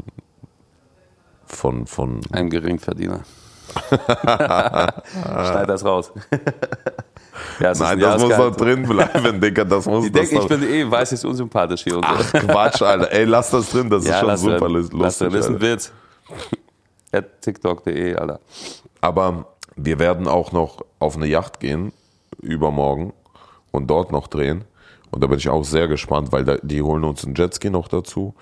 von, 1.45 1.87
von, 1.87 2.21
Ein 2.31 2.49
Geringverdiener. 2.49 3.21
Schneid 3.89 5.67
das 5.67 5.83
raus. 5.83 6.13
ja, 7.59 7.73
nein, 7.73 7.81
ein 7.81 7.99
das 7.99 8.21
muss 8.21 8.37
doch 8.37 8.55
drin 8.55 8.83
bleiben, 8.83 9.41
Digga, 9.41 9.65
das 9.65 9.85
muss 9.85 10.05
Die 10.05 10.11
denken, 10.11 10.37
ich 10.37 10.47
bin 10.47 10.63
eh 10.63 10.89
weiß, 10.89 11.11
ist 11.11 11.25
unsympathisch 11.25 11.83
hier 11.83 11.97
und 11.97 12.05
so. 12.05 12.11
Ach, 12.11 12.31
Quatsch, 12.31 12.81
Alter. 12.81 13.11
Ey, 13.11 13.25
lass 13.25 13.49
das 13.49 13.71
drin, 13.71 13.89
das 13.89 14.05
ist 14.05 14.17
schon 14.17 14.37
super 14.37 14.59
drin. 14.59 14.71
lustig. 14.71 14.99
Lass 14.99 15.17
drin. 15.17 15.31
Das 15.33 15.45
ist 15.45 15.49
ein. 15.49 15.61
Witz. 15.61 15.91
TikTok.de, 17.41 18.15
Alter. 18.15 18.39
Aber 19.01 19.47
wir 19.75 19.99
werden 19.99 20.27
auch 20.27 20.51
noch 20.51 20.83
auf 20.99 21.15
eine 21.15 21.27
Yacht 21.27 21.59
gehen, 21.59 21.93
übermorgen, 22.41 23.13
und 23.71 23.87
dort 23.87 24.11
noch 24.11 24.27
drehen. 24.27 24.63
Und 25.11 25.23
da 25.23 25.27
bin 25.27 25.37
ich 25.37 25.49
auch 25.49 25.63
sehr 25.63 25.87
gespannt, 25.87 26.31
weil 26.31 26.43
da, 26.43 26.57
die 26.61 26.81
holen 26.81 27.03
uns 27.03 27.23
einen 27.25 27.35
Jetski 27.35 27.69
noch 27.69 27.87
dazu. 27.87 28.33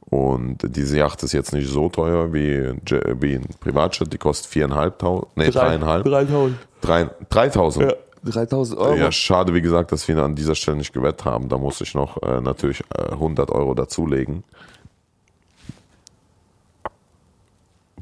Und 0.00 0.58
diese 0.62 0.98
Yacht 0.98 1.22
ist 1.22 1.32
jetzt 1.32 1.52
nicht 1.52 1.68
so 1.68 1.88
teuer 1.88 2.32
wie, 2.32 2.74
wie 3.20 3.34
ein 3.34 3.46
Privatjet, 3.60 4.12
die 4.12 4.18
kostet 4.18 4.50
viereinhalbtausend, 4.50 5.36
nee, 5.36 5.50
dreieinhalb. 5.50 6.04
3000. 6.04 6.56
Drei, 6.80 7.10
3000. 7.28 7.94
3000 8.24 8.78
Euro. 8.78 8.96
Ja, 8.96 9.12
schade, 9.12 9.54
wie 9.54 9.62
gesagt, 9.62 9.92
dass 9.92 10.06
wir 10.08 10.18
an 10.18 10.34
dieser 10.34 10.54
Stelle 10.54 10.78
nicht 10.78 10.92
gewettet 10.92 11.24
haben. 11.24 11.48
Da 11.48 11.58
muss 11.58 11.80
ich 11.80 11.94
noch 11.94 12.20
äh, 12.22 12.40
natürlich 12.40 12.82
äh, 12.94 13.12
100 13.12 13.50
Euro 13.50 13.74
dazulegen. 13.74 14.44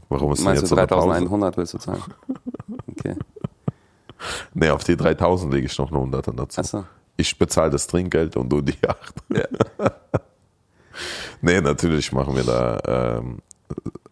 Warum 0.08 0.32
ist 0.32 0.38
denn 0.38 0.46
Meinst 0.46 0.62
jetzt 0.62 0.70
du 0.70 0.74
so 0.74 0.78
eine 0.80 0.86
Pause? 0.86 1.08
3100 1.08 1.56
willst 1.56 1.74
du 1.74 1.78
zahlen? 1.78 2.02
Okay. 2.88 3.16
Nee, 4.52 4.70
auf 4.70 4.82
die 4.82 4.96
3000 4.96 5.54
lege 5.54 5.66
ich 5.66 5.78
noch 5.78 5.90
eine 5.90 5.98
100 5.98 6.26
dazu. 6.36 6.60
Achso. 6.60 6.84
Ich 7.16 7.38
bezahle 7.38 7.70
das 7.70 7.86
Trinkgeld 7.86 8.36
und 8.36 8.48
du 8.48 8.60
die 8.60 8.74
Yacht. 8.82 9.14
Ja. 9.28 9.44
Nee, 11.40 11.60
natürlich 11.60 12.10
machen 12.10 12.34
wir 12.34 12.42
da 12.42 13.18
ähm, 13.20 13.38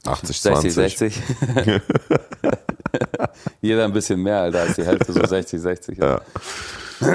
80, 0.05 0.41
60, 0.41 0.73
20. 0.73 0.99
60. 0.99 1.23
Jeder 3.61 3.85
ein 3.85 3.93
bisschen 3.93 4.23
mehr, 4.23 4.43
Alter, 4.43 4.61
als 4.61 4.77
die 4.77 4.85
Hälfte, 4.85 5.13
so 5.13 5.25
60, 5.25 5.61
60. 5.61 5.99
Ja. 5.99 6.21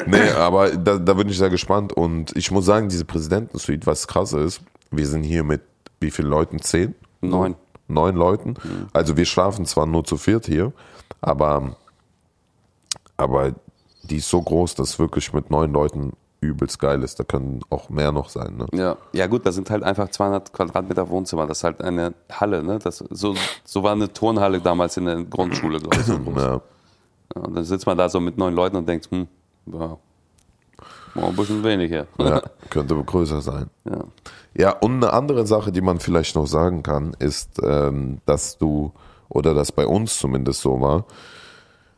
Nee, 0.05 0.29
aber 0.31 0.71
da, 0.71 0.97
da 0.97 1.13
bin 1.13 1.29
ich 1.29 1.37
sehr 1.37 1.49
gespannt. 1.49 1.93
Und 1.93 2.35
ich 2.35 2.51
muss 2.51 2.65
sagen, 2.65 2.89
diese 2.89 3.05
Präsidentensuite, 3.05 3.87
was 3.87 4.07
krass 4.07 4.33
ist, 4.33 4.61
wir 4.91 5.07
sind 5.07 5.23
hier 5.23 5.43
mit 5.43 5.61
wie 6.01 6.11
vielen 6.11 6.29
Leuten? 6.29 6.59
Zehn? 6.59 6.95
Neun. 7.21 7.55
Neun 7.91 8.15
Leuten. 8.15 8.55
Also 8.93 9.17
wir 9.17 9.25
schlafen 9.25 9.65
zwar 9.65 9.85
nur 9.85 10.03
zu 10.03 10.17
viert 10.17 10.45
hier, 10.45 10.73
aber, 11.21 11.75
aber 13.17 13.53
die 14.03 14.17
ist 14.17 14.29
so 14.29 14.41
groß, 14.41 14.75
dass 14.75 14.99
wirklich 14.99 15.33
mit 15.33 15.51
neun 15.51 15.71
Leuten 15.71 16.13
übelst 16.41 16.79
geil 16.79 17.03
ist. 17.03 17.19
Da 17.19 17.23
können 17.23 17.61
auch 17.69 17.89
mehr 17.89 18.11
noch 18.11 18.29
sein. 18.29 18.57
Ne? 18.57 18.65
Ja. 18.73 18.97
ja 19.13 19.27
gut, 19.27 19.45
da 19.45 19.51
sind 19.51 19.69
halt 19.69 19.83
einfach 19.83 20.09
200 20.09 20.51
Quadratmeter 20.51 21.07
Wohnzimmer. 21.09 21.45
Das 21.45 21.59
ist 21.59 21.63
halt 21.63 21.81
eine 21.81 22.13
Halle, 22.31 22.63
ne? 22.63 22.79
Das, 22.79 22.97
so, 22.97 23.35
so 23.63 23.83
war 23.83 23.91
eine 23.91 24.11
Turnhalle 24.11 24.59
damals 24.59 24.97
in 24.97 25.05
der 25.05 25.23
Grundschule, 25.23 25.79
glaube 25.79 25.97
ich. 25.97 26.05
So 26.05 26.19
groß. 26.23 26.35
Ja. 26.35 26.61
Ja, 27.35 27.41
und 27.43 27.55
dann 27.55 27.63
sitzt 27.63 27.85
man 27.85 27.97
da 27.97 28.09
so 28.09 28.19
mit 28.19 28.37
neun 28.37 28.53
Leuten 28.53 28.75
und 28.75 28.89
denkt, 28.89 29.09
hm, 29.11 29.27
ja, 29.67 29.97
Oh, 31.15 31.25
ein 31.25 31.35
bisschen 31.35 31.63
weniger. 31.63 32.07
Ja, 32.17 32.41
könnte 32.69 32.95
größer 32.95 33.41
sein. 33.41 33.69
Ja. 33.85 34.03
Ja, 34.53 34.71
und 34.71 35.03
eine 35.03 35.13
andere 35.13 35.47
Sache, 35.47 35.71
die 35.71 35.81
man 35.81 35.99
vielleicht 35.99 36.35
noch 36.35 36.47
sagen 36.47 36.83
kann, 36.83 37.15
ist, 37.19 37.59
ähm, 37.63 38.19
dass 38.25 38.57
du, 38.57 38.91
oder 39.29 39.53
dass 39.53 39.71
bei 39.71 39.87
uns 39.87 40.17
zumindest 40.17 40.61
so 40.61 40.81
war, 40.81 41.05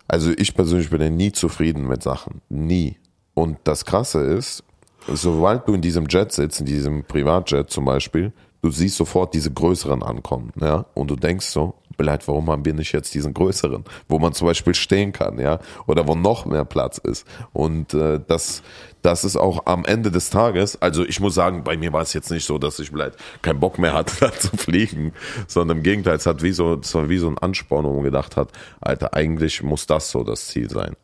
also 0.07 0.31
ich 0.37 0.53
persönlich 0.53 0.89
bin 0.89 1.01
ja 1.01 1.09
nie 1.09 1.31
zufrieden 1.31 1.87
mit 1.87 2.03
Sachen. 2.03 2.41
Nie. 2.49 2.97
Und 3.33 3.57
das 3.63 3.85
Krasse 3.85 4.21
ist, 4.21 4.63
sobald 5.07 5.67
du 5.67 5.73
in 5.73 5.81
diesem 5.81 6.05
Jet 6.07 6.31
sitzt, 6.31 6.59
in 6.59 6.65
diesem 6.67 7.03
Privatjet 7.03 7.71
zum 7.71 7.85
Beispiel, 7.85 8.31
du 8.61 8.69
siehst 8.69 8.97
sofort 8.97 9.33
diese 9.33 9.51
größeren 9.51 10.03
ankommen, 10.03 10.51
ja, 10.59 10.85
und 10.93 11.09
du 11.09 11.15
denkst 11.15 11.47
so, 11.47 11.73
Beleid, 11.97 12.27
warum 12.27 12.49
haben 12.49 12.65
wir 12.65 12.73
nicht 12.73 12.91
jetzt 12.91 13.13
diesen 13.13 13.33
größeren, 13.33 13.83
wo 14.07 14.19
man 14.19 14.33
zum 14.33 14.47
Beispiel 14.47 14.73
stehen 14.73 15.11
kann, 15.11 15.39
ja, 15.39 15.59
oder 15.87 16.07
wo 16.07 16.15
noch 16.15 16.45
mehr 16.45 16.65
Platz 16.65 16.97
ist. 16.97 17.27
Und 17.53 17.93
äh, 17.93 18.19
das, 18.27 18.63
das 19.01 19.23
ist 19.23 19.37
auch 19.37 19.65
am 19.65 19.85
Ende 19.85 20.11
des 20.11 20.29
Tages, 20.29 20.81
also 20.81 21.05
ich 21.05 21.19
muss 21.19 21.35
sagen, 21.35 21.63
bei 21.63 21.77
mir 21.77 21.93
war 21.93 22.01
es 22.01 22.13
jetzt 22.13 22.31
nicht 22.31 22.45
so, 22.45 22.57
dass 22.57 22.79
ich 22.79 22.89
vielleicht 22.89 23.17
keinen 23.41 23.59
Bock 23.59 23.79
mehr 23.79 23.93
hatte, 23.93 24.31
zu 24.39 24.55
fliegen, 24.57 25.13
sondern 25.47 25.77
im 25.77 25.83
Gegenteil, 25.83 26.15
es 26.15 26.25
hat 26.25 26.41
wie 26.41 26.51
so, 26.51 26.75
es 26.75 26.93
war 26.95 27.09
wie 27.09 27.17
so 27.17 27.27
ein 27.27 27.37
Ansporn, 27.37 27.85
wo 27.85 27.93
man 27.93 28.03
gedacht 28.03 28.37
hat, 28.37 28.49
Alter, 28.81 29.13
eigentlich 29.13 29.61
muss 29.63 29.85
das 29.85 30.11
so 30.11 30.23
das 30.23 30.47
Ziel 30.47 30.69
sein. 30.69 30.95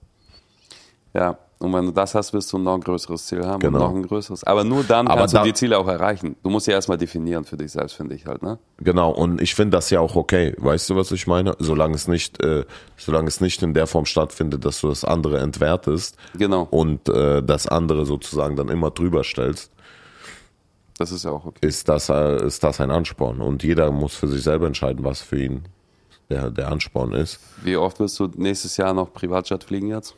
Ja, 1.13 1.37
und 1.59 1.73
wenn 1.73 1.85
du 1.85 1.91
das 1.91 2.15
hast, 2.15 2.31
wirst 2.33 2.51
du 2.53 2.57
noch 2.57 2.75
ein 2.75 2.81
größeres 2.81 3.25
Ziel 3.27 3.45
haben 3.45 3.59
Genau. 3.59 3.77
und 3.77 3.83
noch 3.83 3.95
ein 3.95 4.07
größeres. 4.07 4.43
Aber 4.45 4.63
nur 4.63 4.83
dann 4.83 5.07
Aber 5.07 5.19
kannst 5.21 5.35
da- 5.35 5.39
du 5.43 5.47
die 5.49 5.53
Ziele 5.53 5.77
auch 5.77 5.87
erreichen. 5.87 6.35
Du 6.41 6.49
musst 6.49 6.67
ja 6.67 6.73
erstmal 6.73 6.97
definieren 6.97 7.43
für 7.43 7.57
dich 7.57 7.71
selbst, 7.73 7.93
finde 7.95 8.15
ich 8.15 8.25
halt, 8.25 8.41
ne? 8.41 8.57
Genau, 8.77 9.11
und 9.11 9.41
ich 9.41 9.53
finde 9.55 9.77
das 9.77 9.89
ja 9.89 9.99
auch 9.99 10.15
okay. 10.15 10.55
Weißt 10.57 10.89
du, 10.89 10.95
was 10.95 11.11
ich 11.11 11.27
meine? 11.27 11.55
Solange 11.59 11.95
es 11.95 12.07
nicht, 12.07 12.41
äh, 12.43 12.63
solange 12.97 13.27
es 13.27 13.41
nicht 13.41 13.61
in 13.61 13.73
der 13.73 13.87
Form 13.87 14.05
stattfindet, 14.05 14.63
dass 14.63 14.79
du 14.81 14.87
das 14.87 15.03
andere 15.03 15.39
entwertest 15.39 16.15
Genau. 16.37 16.67
und 16.71 17.07
äh, 17.09 17.43
das 17.43 17.67
andere 17.67 18.05
sozusagen 18.05 18.55
dann 18.55 18.69
immer 18.69 18.89
drüber 18.91 19.23
stellst, 19.23 19.71
Das 20.97 21.11
ist 21.11 21.23
ja 21.25 21.31
auch 21.31 21.45
okay. 21.45 21.65
ist 21.65 21.87
das, 21.89 22.09
äh, 22.09 22.45
ist 22.45 22.63
das 22.63 22.79
ein 22.81 22.91
Ansporn. 22.91 23.41
Und 23.41 23.63
jeder 23.63 23.91
muss 23.91 24.15
für 24.15 24.27
sich 24.27 24.43
selber 24.43 24.67
entscheiden, 24.67 25.03
was 25.05 25.21
für 25.21 25.41
ihn 25.41 25.63
der, 26.29 26.51
der 26.51 26.71
Ansporn 26.71 27.13
ist. 27.13 27.39
Wie 27.63 27.75
oft 27.77 27.99
wirst 27.99 28.19
du 28.19 28.29
nächstes 28.35 28.77
Jahr 28.77 28.93
noch 28.93 29.11
Privatjet 29.13 29.63
fliegen 29.63 29.87
jetzt? 29.87 30.15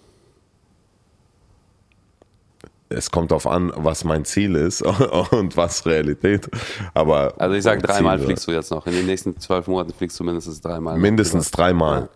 Es 2.92 3.10
kommt 3.12 3.32
darauf 3.32 3.48
an, 3.48 3.72
was 3.76 4.04
mein 4.04 4.26
Ziel 4.26 4.56
ist 4.56 4.82
und 5.32 5.56
was 5.58 5.86
Realität. 5.86 6.50
Aber 6.94 7.34
Also 7.38 7.56
ich 7.56 7.64
sage 7.64 7.82
dreimal 7.82 8.18
Ziel, 8.18 8.28
fliegst 8.28 8.48
du 8.48 8.52
jetzt 8.52 8.72
noch. 8.72 8.86
In 8.88 8.94
den 8.94 9.06
nächsten 9.06 9.40
zwölf 9.40 9.68
Monaten 9.68 9.94
fliegst 9.94 10.20
du 10.20 10.24
mindestens 10.24 10.62
dreimal. 10.62 10.98
Mindestens 10.98 11.52
dreimal. 11.52 12.10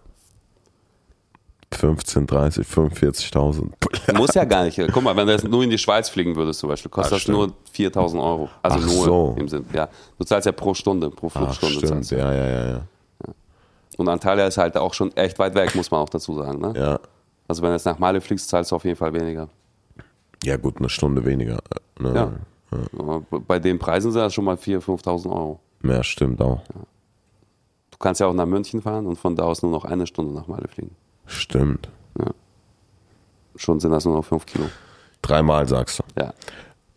15, 1.73 2.25
30, 2.27 2.65
45.000. 2.67 3.69
privat. 3.79 4.15
Muss 4.17 4.33
ja 4.33 4.45
gar 4.45 4.63
nicht. 4.63 4.79
Guck 4.93 5.03
mal, 5.03 5.15
wenn 5.17 5.27
du 5.27 5.33
jetzt 5.33 5.45
nur 5.47 5.61
in 5.63 5.69
die 5.69 5.77
Schweiz 5.77 6.07
fliegen 6.07 6.35
würdest 6.35 6.59
zum 6.59 6.69
Beispiel, 6.69 6.89
kostet 6.89 7.11
Ah, 7.11 7.15
das 7.15 7.21
stimmt. 7.23 7.37
nur 7.37 7.53
4000 7.73 8.21
Euro. 8.23 8.49
Also 8.61 8.77
Ach 8.79 8.85
nur 8.85 9.03
so. 9.05 9.35
im 9.37 9.47
Sinn. 9.49 9.65
Ja. 9.73 9.89
Du 10.17 10.23
zahlst 10.23 10.45
ja 10.45 10.51
pro 10.53 10.73
Stunde, 10.73 11.09
pro 11.09 11.27
Ach, 11.27 11.31
Flugstunde. 11.33 11.75
stimmt. 11.75 11.89
zahlst 11.89 12.11
du. 12.11 12.15
Ja, 12.17 12.33
ja, 12.33 12.47
ja, 12.47 12.67
ja. 12.69 12.81
Und 13.97 14.07
Antalya 14.07 14.47
ist 14.47 14.57
halt 14.57 14.77
auch 14.77 14.93
schon 14.93 15.15
echt 15.17 15.37
weit 15.39 15.55
weg, 15.55 15.75
muss 15.75 15.91
man 15.91 16.01
auch 16.01 16.09
dazu 16.09 16.35
sagen. 16.35 16.59
Ne? 16.61 16.73
Ja. 16.77 16.99
Also 17.47 17.61
wenn 17.61 17.69
du 17.69 17.75
jetzt 17.75 17.85
nach 17.85 17.99
Male 17.99 18.21
fliegst, 18.21 18.47
zahlst 18.47 18.71
du 18.71 18.75
auf 18.77 18.85
jeden 18.85 18.95
Fall 18.97 19.13
weniger. 19.13 19.49
Ja, 20.43 20.57
gut, 20.57 20.77
eine 20.77 20.89
Stunde 20.89 21.25
weniger. 21.25 21.59
Ne? 21.99 22.13
Ja. 22.13 22.77
Aber 22.97 23.21
Bei 23.21 23.59
den 23.59 23.79
Preisen 23.79 24.11
sind 24.11 24.21
das 24.21 24.33
schon 24.33 24.45
mal 24.45 24.55
4.000, 24.55 24.81
5.000 25.03 25.29
Euro. 25.29 25.59
Ja, 25.83 26.03
stimmt 26.03 26.41
auch. 26.41 26.61
Du 27.91 27.97
kannst 27.99 28.19
ja 28.19 28.27
auch 28.27 28.33
nach 28.33 28.45
München 28.45 28.81
fahren 28.81 29.07
und 29.07 29.17
von 29.17 29.35
da 29.35 29.43
aus 29.43 29.61
nur 29.61 29.71
noch 29.71 29.85
eine 29.85 30.05
Stunde 30.05 30.33
nach 30.33 30.47
Male 30.47 30.67
fliegen. 30.67 30.95
Stimmt. 31.25 31.89
Schon 33.55 33.79
sind 33.79 33.91
das 33.91 34.03
nur 34.05 34.15
noch 34.15 34.25
5 34.25 34.45
Kilo. 34.45 34.65
Dreimal 35.21 35.67
sagst 35.67 35.99
du. 35.99 36.03
Ja. 36.21 36.33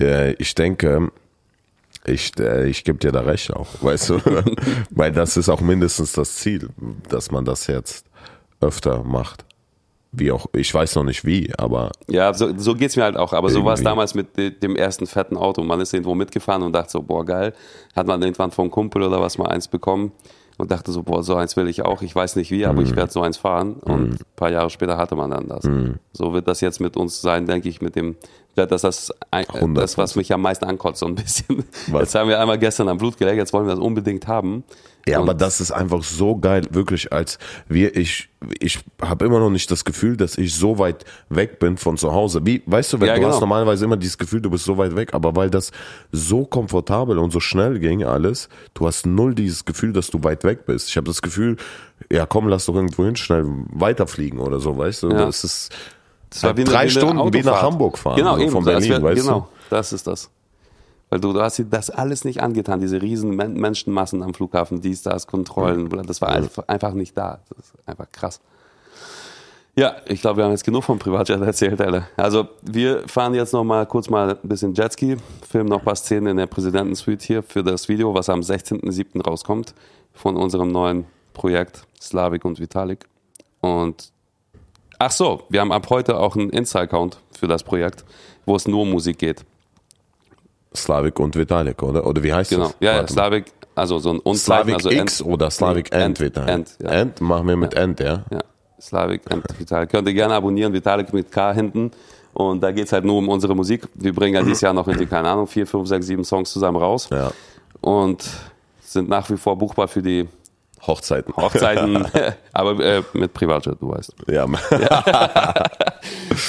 Äh, 0.01 0.33
ich 0.35 0.55
denke, 0.55 1.11
ich, 2.05 2.33
äh, 2.39 2.67
ich 2.69 2.85
gebe 2.85 2.99
dir 2.99 3.13
da 3.13 3.21
recht 3.21 3.53
auch, 3.53 3.69
weißt 3.81 4.11
du? 4.11 4.21
Weil 4.91 5.13
das 5.13 5.37
ist 5.37 5.49
auch 5.49 5.61
mindestens 5.61 6.13
das 6.13 6.37
Ziel, 6.37 6.69
dass 7.09 7.31
man 7.31 7.45
das 7.45 7.67
jetzt 7.69 8.07
öfter 8.61 9.05
macht. 9.05 9.45
Wie 10.11 10.33
auch, 10.33 10.47
ich 10.55 10.73
weiß 10.73 10.97
noch 10.97 11.05
nicht 11.05 11.25
wie, 11.27 11.53
aber 11.59 11.93
Ja, 12.09 12.33
so, 12.33 12.57
so 12.57 12.75
geht 12.75 12.91
es 12.91 12.97
mir 12.97 13.03
halt 13.05 13.17
auch. 13.19 13.35
Aber 13.35 13.51
so 13.51 13.65
war 13.65 13.75
es 13.75 13.81
Irgendwie. 13.81 13.91
damals 13.91 14.15
mit 14.15 14.37
de- 14.39 14.51
dem 14.51 14.75
ersten 14.75 15.07
fetten 15.07 15.37
Auto. 15.37 15.63
Man 15.63 15.81
ist 15.81 15.93
irgendwo 15.93 16.15
mitgefahren 16.15 16.63
und 16.63 16.73
dachte 16.73 16.91
so, 16.93 17.03
boah, 17.03 17.25
geil. 17.27 17.53
Hat 17.95 18.07
man 18.07 18.23
irgendwann 18.23 18.51
vom 18.51 18.71
Kumpel 18.71 19.03
oder 19.03 19.21
was 19.21 19.37
mal 19.37 19.49
eins 19.49 19.69
bekommen 19.69 20.13
und 20.57 20.71
dachte 20.71 20.93
so, 20.93 21.03
boah, 21.03 21.23
so 21.23 21.35
eins 21.37 21.57
will 21.57 21.69
ich 21.69 21.83
auch. 21.85 22.01
Ich 22.01 22.15
weiß 22.15 22.37
nicht 22.37 22.51
wie, 22.51 22.65
aber 22.65 22.81
ich 22.83 22.97
werde 22.97 23.13
so 23.13 23.21
eins 23.21 23.37
fahren. 23.37 23.75
Und 23.75 24.13
ein 24.15 24.19
paar 24.35 24.51
Jahre 24.51 24.71
später 24.71 24.97
hatte 24.97 25.15
man 25.15 25.31
dann 25.31 25.47
das. 25.49 25.69
So 26.15 26.33
wird 26.33 26.49
das 26.49 26.63
jetzt 26.63 26.81
mit 26.81 26.97
uns 26.97 27.21
sein, 27.21 27.45
denke 27.47 27.69
ich, 27.69 27.83
mit 27.83 27.95
dem, 27.95 28.17
das 28.67 28.85
ist 28.85 29.11
das, 29.31 29.41
äh, 29.43 29.45
das, 29.75 29.99
was 29.99 30.17
mich 30.17 30.33
am 30.33 30.43
meisten 30.43 30.65
ankotzt, 30.65 31.01
so 31.01 31.07
ein 31.07 31.15
bisschen. 31.15 31.65
Was? 31.89 32.01
Jetzt 32.03 32.15
haben 32.15 32.29
wir 32.29 32.41
einmal 32.41 32.59
gestern 32.59 32.89
am 32.89 32.99
Blut 32.99 33.17
geleckt, 33.19 33.39
jetzt 33.39 33.53
wollen 33.53 33.67
wir 33.67 33.75
das 33.75 33.83
unbedingt 33.85 34.27
haben. 34.27 34.65
Ja, 35.07 35.21
Und- 35.21 35.29
aber 35.31 35.35
das 35.39 35.61
ist 35.63 35.71
einfach 35.71 36.03
so 36.03 36.37
geil, 36.37 36.67
wirklich, 36.71 37.13
als 37.15 37.39
wir, 37.67 37.97
ich, 37.97 38.29
ich 38.61 38.79
habe 39.01 39.25
immer 39.25 39.39
noch 39.39 39.49
nicht 39.49 39.71
das 39.71 39.85
Gefühl, 39.87 40.19
dass 40.19 40.37
ich 40.37 40.55
so 40.55 40.79
weit 40.79 41.05
weg 41.31 41.59
bin 41.61 41.79
von 41.79 41.97
zu 41.97 42.13
Hause. 42.13 42.41
Wie, 42.45 42.63
weißt 42.67 42.93
du, 42.93 43.01
wenn 43.01 43.09
Ja, 43.09 43.15
du 43.15 43.21
genau. 43.21 43.33
hast 43.33 43.41
normalerweise 43.41 43.87
immer 43.87 43.97
dieses 43.97 44.19
Gefühl, 44.19 44.43
du 44.43 44.51
bist 44.51 44.65
so 44.65 44.77
weit 44.77 44.97
weg, 44.97 45.15
aber 45.15 45.35
weil 45.35 45.49
das 45.49 45.71
so 46.13 46.45
komfortabel 46.45 47.17
und 47.19 47.31
so 47.31 47.41
schnell 47.41 47.79
ging 47.79 48.05
alles, 48.05 48.51
du 48.75 48.87
hast 48.87 49.07
null 49.07 49.35
dieses 49.35 49.65
Gefühl, 49.65 49.95
dass 49.95 50.09
du 50.09 50.23
weit 50.25 50.45
weg 50.45 50.67
bist. 50.67 50.89
Ich 50.91 50.97
habe 50.99 51.07
das 51.07 51.23
Gefühl, 51.23 51.57
ja 52.13 52.27
komm, 52.27 52.49
lass 52.49 52.67
doch 52.67 52.75
irgendwo 52.75 53.05
hin, 53.07 53.17
schnell 53.17 53.47
weiterfliegen 53.73 54.39
oder 54.39 54.61
so, 54.61 54.77
weißt 54.77 55.05
du? 55.05 55.11
Ja. 55.11 55.25
Das 55.25 55.43
ist 55.43 55.71
Das 56.31 56.43
war 56.43 56.57
wie 56.57 56.63
eine- 56.63 56.71
drei 56.71 56.79
eine 56.81 56.91
Stunden 56.91 57.33
wie 57.33 57.43
nach. 57.43 57.63
Hamburg 57.63 57.99
fahren, 57.99 58.17
Genau, 58.17 58.37
so 58.37 58.43
eben, 58.43 58.51
von 58.53 58.65
Berlin, 58.65 58.91
wär- 58.91 59.03
weißt 59.03 59.23
genau, 59.23 59.39
du? 59.41 59.47
das 59.71 59.93
ist 59.93 60.07
das. 60.07 60.31
Weil 61.11 61.21
du, 61.21 61.33
du 61.33 61.41
hast 61.41 61.57
dir 61.59 61.65
das 61.65 61.89
alles 61.89 62.25
nicht 62.27 62.43
angetan, 62.43 62.81
diese 62.81 63.01
riesen 63.01 63.31
Men 63.35 63.55
Menschenmassen 63.55 64.23
am 64.23 64.35
Flughafen, 64.35 64.81
dies, 64.83 65.03
das, 65.03 65.27
Kontrollen, 65.27 65.89
das 66.07 66.21
war 66.21 66.29
einfach, 66.29 66.69
einfach 66.69 66.93
nicht 66.93 67.17
da. 67.17 67.39
Das 67.49 67.59
ist 67.67 67.75
einfach 67.87 68.07
krass. 68.13 68.41
Ja, 69.75 69.95
ich 70.07 70.21
glaube, 70.21 70.39
wir 70.39 70.45
haben 70.45 70.51
jetzt 70.51 70.65
genug 70.65 70.83
vom 70.85 70.99
Privatjet 70.99 71.41
erzählt, 71.43 71.81
Alter. 71.81 72.09
Also 72.17 72.49
wir 72.63 73.07
fahren 73.09 73.33
jetzt 73.35 73.53
noch 73.53 73.63
mal 73.65 73.87
kurz 73.87 74.11
mal 74.11 74.31
ein 74.43 74.49
bisschen 74.49 74.75
Jetski, 74.75 75.17
filmen 75.49 75.69
noch 75.71 75.79
ein 75.79 75.85
paar 75.85 75.95
Szenen 75.97 76.27
in 76.29 76.37
der 76.37 76.47
Präsidentensuite 76.47 77.25
hier 77.25 77.43
für 77.45 77.63
das 77.63 77.89
Video, 77.89 78.13
was 78.13 78.29
am 78.29 78.41
16.07. 78.41 79.23
rauskommt 79.25 79.75
von 80.13 80.37
unserem 80.37 80.73
neuen 80.73 81.05
Projekt 81.33 81.87
Slavik 82.01 82.45
und 82.45 82.59
Vitalik. 82.59 83.07
Und 83.61 84.11
ach 84.99 85.11
so, 85.11 85.43
wir 85.49 85.61
haben 85.61 85.73
ab 85.73 85.89
heute 85.91 86.19
auch 86.19 86.37
einen 86.37 86.51
Insta-Account 86.51 87.19
für 87.39 87.47
das 87.47 87.63
Projekt, 87.63 88.05
wo 88.47 88.57
es 88.57 88.67
nur 88.67 88.83
um 88.83 88.91
Musik 88.91 89.19
geht. 89.19 89.45
Slavik 90.75 91.19
und 91.19 91.35
Vitalik, 91.37 91.83
oder? 91.83 92.07
Oder 92.07 92.23
wie 92.23 92.33
heißt 92.33 92.51
Genau. 92.51 92.65
das? 92.67 92.77
Ja, 92.81 92.93
ja, 92.93 93.03
mal. 93.03 93.09
Slavik, 93.09 93.45
also 93.75 93.99
so 93.99 94.11
ein 94.11 94.19
und 94.21 94.37
Slavik 94.37 94.75
also 94.75 94.91
X 94.91 95.23
oder 95.23 95.51
Slavik 95.51 95.91
Nee, 95.93 95.99
End, 96.03 96.21
Vitalik? 96.21 96.49
End, 96.49 96.77
ja. 96.83 96.91
End 96.91 97.21
machen 97.21 97.49
wir 97.49 97.57
mit 97.57 97.75
End, 97.75 98.01
ja? 98.01 98.25
Ja, 98.31 98.41
Slavik 98.81 99.23
and 99.31 99.45
Vitalik. 99.59 99.91
Könnt 99.91 100.07
ihr 100.09 100.15
gerne 100.15 100.35
abonnieren, 100.35 100.73
Vitalik 100.73 101.13
mit 101.13 101.33
K 101.33 101.53
hinten. 101.53 101.91
Und 102.35 102.63
da 102.63 102.71
geht's 102.71 102.93
halt 102.93 103.05
nur 103.05 103.17
um 103.19 103.29
unsere 103.29 103.57
Musik. 103.57 103.89
Wir 103.95 104.13
bringen 104.15 104.35
ja 104.35 104.43
dieses 104.43 104.61
Jahr 104.61 104.73
noch 104.73 104.87
irgendwie, 104.87 105.07
keine 105.07 105.29
Ahnung, 105.29 105.47
vier, 105.47 105.67
fünf, 105.67 105.89
sechs, 105.89 106.07
sieben 106.07 106.23
Songs 106.25 106.53
zusammen 106.53 106.77
raus. 106.77 107.09
Ja. 107.11 107.33
Und 107.81 108.29
sind 108.81 109.09
nach 109.09 109.29
wie 109.31 109.37
vor 109.37 109.57
buchbar 109.57 109.89
für 109.89 110.03
die 110.03 110.29
Hochzeiten. 110.87 111.35
Hochzeiten, 111.37 112.07
aber 112.53 112.81
äh, 112.85 113.03
mit 113.13 113.33
Privatjet, 113.33 113.77
du 113.81 113.91
weißt. 113.91 114.15
Ja. 114.29 114.45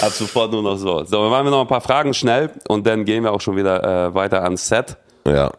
Ab 0.01 0.11
sofort 0.11 0.51
nur 0.51 0.63
noch 0.63 0.77
so. 0.77 1.03
So, 1.03 1.23
dann 1.23 1.31
machen 1.31 1.45
wir 1.45 1.51
noch 1.51 1.61
ein 1.61 1.67
paar 1.67 1.81
Fragen 1.81 2.13
schnell 2.13 2.51
und 2.67 2.85
dann 2.85 3.05
gehen 3.05 3.23
wir 3.23 3.31
auch 3.33 3.41
schon 3.41 3.55
wieder 3.55 4.07
äh, 4.07 4.13
weiter 4.13 4.43
ans 4.43 4.67
Set. 4.67 4.97
ja, 5.25 5.51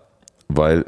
weil 0.48 0.84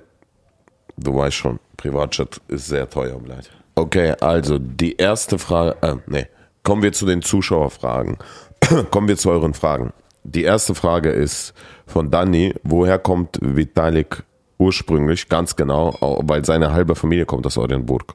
du 0.96 1.16
weißt 1.16 1.36
schon, 1.36 1.58
Privatjet 1.76 2.40
ist 2.48 2.66
sehr 2.66 2.88
teuer, 2.88 3.18
bleibt. 3.18 3.50
Okay, 3.74 4.14
also 4.20 4.58
die 4.58 4.96
erste 4.96 5.38
Frage, 5.38 5.76
äh, 5.80 5.96
nee, 6.06 6.26
kommen 6.62 6.82
wir 6.82 6.92
zu 6.92 7.06
den 7.06 7.22
Zuschauerfragen. 7.22 8.18
kommen 8.90 9.08
wir 9.08 9.16
zu 9.16 9.30
euren 9.30 9.54
Fragen. 9.54 9.92
Die 10.24 10.44
erste 10.44 10.74
Frage 10.74 11.10
ist 11.10 11.52
von 11.86 12.10
Danny, 12.10 12.54
woher 12.62 12.98
kommt 12.98 13.38
Vitalik 13.40 14.22
ursprünglich, 14.61 15.29
ganz 15.29 15.55
genau, 15.55 15.93
weil 16.01 16.43
seine 16.45 16.73
halbe 16.73 16.95
Familie 16.95 17.25
kommt 17.25 17.45
aus 17.45 17.57
Oranienburg. 17.57 18.13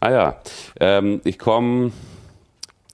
Ah 0.00 0.10
ja, 0.10 0.36
ähm, 0.80 1.20
ich 1.24 1.38
komme, 1.38 1.92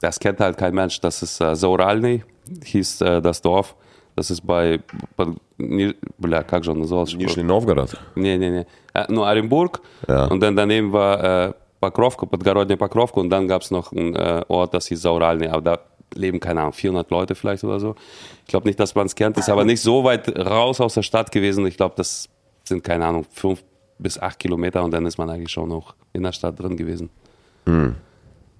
das 0.01 0.19
kennt 0.21 0.41
halt 0.41 0.57
kein 0.57 0.75
Mensch, 0.75 1.01
das 1.01 1.23
ist 1.23 1.41
äh, 1.41 1.55
Zauralny, 1.55 2.23
hieß 2.65 3.01
äh, 3.03 3.21
das 3.23 3.43
Dorf. 3.43 3.75
Das 4.17 4.31
ist 4.31 4.45
bei, 4.47 4.81
bei 5.17 5.27
Ni- 5.57 5.95
бля, 6.19 6.43
как 6.43 6.65
же 6.65 6.73
он 6.73 6.81
назывался? 6.81 7.17
Нижний 7.17 7.45
Novgorod. 7.45 7.97
Nee, 8.17 8.37
nee, 8.37 8.51
nee. 8.51 8.67
Äh, 8.93 9.11
nur 9.11 9.25
Orенburg. 9.25 9.81
Ja. 10.09 10.27
Und 10.27 10.41
dann 10.41 10.57
daneben 10.57 10.93
war 10.93 11.47
äh, 11.49 11.53
Покровка, 11.81 12.27
Подгородня 12.27 12.77
Покровка 12.77 13.21
und 13.21 13.31
dann 13.31 13.47
gab 13.49 13.63
es 13.63 13.71
noch 13.71 13.93
einen 13.93 14.15
äh, 14.17 14.43
Ort, 14.49 14.75
das 14.75 14.89
hieß 14.89 15.01
Zauralny, 15.01 15.47
aber 15.49 15.63
da 15.63 15.79
leben, 16.15 16.41
keine 16.41 16.61
Ahnung, 16.61 16.73
400 16.73 17.11
Leute 17.11 17.35
vielleicht 17.35 17.63
oder 17.65 17.79
so. 17.81 17.95
Ich 18.43 18.49
glaube 18.49 18.67
nicht, 18.67 18.81
dass 18.81 18.95
man 18.95 19.07
es 19.07 19.15
kennt, 19.15 19.39
ist 19.39 19.49
aber 19.49 19.65
nicht 19.65 19.81
so 19.81 20.03
weit 20.05 20.29
raus 20.39 20.81
aus 20.81 20.95
der 20.95 21.03
Stadt 21.03 21.31
gewesen. 21.31 21.65
Ich 21.67 21.77
glaube, 21.77 21.95
das 21.97 22.29
sind, 22.68 22.84
keine 22.84 23.06
Ahnung, 23.06 23.26
fünf 23.32 23.64
bis 23.98 24.20
acht 24.20 24.40
Kilometer 24.40 24.84
und 24.84 24.92
dann 24.92 25.06
ist 25.06 25.18
man 25.18 25.30
eigentlich 25.30 25.52
schon 25.52 25.70
noch 25.70 25.96
in 26.14 26.24
der 26.24 26.32
Stadt 26.32 26.60
drin 26.60 26.76
gewesen. 26.76 27.10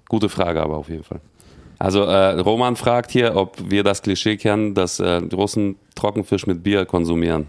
Gute 0.08 0.28
Frage 0.28 0.62
aber 0.62 0.76
auf 0.76 0.88
jeden 0.88 1.04
Fall. 1.04 1.20
Also 1.78 2.04
äh, 2.04 2.40
Roman 2.40 2.76
fragt 2.76 3.10
hier, 3.10 3.36
ob 3.36 3.58
wir 3.70 3.82
das 3.82 4.00
Klischee 4.02 4.36
kennen, 4.36 4.74
dass 4.74 4.98
äh, 4.98 5.20
Russen 5.32 5.76
Trockenfisch 5.94 6.46
mit 6.46 6.62
Bier 6.62 6.86
konsumieren. 6.86 7.48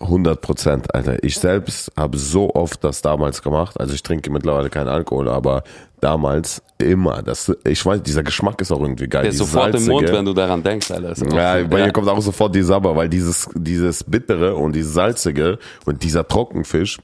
100 0.00 0.40
Prozent, 0.40 0.94
Alter. 0.94 1.22
Ich 1.24 1.38
selbst 1.38 1.90
habe 1.96 2.18
so 2.18 2.54
oft 2.54 2.84
das 2.84 3.00
damals 3.00 3.42
gemacht. 3.42 3.80
Also 3.80 3.94
ich 3.94 4.02
trinke 4.02 4.30
mittlerweile 4.30 4.68
keinen 4.68 4.88
Alkohol, 4.88 5.28
aber 5.28 5.62
damals 6.00 6.62
immer. 6.78 7.22
Das, 7.22 7.50
ich 7.64 7.84
weiß, 7.84 8.02
dieser 8.02 8.22
Geschmack 8.22 8.60
ist 8.60 8.72
auch 8.72 8.80
irgendwie 8.80 9.08
geil. 9.08 9.22
Der 9.22 9.30
ist 9.30 9.38
sofort 9.38 9.74
im 9.74 9.86
Mund, 9.86 10.00
Salzige. 10.00 10.12
wenn 10.12 10.24
du 10.26 10.34
daran 10.34 10.62
denkst, 10.62 10.90
Alter. 10.90 11.14
Ja, 11.34 11.66
bei 11.66 11.86
mir 11.86 11.92
kommt 11.92 12.08
auch 12.08 12.20
sofort 12.20 12.54
die 12.54 12.62
Sabber, 12.62 12.94
weil 12.94 13.08
dieses, 13.08 13.48
dieses 13.54 14.04
Bittere 14.04 14.54
und 14.54 14.74
dieses 14.74 14.92
Salzige 14.92 15.58
und 15.86 16.02
dieser 16.02 16.28
Trockenfisch, 16.28 16.98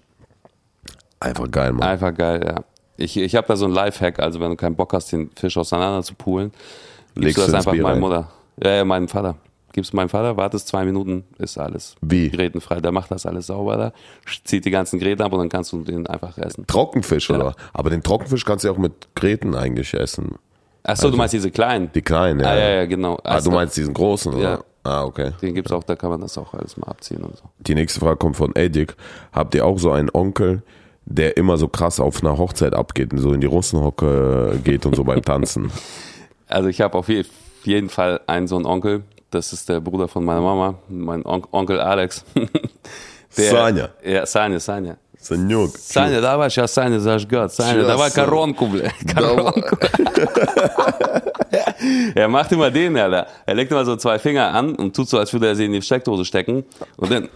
einfach 1.19 1.51
geil, 1.51 1.73
Mann. 1.73 1.89
Einfach 1.89 2.15
geil, 2.15 2.43
ja. 2.45 2.65
Ich, 2.99 3.17
ich 3.17 3.35
habe 3.35 3.49
da 3.49 3.57
so 3.57 3.65
ein 3.65 3.73
Lifehack, 3.73 4.21
also 4.21 4.39
wenn 4.39 4.51
du 4.51 4.57
keinen 4.57 4.77
Bock 4.77 4.93
hast, 4.93 5.11
den 5.13 5.31
Fisch 5.35 5.57
auseinander 5.57 6.03
zu 6.03 6.15
pulen, 6.15 6.53
gibst 7.15 7.25
Legst 7.25 7.39
du 7.39 7.53
das 7.53 7.67
einfach 7.67 7.85
rein. 7.85 8.01
Mutter. 8.01 8.29
Ja, 8.63 8.71
ja, 8.77 8.85
meinem 8.85 9.09
Vater. 9.09 9.37
Gibst 9.73 9.95
meinem 9.95 10.09
Vater, 10.11 10.37
wartest 10.37 10.69
zwei 10.69 10.85
Minuten, 10.85 11.25
ist 11.39 11.59
alles 11.59 11.97
Wie? 12.03 12.31
grätenfrei. 12.31 12.81
Der 12.81 12.93
macht 12.93 13.11
das 13.11 13.25
alles 13.27 13.47
sauber 13.47 13.77
da, 13.77 13.93
zieht 14.45 14.65
die 14.65 14.71
ganzen 14.71 14.99
Gräten 14.99 15.23
ab 15.23 15.33
und 15.33 15.39
dann 15.39 15.49
kannst 15.49 15.73
du 15.73 15.83
den 15.83 16.07
einfach 16.07 16.37
essen. 16.39 16.67
Trockenfisch, 16.67 17.31
oder? 17.31 17.55
Aber 17.73 17.91
den 17.91 18.03
Trockenfisch 18.03 18.45
kannst 18.45 18.65
du 18.65 18.69
ja 18.69 18.75
auch 18.75 18.79
mit 18.79 18.93
Gräten 19.15 19.55
eigentlich 19.55 19.95
essen. 19.95 20.37
Achso, 20.83 21.11
du 21.11 21.17
meinst 21.17 21.33
diese 21.33 21.51
kleinen? 21.51 21.91
Die 21.95 22.03
kleinen, 22.03 22.41
ja. 22.41 22.47
ah, 22.49 22.57
ja, 22.59 22.69
ja, 22.71 22.87
genau. 22.87 23.17
Ah, 23.25 23.35
Also, 23.37 23.51
du 23.51 23.57
meinst 23.57 23.77
diesen 23.77 23.95
großen, 23.95 24.35
oder? 24.35 24.43
Ja. 24.43 24.65
Ah, 24.85 25.05
okay. 25.05 25.31
den 25.41 25.55
gibt's 25.55 25.71
auch, 25.71 25.85
da 25.85 25.95
kann 25.95 26.11
man 26.11 26.21
das 26.21 26.37
auch 26.37 26.55
alles 26.55 26.77
mal 26.77 26.89
abziehen 26.89 27.23
und 27.23 27.37
so. 27.37 27.45
Die 27.61 27.77
nächste 27.77 28.01
Frage 28.01 28.17
kommt 28.17 28.37
von 28.37 28.51
Edik. 28.57 28.97
Habt 29.33 29.55
ihr 29.55 29.65
auch 29.65 29.79
so 29.79 29.93
einen 29.93 30.11
Onkel, 30.13 30.63
der 31.05 31.37
immer 31.37 31.57
so 31.57 31.69
krass 31.69 32.01
auf 32.01 32.21
einer 32.21 32.37
Hochzeit 32.37 32.75
abgeht 32.75 33.13
und 33.13 33.19
so 33.21 33.33
in 33.33 33.41
die 33.41 33.47
Russenhocke 33.47 34.59
geht 34.65 34.85
und 34.85 34.97
so 34.97 35.05
beim 35.05 35.23
Tanzen? 35.23 35.71
Also 36.49 36.69
ich 36.69 36.83
habe 36.83 36.99
auf 36.99 37.09
je- 37.64 37.74
jeden 37.74 37.90
Fall 37.90 38.22
einen 38.28 38.48
so 38.48 38.56
einen 38.56 38.66
Onkel, 38.66 39.04
das 39.32 39.54
ist 39.54 39.68
der 39.70 39.80
Bruder 39.82 40.08
von 40.08 40.24
meiner 40.26 40.42
Mama, 40.42 40.76
mein 40.90 41.26
On 41.26 41.44
Onkel 41.52 41.80
Alex. 41.80 42.24
Der, 43.38 43.52
Саня. 43.52 43.90
Ja, 44.04 44.26
Саня, 44.26 44.60
Саня. 44.60 44.98
Санек. 45.20 45.72
Саня, 45.78 46.22
давай 46.22 46.50
сейчас 46.50 46.74
Саня 46.74 47.00
зажгет. 47.00 47.52
Саня, 47.52 47.74
Сейчас, 47.82 47.88
давай 47.88 48.10
Саня. 48.10 48.26
коронку, 48.26 48.68
бля. 48.68 48.90
Коронку. 49.14 49.78
er 52.16 52.28
macht 52.28 52.52
immer 52.52 52.72
den, 52.72 52.98
Alter. 52.98 53.28
Er 53.46 53.56
legt 53.56 53.72
immer 53.72 53.86
so 53.86 53.96
zwei 53.96 54.20
Finger 54.20 54.54
an 54.54 54.76
und 54.76 54.96
tut 54.96 55.10
so, 55.10 55.18
als 55.20 55.34
würde 55.34 55.48
er 55.48 55.56
sie 55.56 55.66
in 55.66 55.74
die 55.74 55.82
Steckdose 55.82 56.26
stecken. 56.26 56.64
Und 56.98 57.12
dann 57.12 57.30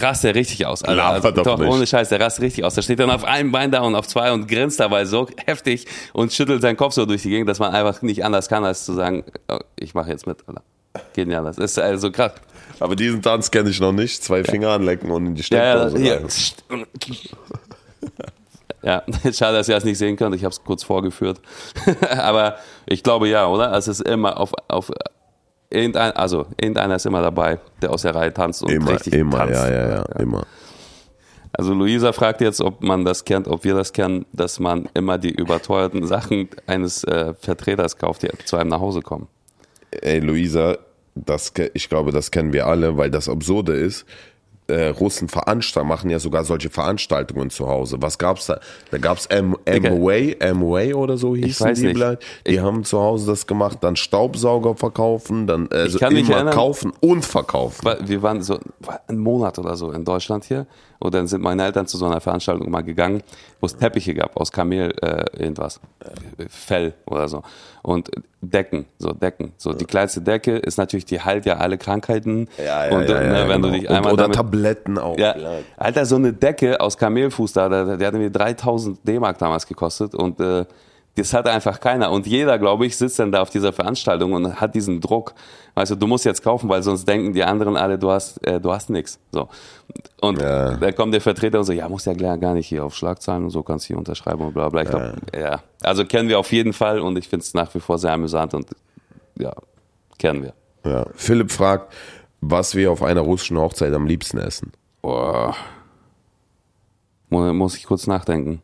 rast 0.00 0.24
er 0.24 0.34
richtig 0.34 0.66
aus. 0.66 0.82
Alter. 0.82 0.96
Laber 0.96 1.32
doch 1.32 1.42
doch, 1.44 1.60
ohne 1.60 1.86
Scheiß, 1.86 2.08
der 2.10 2.20
rast 2.20 2.40
richtig 2.40 2.64
aus. 2.64 2.74
Der 2.74 2.82
steht 2.82 2.98
dann 2.98 3.10
auf 3.10 3.24
einem 3.24 3.52
Bein 3.52 3.70
da 3.70 3.80
und 3.80 3.94
auf 3.94 4.06
zwei 4.06 4.32
und 4.32 4.46
grinst 4.48 4.80
dabei 4.80 5.04
so 5.04 5.28
heftig 5.46 5.86
und 6.12 6.32
schüttelt 6.32 6.62
seinen 6.62 6.76
Kopf 6.76 6.94
so 6.94 7.06
durch 7.06 7.22
die 7.22 7.30
Gegend, 7.30 7.48
dass 7.48 7.58
man 7.58 7.72
einfach 7.74 8.02
nicht 8.02 8.24
anders 8.24 8.48
kann, 8.48 8.64
als 8.64 8.84
zu 8.84 8.92
sagen, 8.92 9.24
oh, 9.48 9.58
ich 9.76 9.94
mache 9.94 10.10
jetzt 10.10 10.26
mit, 10.26 10.38
Alter. 10.46 10.62
Genial, 11.14 11.44
das 11.44 11.58
ist 11.58 11.78
also 11.78 12.10
krass. 12.10 12.32
Aber 12.80 12.96
diesen 12.96 13.22
Tanz 13.22 13.50
kenne 13.50 13.70
ich 13.70 13.80
noch 13.80 13.92
nicht. 13.92 14.22
Zwei 14.22 14.44
Finger 14.44 14.70
anlecken 14.70 15.10
und 15.10 15.26
in 15.26 15.34
die 15.34 15.42
Ja, 15.42 15.58
ja, 15.64 15.90
Steckdose 15.90 15.98
hier. 16.02 16.20
rein. 16.70 16.86
Ja, 18.82 19.04
schade, 19.32 19.56
dass 19.58 19.68
ihr 19.68 19.74
das 19.76 19.84
nicht 19.84 19.98
sehen 19.98 20.16
könnt. 20.16 20.34
Ich 20.34 20.44
habe 20.44 20.52
es 20.52 20.62
kurz 20.64 20.82
vorgeführt. 20.82 21.40
Aber 22.10 22.56
ich 22.86 23.02
glaube 23.02 23.28
ja, 23.28 23.46
oder? 23.46 23.72
Es 23.74 23.86
ist 23.88 24.00
immer 24.00 24.38
auf, 24.38 24.52
auf 24.68 24.90
irgendein, 25.72 26.12
also 26.12 26.46
irgendeiner 26.60 26.96
ist 26.96 27.06
immer 27.06 27.22
dabei, 27.22 27.58
der 27.80 27.90
aus 27.90 28.02
der 28.02 28.14
Reihe 28.14 28.32
tanzt 28.32 28.62
und 28.62 28.70
Immer, 28.70 28.92
richtig 28.92 29.14
immer, 29.14 29.38
tanzt. 29.38 29.54
ja, 29.54 29.70
ja, 29.70 29.88
ja, 29.88 30.02
immer. 30.18 30.46
Also 31.54 31.74
Luisa 31.74 32.12
fragt 32.12 32.40
jetzt, 32.40 32.60
ob 32.62 32.82
man 32.82 33.04
das 33.04 33.24
kennt, 33.24 33.46
ob 33.46 33.64
wir 33.64 33.74
das 33.74 33.92
kennen, 33.92 34.24
dass 34.32 34.58
man 34.58 34.88
immer 34.94 35.18
die 35.18 35.30
überteuerten 35.30 36.06
Sachen 36.06 36.48
eines 36.66 37.04
äh, 37.04 37.34
Vertreters 37.38 37.98
kauft, 37.98 38.22
die 38.22 38.30
zu 38.44 38.56
einem 38.56 38.70
nach 38.70 38.80
Hause 38.80 39.02
kommen. 39.02 39.28
Ey, 39.90 40.20
Luisa, 40.20 40.78
das, 41.14 41.52
ich 41.74 41.88
glaube, 41.90 42.10
das 42.10 42.30
kennen 42.30 42.54
wir 42.54 42.66
alle, 42.66 42.96
weil 42.96 43.10
das 43.10 43.28
Absurde 43.28 43.74
ist. 43.74 44.06
Äh, 44.68 44.88
Russen 44.90 45.28
veranstalten, 45.28 45.88
machen 45.88 46.08
ja 46.08 46.20
sogar 46.20 46.44
solche 46.44 46.70
Veranstaltungen 46.70 47.50
zu 47.50 47.68
Hause. 47.68 47.96
Was 48.00 48.16
gab's 48.16 48.46
da? 48.46 48.60
Da 48.92 48.98
gab's 48.98 49.26
M- 49.26 49.56
Amway, 49.68 50.36
Amway 50.40 50.94
oder 50.94 51.16
so 51.18 51.34
hießen 51.34 51.74
die. 51.74 51.88
vielleicht. 51.88 52.22
Die 52.46 52.60
haben 52.60 52.84
zu 52.84 53.00
Hause 53.00 53.26
das 53.32 53.46
gemacht, 53.48 53.78
dann 53.80 53.96
Staubsauger 53.96 54.76
verkaufen, 54.76 55.48
dann 55.48 55.68
also 55.72 55.98
kann 55.98 56.12
mich 56.14 56.28
immer 56.28 56.36
erinnern- 56.36 56.54
kaufen 56.54 56.92
und 57.00 57.24
verkaufen. 57.24 57.90
Wir 58.06 58.22
waren 58.22 58.40
so 58.40 58.60
einen 59.08 59.18
Monat 59.18 59.58
oder 59.58 59.76
so 59.76 59.90
in 59.90 60.04
Deutschland 60.04 60.44
hier 60.44 60.66
und 61.00 61.12
dann 61.12 61.26
sind 61.26 61.42
meine 61.42 61.64
Eltern 61.64 61.88
zu 61.88 61.98
so 61.98 62.06
einer 62.06 62.20
Veranstaltung 62.20 62.70
mal 62.70 62.82
gegangen, 62.82 63.22
wo 63.60 63.66
es 63.66 63.76
Teppiche 63.76 64.14
gab 64.14 64.36
aus 64.36 64.52
Kamel, 64.52 64.94
äh, 65.02 65.24
irgendwas, 65.42 65.80
äh, 66.38 66.44
Fell 66.48 66.94
oder 67.06 67.28
so 67.28 67.42
und 67.82 68.10
Decken, 68.40 68.86
so 68.98 69.12
Decken. 69.12 69.52
So 69.56 69.72
die 69.72 69.84
kleinste 69.84 70.20
Decke 70.20 70.56
ist 70.56 70.78
natürlich, 70.78 71.04
die 71.04 71.20
heilt 71.20 71.46
ja 71.46 71.56
alle 71.58 71.78
Krankheiten 71.78 72.48
und 72.92 73.08
äh, 73.10 73.28
ne, 73.28 73.44
wenn 73.48 73.62
du 73.62 73.70
dich 73.70 73.88
und, 73.88 73.94
einmal 73.96 74.12
Oder 74.12 74.22
damit, 74.24 74.36
Tabletten 74.36 74.98
auch. 74.98 75.18
ja, 75.18 75.34
Alter, 75.76 76.06
so 76.06 76.16
eine 76.16 76.32
Decke 76.32 76.80
aus 76.80 76.96
Kamelfuß 76.96 77.52
da, 77.52 77.68
da- 77.68 77.96
die 77.96 78.06
hat 78.06 78.14
mir 78.14 78.30
3000 78.30 78.98
D-Mark 79.06 79.38
damals 79.38 79.66
gekostet 79.66 80.14
und 80.14 80.40
äh, 80.40 80.64
das 81.14 81.34
hat 81.34 81.46
einfach 81.46 81.78
keiner. 81.80 82.10
Und 82.10 82.26
jeder, 82.26 82.58
glaube 82.58 82.86
ich, 82.86 82.96
sitzt 82.96 83.18
dann 83.18 83.32
da 83.32 83.42
auf 83.42 83.50
dieser 83.50 83.72
Veranstaltung 83.72 84.32
und 84.32 84.60
hat 84.60 84.74
diesen 84.74 85.00
Druck. 85.00 85.34
Weißt 85.74 85.90
du, 85.92 85.96
du 85.96 86.06
musst 86.06 86.24
jetzt 86.24 86.42
kaufen, 86.42 86.68
weil 86.68 86.82
sonst 86.82 87.06
denken 87.06 87.32
die 87.34 87.44
anderen 87.44 87.76
alle, 87.76 87.98
du 87.98 88.10
hast, 88.10 88.38
äh, 88.46 88.60
du 88.60 88.72
hast 88.72 88.88
nichts. 88.90 89.18
So. 89.30 89.48
Und 90.20 90.40
Ja. 90.40 90.76
dann 90.76 90.94
kommt 90.94 91.12
der 91.14 91.20
Vertreter 91.20 91.58
und 91.58 91.64
so, 91.64 91.72
ja, 91.72 91.88
muss 91.88 92.04
ja 92.06 92.14
gar 92.14 92.54
nicht 92.54 92.66
hier 92.66 92.84
auf 92.84 92.94
Schlagzeilen 92.94 93.44
und 93.44 93.50
so 93.50 93.62
kannst 93.62 93.84
du 93.84 93.88
hier 93.88 93.98
unterschreiben 93.98 94.40
und 94.46 94.54
bla 94.54 94.68
bla. 94.70 94.82
Ich 94.82 94.88
glaub, 94.88 95.02
ja. 95.38 95.62
Also 95.82 96.04
kennen 96.06 96.28
wir 96.28 96.38
auf 96.38 96.50
jeden 96.52 96.72
Fall 96.72 96.98
und 97.00 97.16
ich 97.18 97.28
finde 97.28 97.42
es 97.44 97.52
nach 97.54 97.74
wie 97.74 97.80
vor 97.80 97.98
sehr 97.98 98.12
amüsant 98.12 98.54
und 98.54 98.66
ja, 99.38 99.52
kennen 100.18 100.42
wir. 100.42 100.54
Ja. 100.90 101.06
Philipp 101.14 101.50
fragt, 101.52 101.92
was 102.40 102.74
wir 102.74 102.90
auf 102.90 103.02
einer 103.02 103.20
russischen 103.20 103.58
Hochzeit 103.58 103.92
am 103.94 104.06
liebsten 104.06 104.38
essen. 104.38 104.72
Boah. 105.02 105.54
Mu- 107.28 107.52
Muss 107.54 107.76
ich 107.76 107.84
kurz 107.84 108.06
nachdenken 108.06 108.62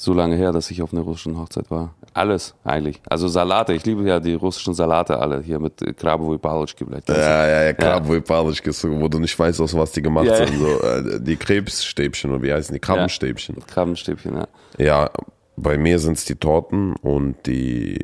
so 0.00 0.14
lange 0.14 0.36
her, 0.36 0.52
dass 0.52 0.70
ich 0.70 0.80
auf 0.80 0.92
einer 0.92 1.02
russischen 1.02 1.36
Hochzeit 1.36 1.72
war. 1.72 1.92
Alles 2.14 2.54
eigentlich. 2.62 3.00
Also 3.08 3.26
Salate, 3.26 3.74
ich 3.74 3.84
liebe 3.84 4.04
ja 4.04 4.20
die 4.20 4.34
russischen 4.34 4.72
Salate 4.72 5.18
alle 5.18 5.42
hier 5.42 5.58
mit 5.58 5.82
Krabovoi 5.96 6.38
Palochki 6.38 6.84
vielleicht. 6.84 7.08
Ja, 7.08 7.48
ja, 7.48 7.64
ja, 7.64 7.72
Krabovoi. 7.72 8.20
Palochki, 8.20 8.72
so, 8.72 8.88
wo 9.00 9.08
du 9.08 9.18
nicht 9.18 9.36
weißt, 9.36 9.60
aus 9.60 9.76
was 9.76 9.90
die 9.90 10.00
gemacht 10.00 10.26
ja, 10.26 10.46
sind. 10.46 10.56
So, 10.56 10.80
äh, 10.82 11.20
die 11.20 11.34
Krebsstäbchen 11.34 12.30
oder 12.30 12.40
wie 12.44 12.52
heißen 12.52 12.72
die? 12.72 12.78
Krabbenstäbchen. 12.78 13.56
Ja, 13.58 13.64
Krabbenstäbchen, 13.66 14.36
ja. 14.36 14.48
Ja, 14.78 15.10
bei 15.56 15.76
mir 15.76 15.98
sind 15.98 16.16
es 16.16 16.24
die 16.24 16.36
Torten 16.36 16.94
und 16.94 17.34
die, 17.46 17.98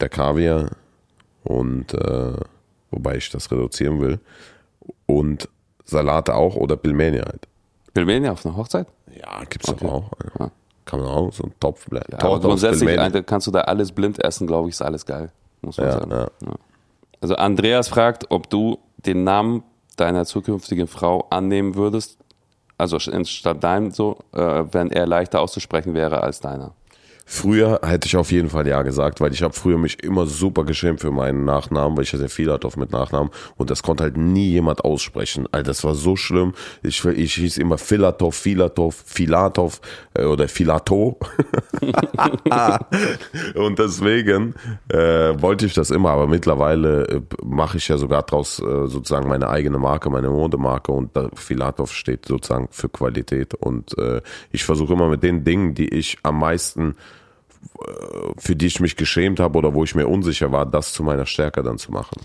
der 0.00 0.10
Kaviar 0.10 0.70
und 1.42 1.92
äh, 1.92 2.34
wobei 2.92 3.16
ich 3.16 3.30
das 3.30 3.50
reduzieren 3.50 4.00
will. 4.00 4.20
Und 5.06 5.48
Salate 5.84 6.36
auch 6.36 6.54
oder 6.54 6.76
Pilmeni 6.76 7.18
halt. 7.18 7.48
Pilmeni 7.94 8.28
auf 8.28 8.46
einer 8.46 8.56
Hochzeit? 8.56 8.86
Ja, 9.12 9.42
gibt's 9.50 9.68
okay. 9.68 9.86
auch. 9.86 10.08
Ja. 10.38 10.52
Kann 10.84 11.00
man 11.00 11.08
auch, 11.08 11.32
so 11.32 11.44
ein 11.44 11.54
Topf. 11.60 11.86
Ja, 11.92 12.00
aber 12.18 12.40
grundsätzlich 12.40 12.98
kannst 13.26 13.46
du 13.46 13.50
da 13.50 13.60
alles 13.62 13.92
blind 13.92 14.22
essen, 14.22 14.46
glaube 14.46 14.68
ich, 14.68 14.74
ist 14.74 14.82
alles 14.82 15.06
geil. 15.06 15.30
Muss 15.60 15.78
man 15.78 15.86
Ja, 15.86 15.92
sagen. 15.92 16.10
ja. 16.10 16.28
Also 17.20 17.36
Andreas 17.36 17.88
fragt, 17.88 18.30
ob 18.30 18.50
du 18.50 18.78
den 18.96 19.22
Namen 19.22 19.62
deiner 19.96 20.24
zukünftigen 20.24 20.88
Frau 20.88 21.26
annehmen 21.30 21.76
würdest, 21.76 22.18
also 22.78 22.98
statt 22.98 23.62
deinem 23.62 23.92
so, 23.92 24.18
äh, 24.32 24.64
wenn 24.72 24.90
er 24.90 25.06
leichter 25.06 25.40
auszusprechen 25.40 25.94
wäre 25.94 26.22
als 26.22 26.40
deiner. 26.40 26.72
Früher 27.24 27.80
hätte 27.82 28.06
ich 28.06 28.16
auf 28.16 28.32
jeden 28.32 28.50
Fall 28.50 28.66
ja 28.66 28.82
gesagt, 28.82 29.20
weil 29.20 29.32
ich 29.32 29.42
habe 29.42 29.54
früher 29.54 29.78
mich 29.78 30.02
immer 30.02 30.26
super 30.26 30.64
geschämt 30.64 31.00
für 31.00 31.10
meinen 31.10 31.44
Nachnamen, 31.44 31.96
weil 31.96 32.04
ich 32.04 32.12
ja 32.12 32.18
sehr 32.18 32.28
viel 32.28 32.50
hatte 32.52 32.68
mit 32.76 32.92
Nachnamen 32.92 33.30
und 33.56 33.70
das 33.70 33.82
konnte 33.82 34.04
halt 34.04 34.16
nie 34.16 34.50
jemand 34.50 34.84
aussprechen. 34.84 35.48
Alter, 35.52 35.70
das 35.70 35.84
war 35.84 35.94
so 35.94 36.16
schlimm. 36.16 36.54
Ich, 36.82 37.04
ich 37.04 37.34
hieß 37.34 37.58
immer 37.58 37.78
Filatov, 37.78 38.34
Filatov, 38.34 39.02
Filatov 39.06 39.80
äh, 40.14 40.24
oder 40.24 40.48
Filato. 40.48 41.18
und 43.54 43.78
deswegen 43.78 44.54
äh, 44.88 44.98
wollte 45.40 45.66
ich 45.66 45.74
das 45.74 45.90
immer, 45.90 46.10
aber 46.10 46.26
mittlerweile 46.26 47.08
äh, 47.08 47.20
mache 47.44 47.78
ich 47.78 47.88
ja 47.88 47.98
sogar 47.98 48.22
draus 48.22 48.58
äh, 48.58 48.86
sozusagen 48.86 49.28
meine 49.28 49.48
eigene 49.48 49.78
Marke, 49.78 50.10
meine 50.10 50.30
Modemarke 50.30 50.92
und 50.92 51.10
Filatov 51.34 51.92
steht 51.92 52.26
sozusagen 52.26 52.68
für 52.70 52.88
Qualität 52.88 53.54
und 53.54 53.96
äh, 53.98 54.20
ich 54.50 54.64
versuche 54.64 54.92
immer 54.92 55.08
mit 55.08 55.22
den 55.22 55.44
Dingen, 55.44 55.74
die 55.74 55.88
ich 55.88 56.18
am 56.22 56.38
meisten 56.38 56.96
für 58.38 58.56
die 58.56 58.66
ich 58.66 58.80
mich 58.80 58.96
geschämt 58.96 59.40
habe 59.40 59.58
oder 59.58 59.74
wo 59.74 59.84
ich 59.84 59.94
mir 59.94 60.06
unsicher 60.06 60.52
war, 60.52 60.66
das 60.66 60.92
zu 60.92 61.02
meiner 61.02 61.26
Stärke 61.26 61.62
dann 61.62 61.78
zu 61.78 61.92
machen. 61.92 62.20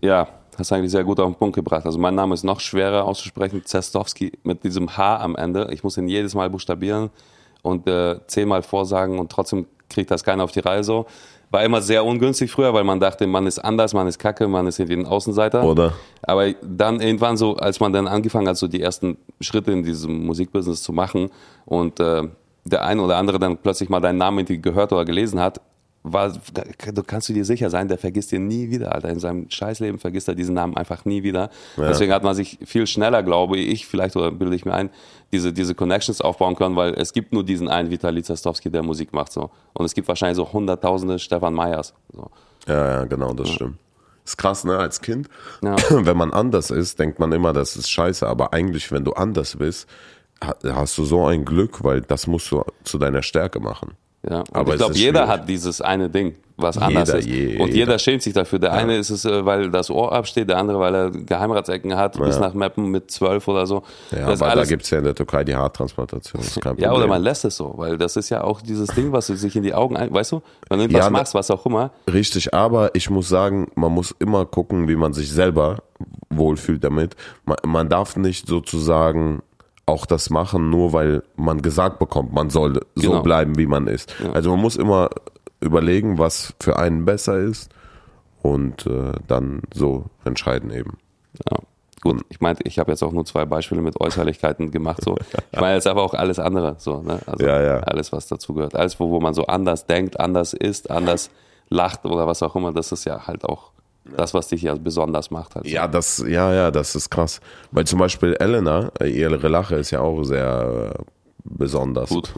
Ja, 0.00 0.28
hast 0.58 0.72
eigentlich 0.72 0.90
sehr 0.90 1.04
gut 1.04 1.20
auf 1.20 1.30
den 1.30 1.36
Punkt 1.36 1.54
gebracht. 1.54 1.86
Also 1.86 1.98
mein 1.98 2.14
Name 2.14 2.34
ist 2.34 2.44
noch 2.44 2.60
schwerer 2.60 3.04
auszusprechen, 3.04 3.64
Zestowski 3.64 4.32
mit 4.42 4.64
diesem 4.64 4.96
H 4.96 5.18
am 5.18 5.36
Ende. 5.36 5.68
Ich 5.72 5.82
muss 5.82 5.96
ihn 5.96 6.08
jedes 6.08 6.34
Mal 6.34 6.50
buchstabieren 6.50 7.10
und 7.62 7.86
äh, 7.86 8.20
zehnmal 8.26 8.62
vorsagen 8.62 9.18
und 9.18 9.30
trotzdem 9.32 9.66
kriegt 9.88 10.10
das 10.10 10.24
keiner 10.24 10.44
auf 10.44 10.52
die 10.52 10.60
Reihe 10.60 10.84
so. 10.84 11.06
War 11.50 11.62
immer 11.62 11.80
sehr 11.82 12.04
ungünstig 12.04 12.50
früher, 12.50 12.74
weil 12.74 12.84
man 12.84 12.98
dachte, 12.98 13.26
man 13.26 13.46
ist 13.46 13.58
anders, 13.60 13.94
man 13.94 14.08
ist 14.08 14.18
kacke, 14.18 14.48
man 14.48 14.66
ist 14.66 14.80
irgendwie 14.80 14.98
ein 14.98 15.06
Außenseiter. 15.06 15.62
Oder? 15.62 15.92
Aber 16.22 16.52
dann 16.62 17.00
irgendwann 17.00 17.36
so, 17.36 17.56
als 17.56 17.78
man 17.78 17.92
dann 17.92 18.08
angefangen 18.08 18.48
hat, 18.48 18.56
so 18.56 18.66
die 18.66 18.80
ersten 18.80 19.18
Schritte 19.40 19.70
in 19.70 19.84
diesem 19.84 20.26
Musikbusiness 20.26 20.82
zu 20.82 20.92
machen 20.92 21.30
und 21.64 22.00
äh, 22.00 22.24
der 22.64 22.84
eine 22.84 23.02
oder 23.02 23.16
andere 23.16 23.38
dann 23.38 23.58
plötzlich 23.58 23.88
mal 23.88 24.00
deinen 24.00 24.18
Namen 24.18 24.44
gehört 24.46 24.92
oder 24.92 25.04
gelesen 25.04 25.40
hat, 25.40 25.60
war, 26.04 26.30
du 26.30 27.02
kannst 27.02 27.30
du 27.30 27.32
dir 27.32 27.46
sicher 27.46 27.70
sein, 27.70 27.88
der 27.88 27.96
vergisst 27.96 28.30
dir 28.30 28.38
nie 28.38 28.70
wieder, 28.70 28.94
Alter. 28.94 29.08
In 29.08 29.18
seinem 29.18 29.48
Scheißleben 29.48 29.98
vergisst 29.98 30.28
er 30.28 30.34
diesen 30.34 30.54
Namen 30.54 30.76
einfach 30.76 31.06
nie 31.06 31.22
wieder. 31.22 31.48
Ja. 31.78 31.88
Deswegen 31.88 32.12
hat 32.12 32.22
man 32.22 32.34
sich 32.34 32.58
viel 32.64 32.86
schneller, 32.86 33.22
glaube 33.22 33.56
ich, 33.56 33.86
vielleicht 33.86 34.14
oder 34.14 34.30
bilde 34.30 34.54
ich 34.54 34.66
mir 34.66 34.74
ein, 34.74 34.90
diese, 35.32 35.52
diese 35.52 35.74
Connections 35.74 36.20
aufbauen 36.20 36.56
können, 36.56 36.76
weil 36.76 36.92
es 36.94 37.14
gibt 37.14 37.32
nur 37.32 37.42
diesen 37.42 37.68
einen 37.68 37.90
Vitali 37.90 38.22
Zastowski, 38.22 38.70
der 38.70 38.82
Musik 38.82 39.14
macht 39.14 39.32
so. 39.32 39.50
Und 39.72 39.86
es 39.86 39.94
gibt 39.94 40.06
wahrscheinlich 40.06 40.36
so 40.36 40.52
hunderttausende 40.52 41.18
Stefan 41.18 41.54
Meyers. 41.54 41.94
So. 42.12 42.30
Ja, 42.68 42.98
ja, 42.98 43.04
genau, 43.04 43.32
das 43.32 43.48
ja. 43.48 43.54
stimmt. 43.54 43.78
Ist 44.26 44.38
krass, 44.38 44.64
ne? 44.64 44.76
Als 44.76 45.00
Kind, 45.00 45.28
ja. 45.62 45.76
wenn 45.90 46.16
man 46.16 46.32
anders 46.32 46.70
ist, 46.70 46.98
denkt 46.98 47.18
man 47.18 47.32
immer, 47.32 47.54
das 47.54 47.76
ist 47.76 47.90
scheiße, 47.90 48.26
aber 48.26 48.52
eigentlich, 48.52 48.92
wenn 48.92 49.04
du 49.04 49.12
anders 49.12 49.56
bist, 49.56 49.88
hast 50.40 50.98
du 50.98 51.04
so 51.04 51.26
ein 51.26 51.44
Glück, 51.44 51.82
weil 51.84 52.00
das 52.00 52.26
musst 52.26 52.50
du 52.50 52.62
zu 52.84 52.98
deiner 52.98 53.22
Stärke 53.22 53.60
machen. 53.60 53.96
Ja, 54.28 54.38
und 54.38 54.54
aber 54.54 54.72
ich 54.72 54.78
glaube, 54.78 54.94
jeder 54.94 55.20
schwierig. 55.20 55.40
hat 55.40 55.48
dieses 55.48 55.80
eine 55.82 56.08
Ding, 56.08 56.34
was 56.56 56.76
jeder, 56.76 56.86
anders 56.86 57.08
ist. 57.10 57.26
Je, 57.26 57.58
und 57.58 57.66
jeder. 57.66 57.78
jeder 57.78 57.98
schämt 57.98 58.22
sich 58.22 58.32
dafür. 58.32 58.58
Der 58.58 58.70
ja. 58.70 58.76
eine 58.76 58.96
ist 58.96 59.10
es, 59.10 59.26
äh, 59.26 59.44
weil 59.44 59.70
das 59.70 59.90
Ohr 59.90 60.12
absteht, 60.12 60.48
der 60.48 60.56
andere, 60.56 60.78
weil 60.80 60.94
er 60.94 61.10
Geheimratsecken 61.10 61.94
hat, 61.96 62.16
ja. 62.16 62.24
bis 62.24 62.38
nach 62.38 62.54
Meppen 62.54 62.86
mit 62.90 63.10
zwölf 63.10 63.46
oder 63.48 63.66
so. 63.66 63.82
Ja, 64.12 64.26
das 64.26 64.40
aber 64.40 64.54
da 64.54 64.64
gibt's 64.64 64.88
ja 64.88 64.98
in 64.98 65.04
der 65.04 65.14
Türkei 65.14 65.44
die 65.44 65.54
Haartransplantation. 65.54 66.42
ja, 66.78 66.92
oder 66.92 67.06
man 67.06 67.22
lässt 67.22 67.44
es 67.44 67.56
so, 67.56 67.74
weil 67.76 67.98
das 67.98 68.16
ist 68.16 68.30
ja 68.30 68.42
auch 68.42 68.62
dieses 68.62 68.88
Ding, 68.94 69.12
was 69.12 69.26
du 69.26 69.36
sich 69.36 69.56
in 69.56 69.62
die 69.62 69.74
Augen, 69.74 69.96
ein, 69.96 70.12
weißt 70.12 70.32
du, 70.32 70.42
wenn 70.68 70.78
du 70.78 70.84
irgendwas 70.84 71.04
ja, 71.04 71.10
machst, 71.10 71.34
was 71.34 71.50
auch 71.50 71.66
immer. 71.66 71.90
Richtig, 72.10 72.54
aber 72.54 72.94
ich 72.94 73.10
muss 73.10 73.28
sagen, 73.28 73.70
man 73.74 73.92
muss 73.92 74.14
immer 74.18 74.46
gucken, 74.46 74.88
wie 74.88 74.96
man 74.96 75.12
sich 75.12 75.30
selber 75.30 75.82
wohlfühlt 76.30 76.82
damit. 76.82 77.14
Man, 77.44 77.58
man 77.64 77.88
darf 77.90 78.16
nicht 78.16 78.46
sozusagen 78.46 79.42
auch 79.86 80.06
das 80.06 80.30
machen, 80.30 80.70
nur 80.70 80.92
weil 80.92 81.22
man 81.36 81.60
gesagt 81.60 81.98
bekommt, 81.98 82.32
man 82.32 82.50
soll 82.50 82.80
so 82.94 83.10
genau. 83.10 83.22
bleiben, 83.22 83.58
wie 83.58 83.66
man 83.66 83.86
ist. 83.86 84.14
Ja. 84.22 84.32
Also 84.32 84.50
man 84.50 84.60
muss 84.60 84.76
immer 84.76 85.10
überlegen, 85.60 86.18
was 86.18 86.54
für 86.60 86.78
einen 86.78 87.04
besser 87.04 87.38
ist 87.38 87.70
und 88.42 88.86
äh, 88.86 89.12
dann 89.26 89.62
so 89.72 90.06
entscheiden 90.24 90.70
eben. 90.70 90.98
Ja. 91.50 91.58
Gut, 92.02 92.22
ich 92.28 92.40
meinte, 92.40 92.62
ich 92.64 92.78
habe 92.78 92.92
jetzt 92.92 93.02
auch 93.02 93.12
nur 93.12 93.24
zwei 93.24 93.46
Beispiele 93.46 93.80
mit 93.80 93.98
Äußerlichkeiten 93.98 94.70
gemacht. 94.70 95.02
So. 95.02 95.16
Ich 95.52 95.60
meine 95.60 95.76
jetzt 95.76 95.86
aber 95.86 96.02
auch 96.02 96.12
alles 96.12 96.38
andere. 96.38 96.76
So, 96.78 97.00
ne? 97.00 97.20
Also 97.26 97.46
ja, 97.46 97.62
ja. 97.62 97.80
alles, 97.80 98.12
was 98.12 98.26
dazu 98.26 98.52
gehört. 98.52 98.74
Alles, 98.74 99.00
wo, 99.00 99.10
wo 99.10 99.20
man 99.20 99.32
so 99.32 99.46
anders 99.46 99.86
denkt, 99.86 100.20
anders 100.20 100.52
ist, 100.52 100.90
anders 100.90 101.30
lacht 101.70 102.04
oder 102.04 102.26
was 102.26 102.42
auch 102.42 102.56
immer, 102.56 102.72
das 102.72 102.92
ist 102.92 103.06
ja 103.06 103.26
halt 103.26 103.44
auch 103.44 103.70
das, 104.04 104.34
was 104.34 104.48
dich 104.48 104.62
ja 104.62 104.74
besonders 104.74 105.30
macht. 105.30 105.54
Halt 105.54 105.66
Ja, 105.66 105.88
das, 105.88 106.24
ja, 106.26 106.52
ja, 106.52 106.70
das 106.70 106.94
ist 106.94 107.10
krass. 107.10 107.40
Weil 107.70 107.86
zum 107.86 107.98
Beispiel 107.98 108.34
Elena, 108.38 108.90
äh, 109.00 109.08
ihre 109.08 109.48
Lache 109.48 109.76
ist 109.76 109.90
ja 109.90 110.00
auch 110.00 110.22
sehr 110.24 110.94
äh, 110.96 111.02
besonders. 111.44 112.10
Gut. 112.10 112.32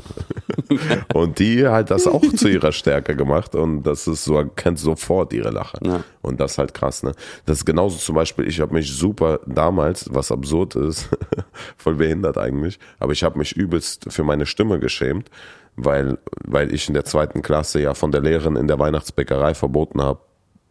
und 1.14 1.38
die 1.38 1.66
hat 1.66 1.90
das 1.90 2.06
auch 2.06 2.22
zu 2.34 2.48
ihrer 2.48 2.72
Stärke 2.72 3.14
gemacht 3.16 3.54
und 3.54 3.82
das 3.84 4.06
ist 4.06 4.24
so, 4.24 4.44
kennt 4.56 4.78
sofort 4.78 5.32
ihre 5.32 5.50
Lache. 5.50 5.78
Ja. 5.82 6.04
Und 6.22 6.40
das 6.40 6.52
ist 6.52 6.58
halt 6.58 6.74
krass, 6.74 7.02
ne? 7.02 7.12
Das 7.46 7.58
ist 7.58 7.64
genauso 7.64 7.98
zum 7.98 8.14
Beispiel, 8.16 8.46
ich 8.46 8.60
habe 8.60 8.74
mich 8.74 8.92
super 8.92 9.40
damals, 9.46 10.12
was 10.12 10.32
absurd 10.32 10.74
ist, 10.76 11.08
voll 11.76 11.94
behindert 11.94 12.36
eigentlich, 12.38 12.78
aber 12.98 13.12
ich 13.12 13.22
habe 13.22 13.38
mich 13.38 13.56
übelst 13.56 14.12
für 14.12 14.24
meine 14.24 14.46
Stimme 14.46 14.80
geschämt, 14.80 15.30
weil, 15.76 16.18
weil 16.44 16.74
ich 16.74 16.88
in 16.88 16.94
der 16.94 17.04
zweiten 17.04 17.42
Klasse 17.42 17.80
ja 17.80 17.94
von 17.94 18.10
der 18.10 18.22
Lehrerin 18.22 18.56
in 18.56 18.66
der 18.66 18.78
Weihnachtsbäckerei 18.78 19.54
verboten 19.54 20.02
habe, 20.02 20.20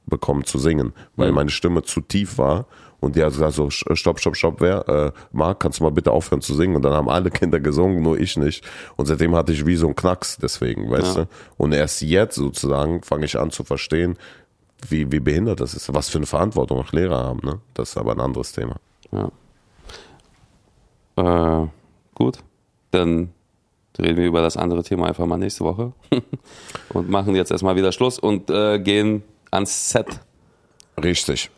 bekommen 0.08 0.46
zu 0.46 0.60
singen, 0.60 0.94
weil 1.16 1.30
mhm. 1.30 1.36
meine 1.36 1.50
Stimme 1.50 1.84
zu 1.84 2.02
tief 2.02 2.38
war. 2.38 2.66
Und 3.00 3.16
die 3.16 3.24
hat 3.24 3.34
gesagt 3.34 3.54
so, 3.54 3.70
stopp, 3.70 4.20
stopp, 4.20 4.36
stopp, 4.36 4.62
wer? 4.62 4.88
Äh, 4.88 5.12
Marc, 5.32 5.60
kannst 5.60 5.80
du 5.80 5.84
mal 5.84 5.92
bitte 5.92 6.12
aufhören 6.12 6.42
zu 6.42 6.56
singen? 6.56 6.76
Und 6.76 6.82
dann 6.82 6.94
haben 6.94 7.10
alle 7.10 7.30
Kinder 7.30 7.60
gesungen, 7.60 8.02
nur 8.02 8.20
ich 8.20 8.36
nicht. 8.38 8.66
Und 8.96 9.06
seitdem 9.06 9.36
hatte 9.36 9.52
ich 9.52 9.66
wie 9.66 9.76
so 9.76 9.86
einen 9.86 9.96
Knacks 9.96 10.38
deswegen, 10.38 10.90
weißt 10.90 11.18
ja. 11.18 11.24
du? 11.24 11.30
Und 11.58 11.74
erst 11.74 12.02
jetzt 12.02 12.36
sozusagen 12.36 13.04
fange 13.04 13.26
ich 13.26 13.38
an 13.38 13.52
zu 13.52 13.64
verstehen, 13.64 14.18
wie, 14.90 15.12
wie 15.12 15.20
behindert 15.20 15.60
das 15.60 15.76
ist. 15.76 15.94
Was 15.94 16.10
für 16.10 16.18
eine 16.18 16.26
Verantwortung 16.26 16.80
auch 16.80 16.92
Lehrer 16.92 17.24
haben, 17.24 17.42
ne? 17.44 17.60
Das 17.74 17.90
ist 17.90 17.98
aber 17.98 18.14
ein 18.14 18.22
anderes 18.22 18.54
Thema. 18.54 18.78
Ja. 19.12 19.32
Äh, 21.18 21.68
gut, 22.16 22.40
dann 22.92 23.30
reden 24.00 24.18
wir 24.18 24.28
über 24.28 24.42
das 24.42 24.58
andere 24.58 24.84
Thema 24.84 25.08
einfach 25.08 25.26
mal 25.26 25.38
nächste 25.38 25.64
Woche 25.64 25.94
und 26.90 27.10
machen 27.10 27.36
jetzt 27.36 27.52
erstmal 27.52 27.76
wieder 27.76 27.92
Schluss 27.92 28.20
und 28.20 28.50
äh, 28.50 28.80
gehen 28.80 29.24
ans 29.56 29.90
Set. 29.90 30.08
Richtig. 31.04 31.50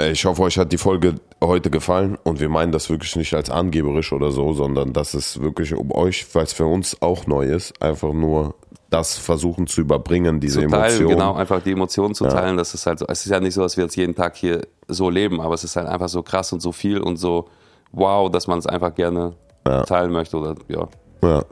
Ich 0.00 0.24
hoffe, 0.24 0.42
euch 0.42 0.58
hat 0.58 0.70
die 0.70 0.78
Folge 0.78 1.16
heute 1.42 1.70
gefallen 1.70 2.16
und 2.22 2.38
wir 2.38 2.48
meinen 2.48 2.70
das 2.70 2.88
wirklich 2.88 3.16
nicht 3.16 3.34
als 3.34 3.50
angeberisch 3.50 4.12
oder 4.12 4.30
so, 4.30 4.52
sondern 4.52 4.92
dass 4.92 5.14
es 5.14 5.40
wirklich 5.40 5.74
um 5.74 5.90
euch, 5.90 6.26
weil 6.34 6.44
es 6.44 6.52
für 6.52 6.66
uns 6.66 7.02
auch 7.02 7.26
neu 7.26 7.46
ist, 7.46 7.82
einfach 7.82 8.12
nur 8.12 8.54
das 8.90 9.18
versuchen 9.18 9.66
zu 9.66 9.80
überbringen, 9.80 10.40
diese 10.40 10.62
zu 10.62 10.68
teilen, 10.68 10.84
Emotionen. 10.84 11.08
Genau, 11.10 11.34
einfach 11.34 11.62
die 11.62 11.72
Emotionen 11.72 12.14
zu 12.14 12.24
ja. 12.24 12.30
teilen. 12.30 12.56
Das 12.56 12.74
ist 12.74 12.86
halt 12.86 13.00
so, 13.00 13.06
es 13.08 13.26
ist 13.26 13.30
ja 13.30 13.40
nicht 13.40 13.54
so, 13.54 13.62
dass 13.62 13.76
wir 13.76 13.84
jetzt 13.84 13.96
jeden 13.96 14.14
Tag 14.14 14.36
hier 14.36 14.62
so 14.86 15.10
leben, 15.10 15.40
aber 15.40 15.54
es 15.54 15.64
ist 15.64 15.76
halt 15.76 15.88
einfach 15.88 16.08
so 16.08 16.22
krass 16.22 16.52
und 16.52 16.60
so 16.60 16.72
viel 16.72 17.00
und 17.00 17.16
so 17.16 17.48
wow, 17.92 18.30
dass 18.30 18.46
man 18.46 18.58
es 18.58 18.66
einfach 18.66 18.94
gerne 18.94 19.34
ja. 19.66 19.82
teilen 19.82 20.12
möchte 20.12 20.36
oder 20.36 20.54
ja. 20.68 20.88
ja. 21.22 21.44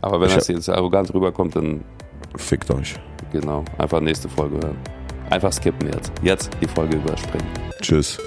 Aber 0.00 0.20
wenn 0.20 0.28
ich 0.28 0.34
das 0.34 0.48
jetzt 0.48 0.68
arrogant 0.68 1.12
rüberkommt, 1.14 1.56
dann 1.56 1.84
fickt 2.36 2.70
euch. 2.70 2.96
Genau, 3.32 3.64
einfach 3.78 4.00
nächste 4.00 4.28
Folge 4.28 4.56
hören. 4.56 4.76
Einfach 5.30 5.52
skippen 5.52 5.90
jetzt. 5.92 6.12
Jetzt 6.22 6.50
die 6.60 6.66
Folge 6.66 6.96
überspringen. 6.96 7.46
Tschüss. 7.80 8.18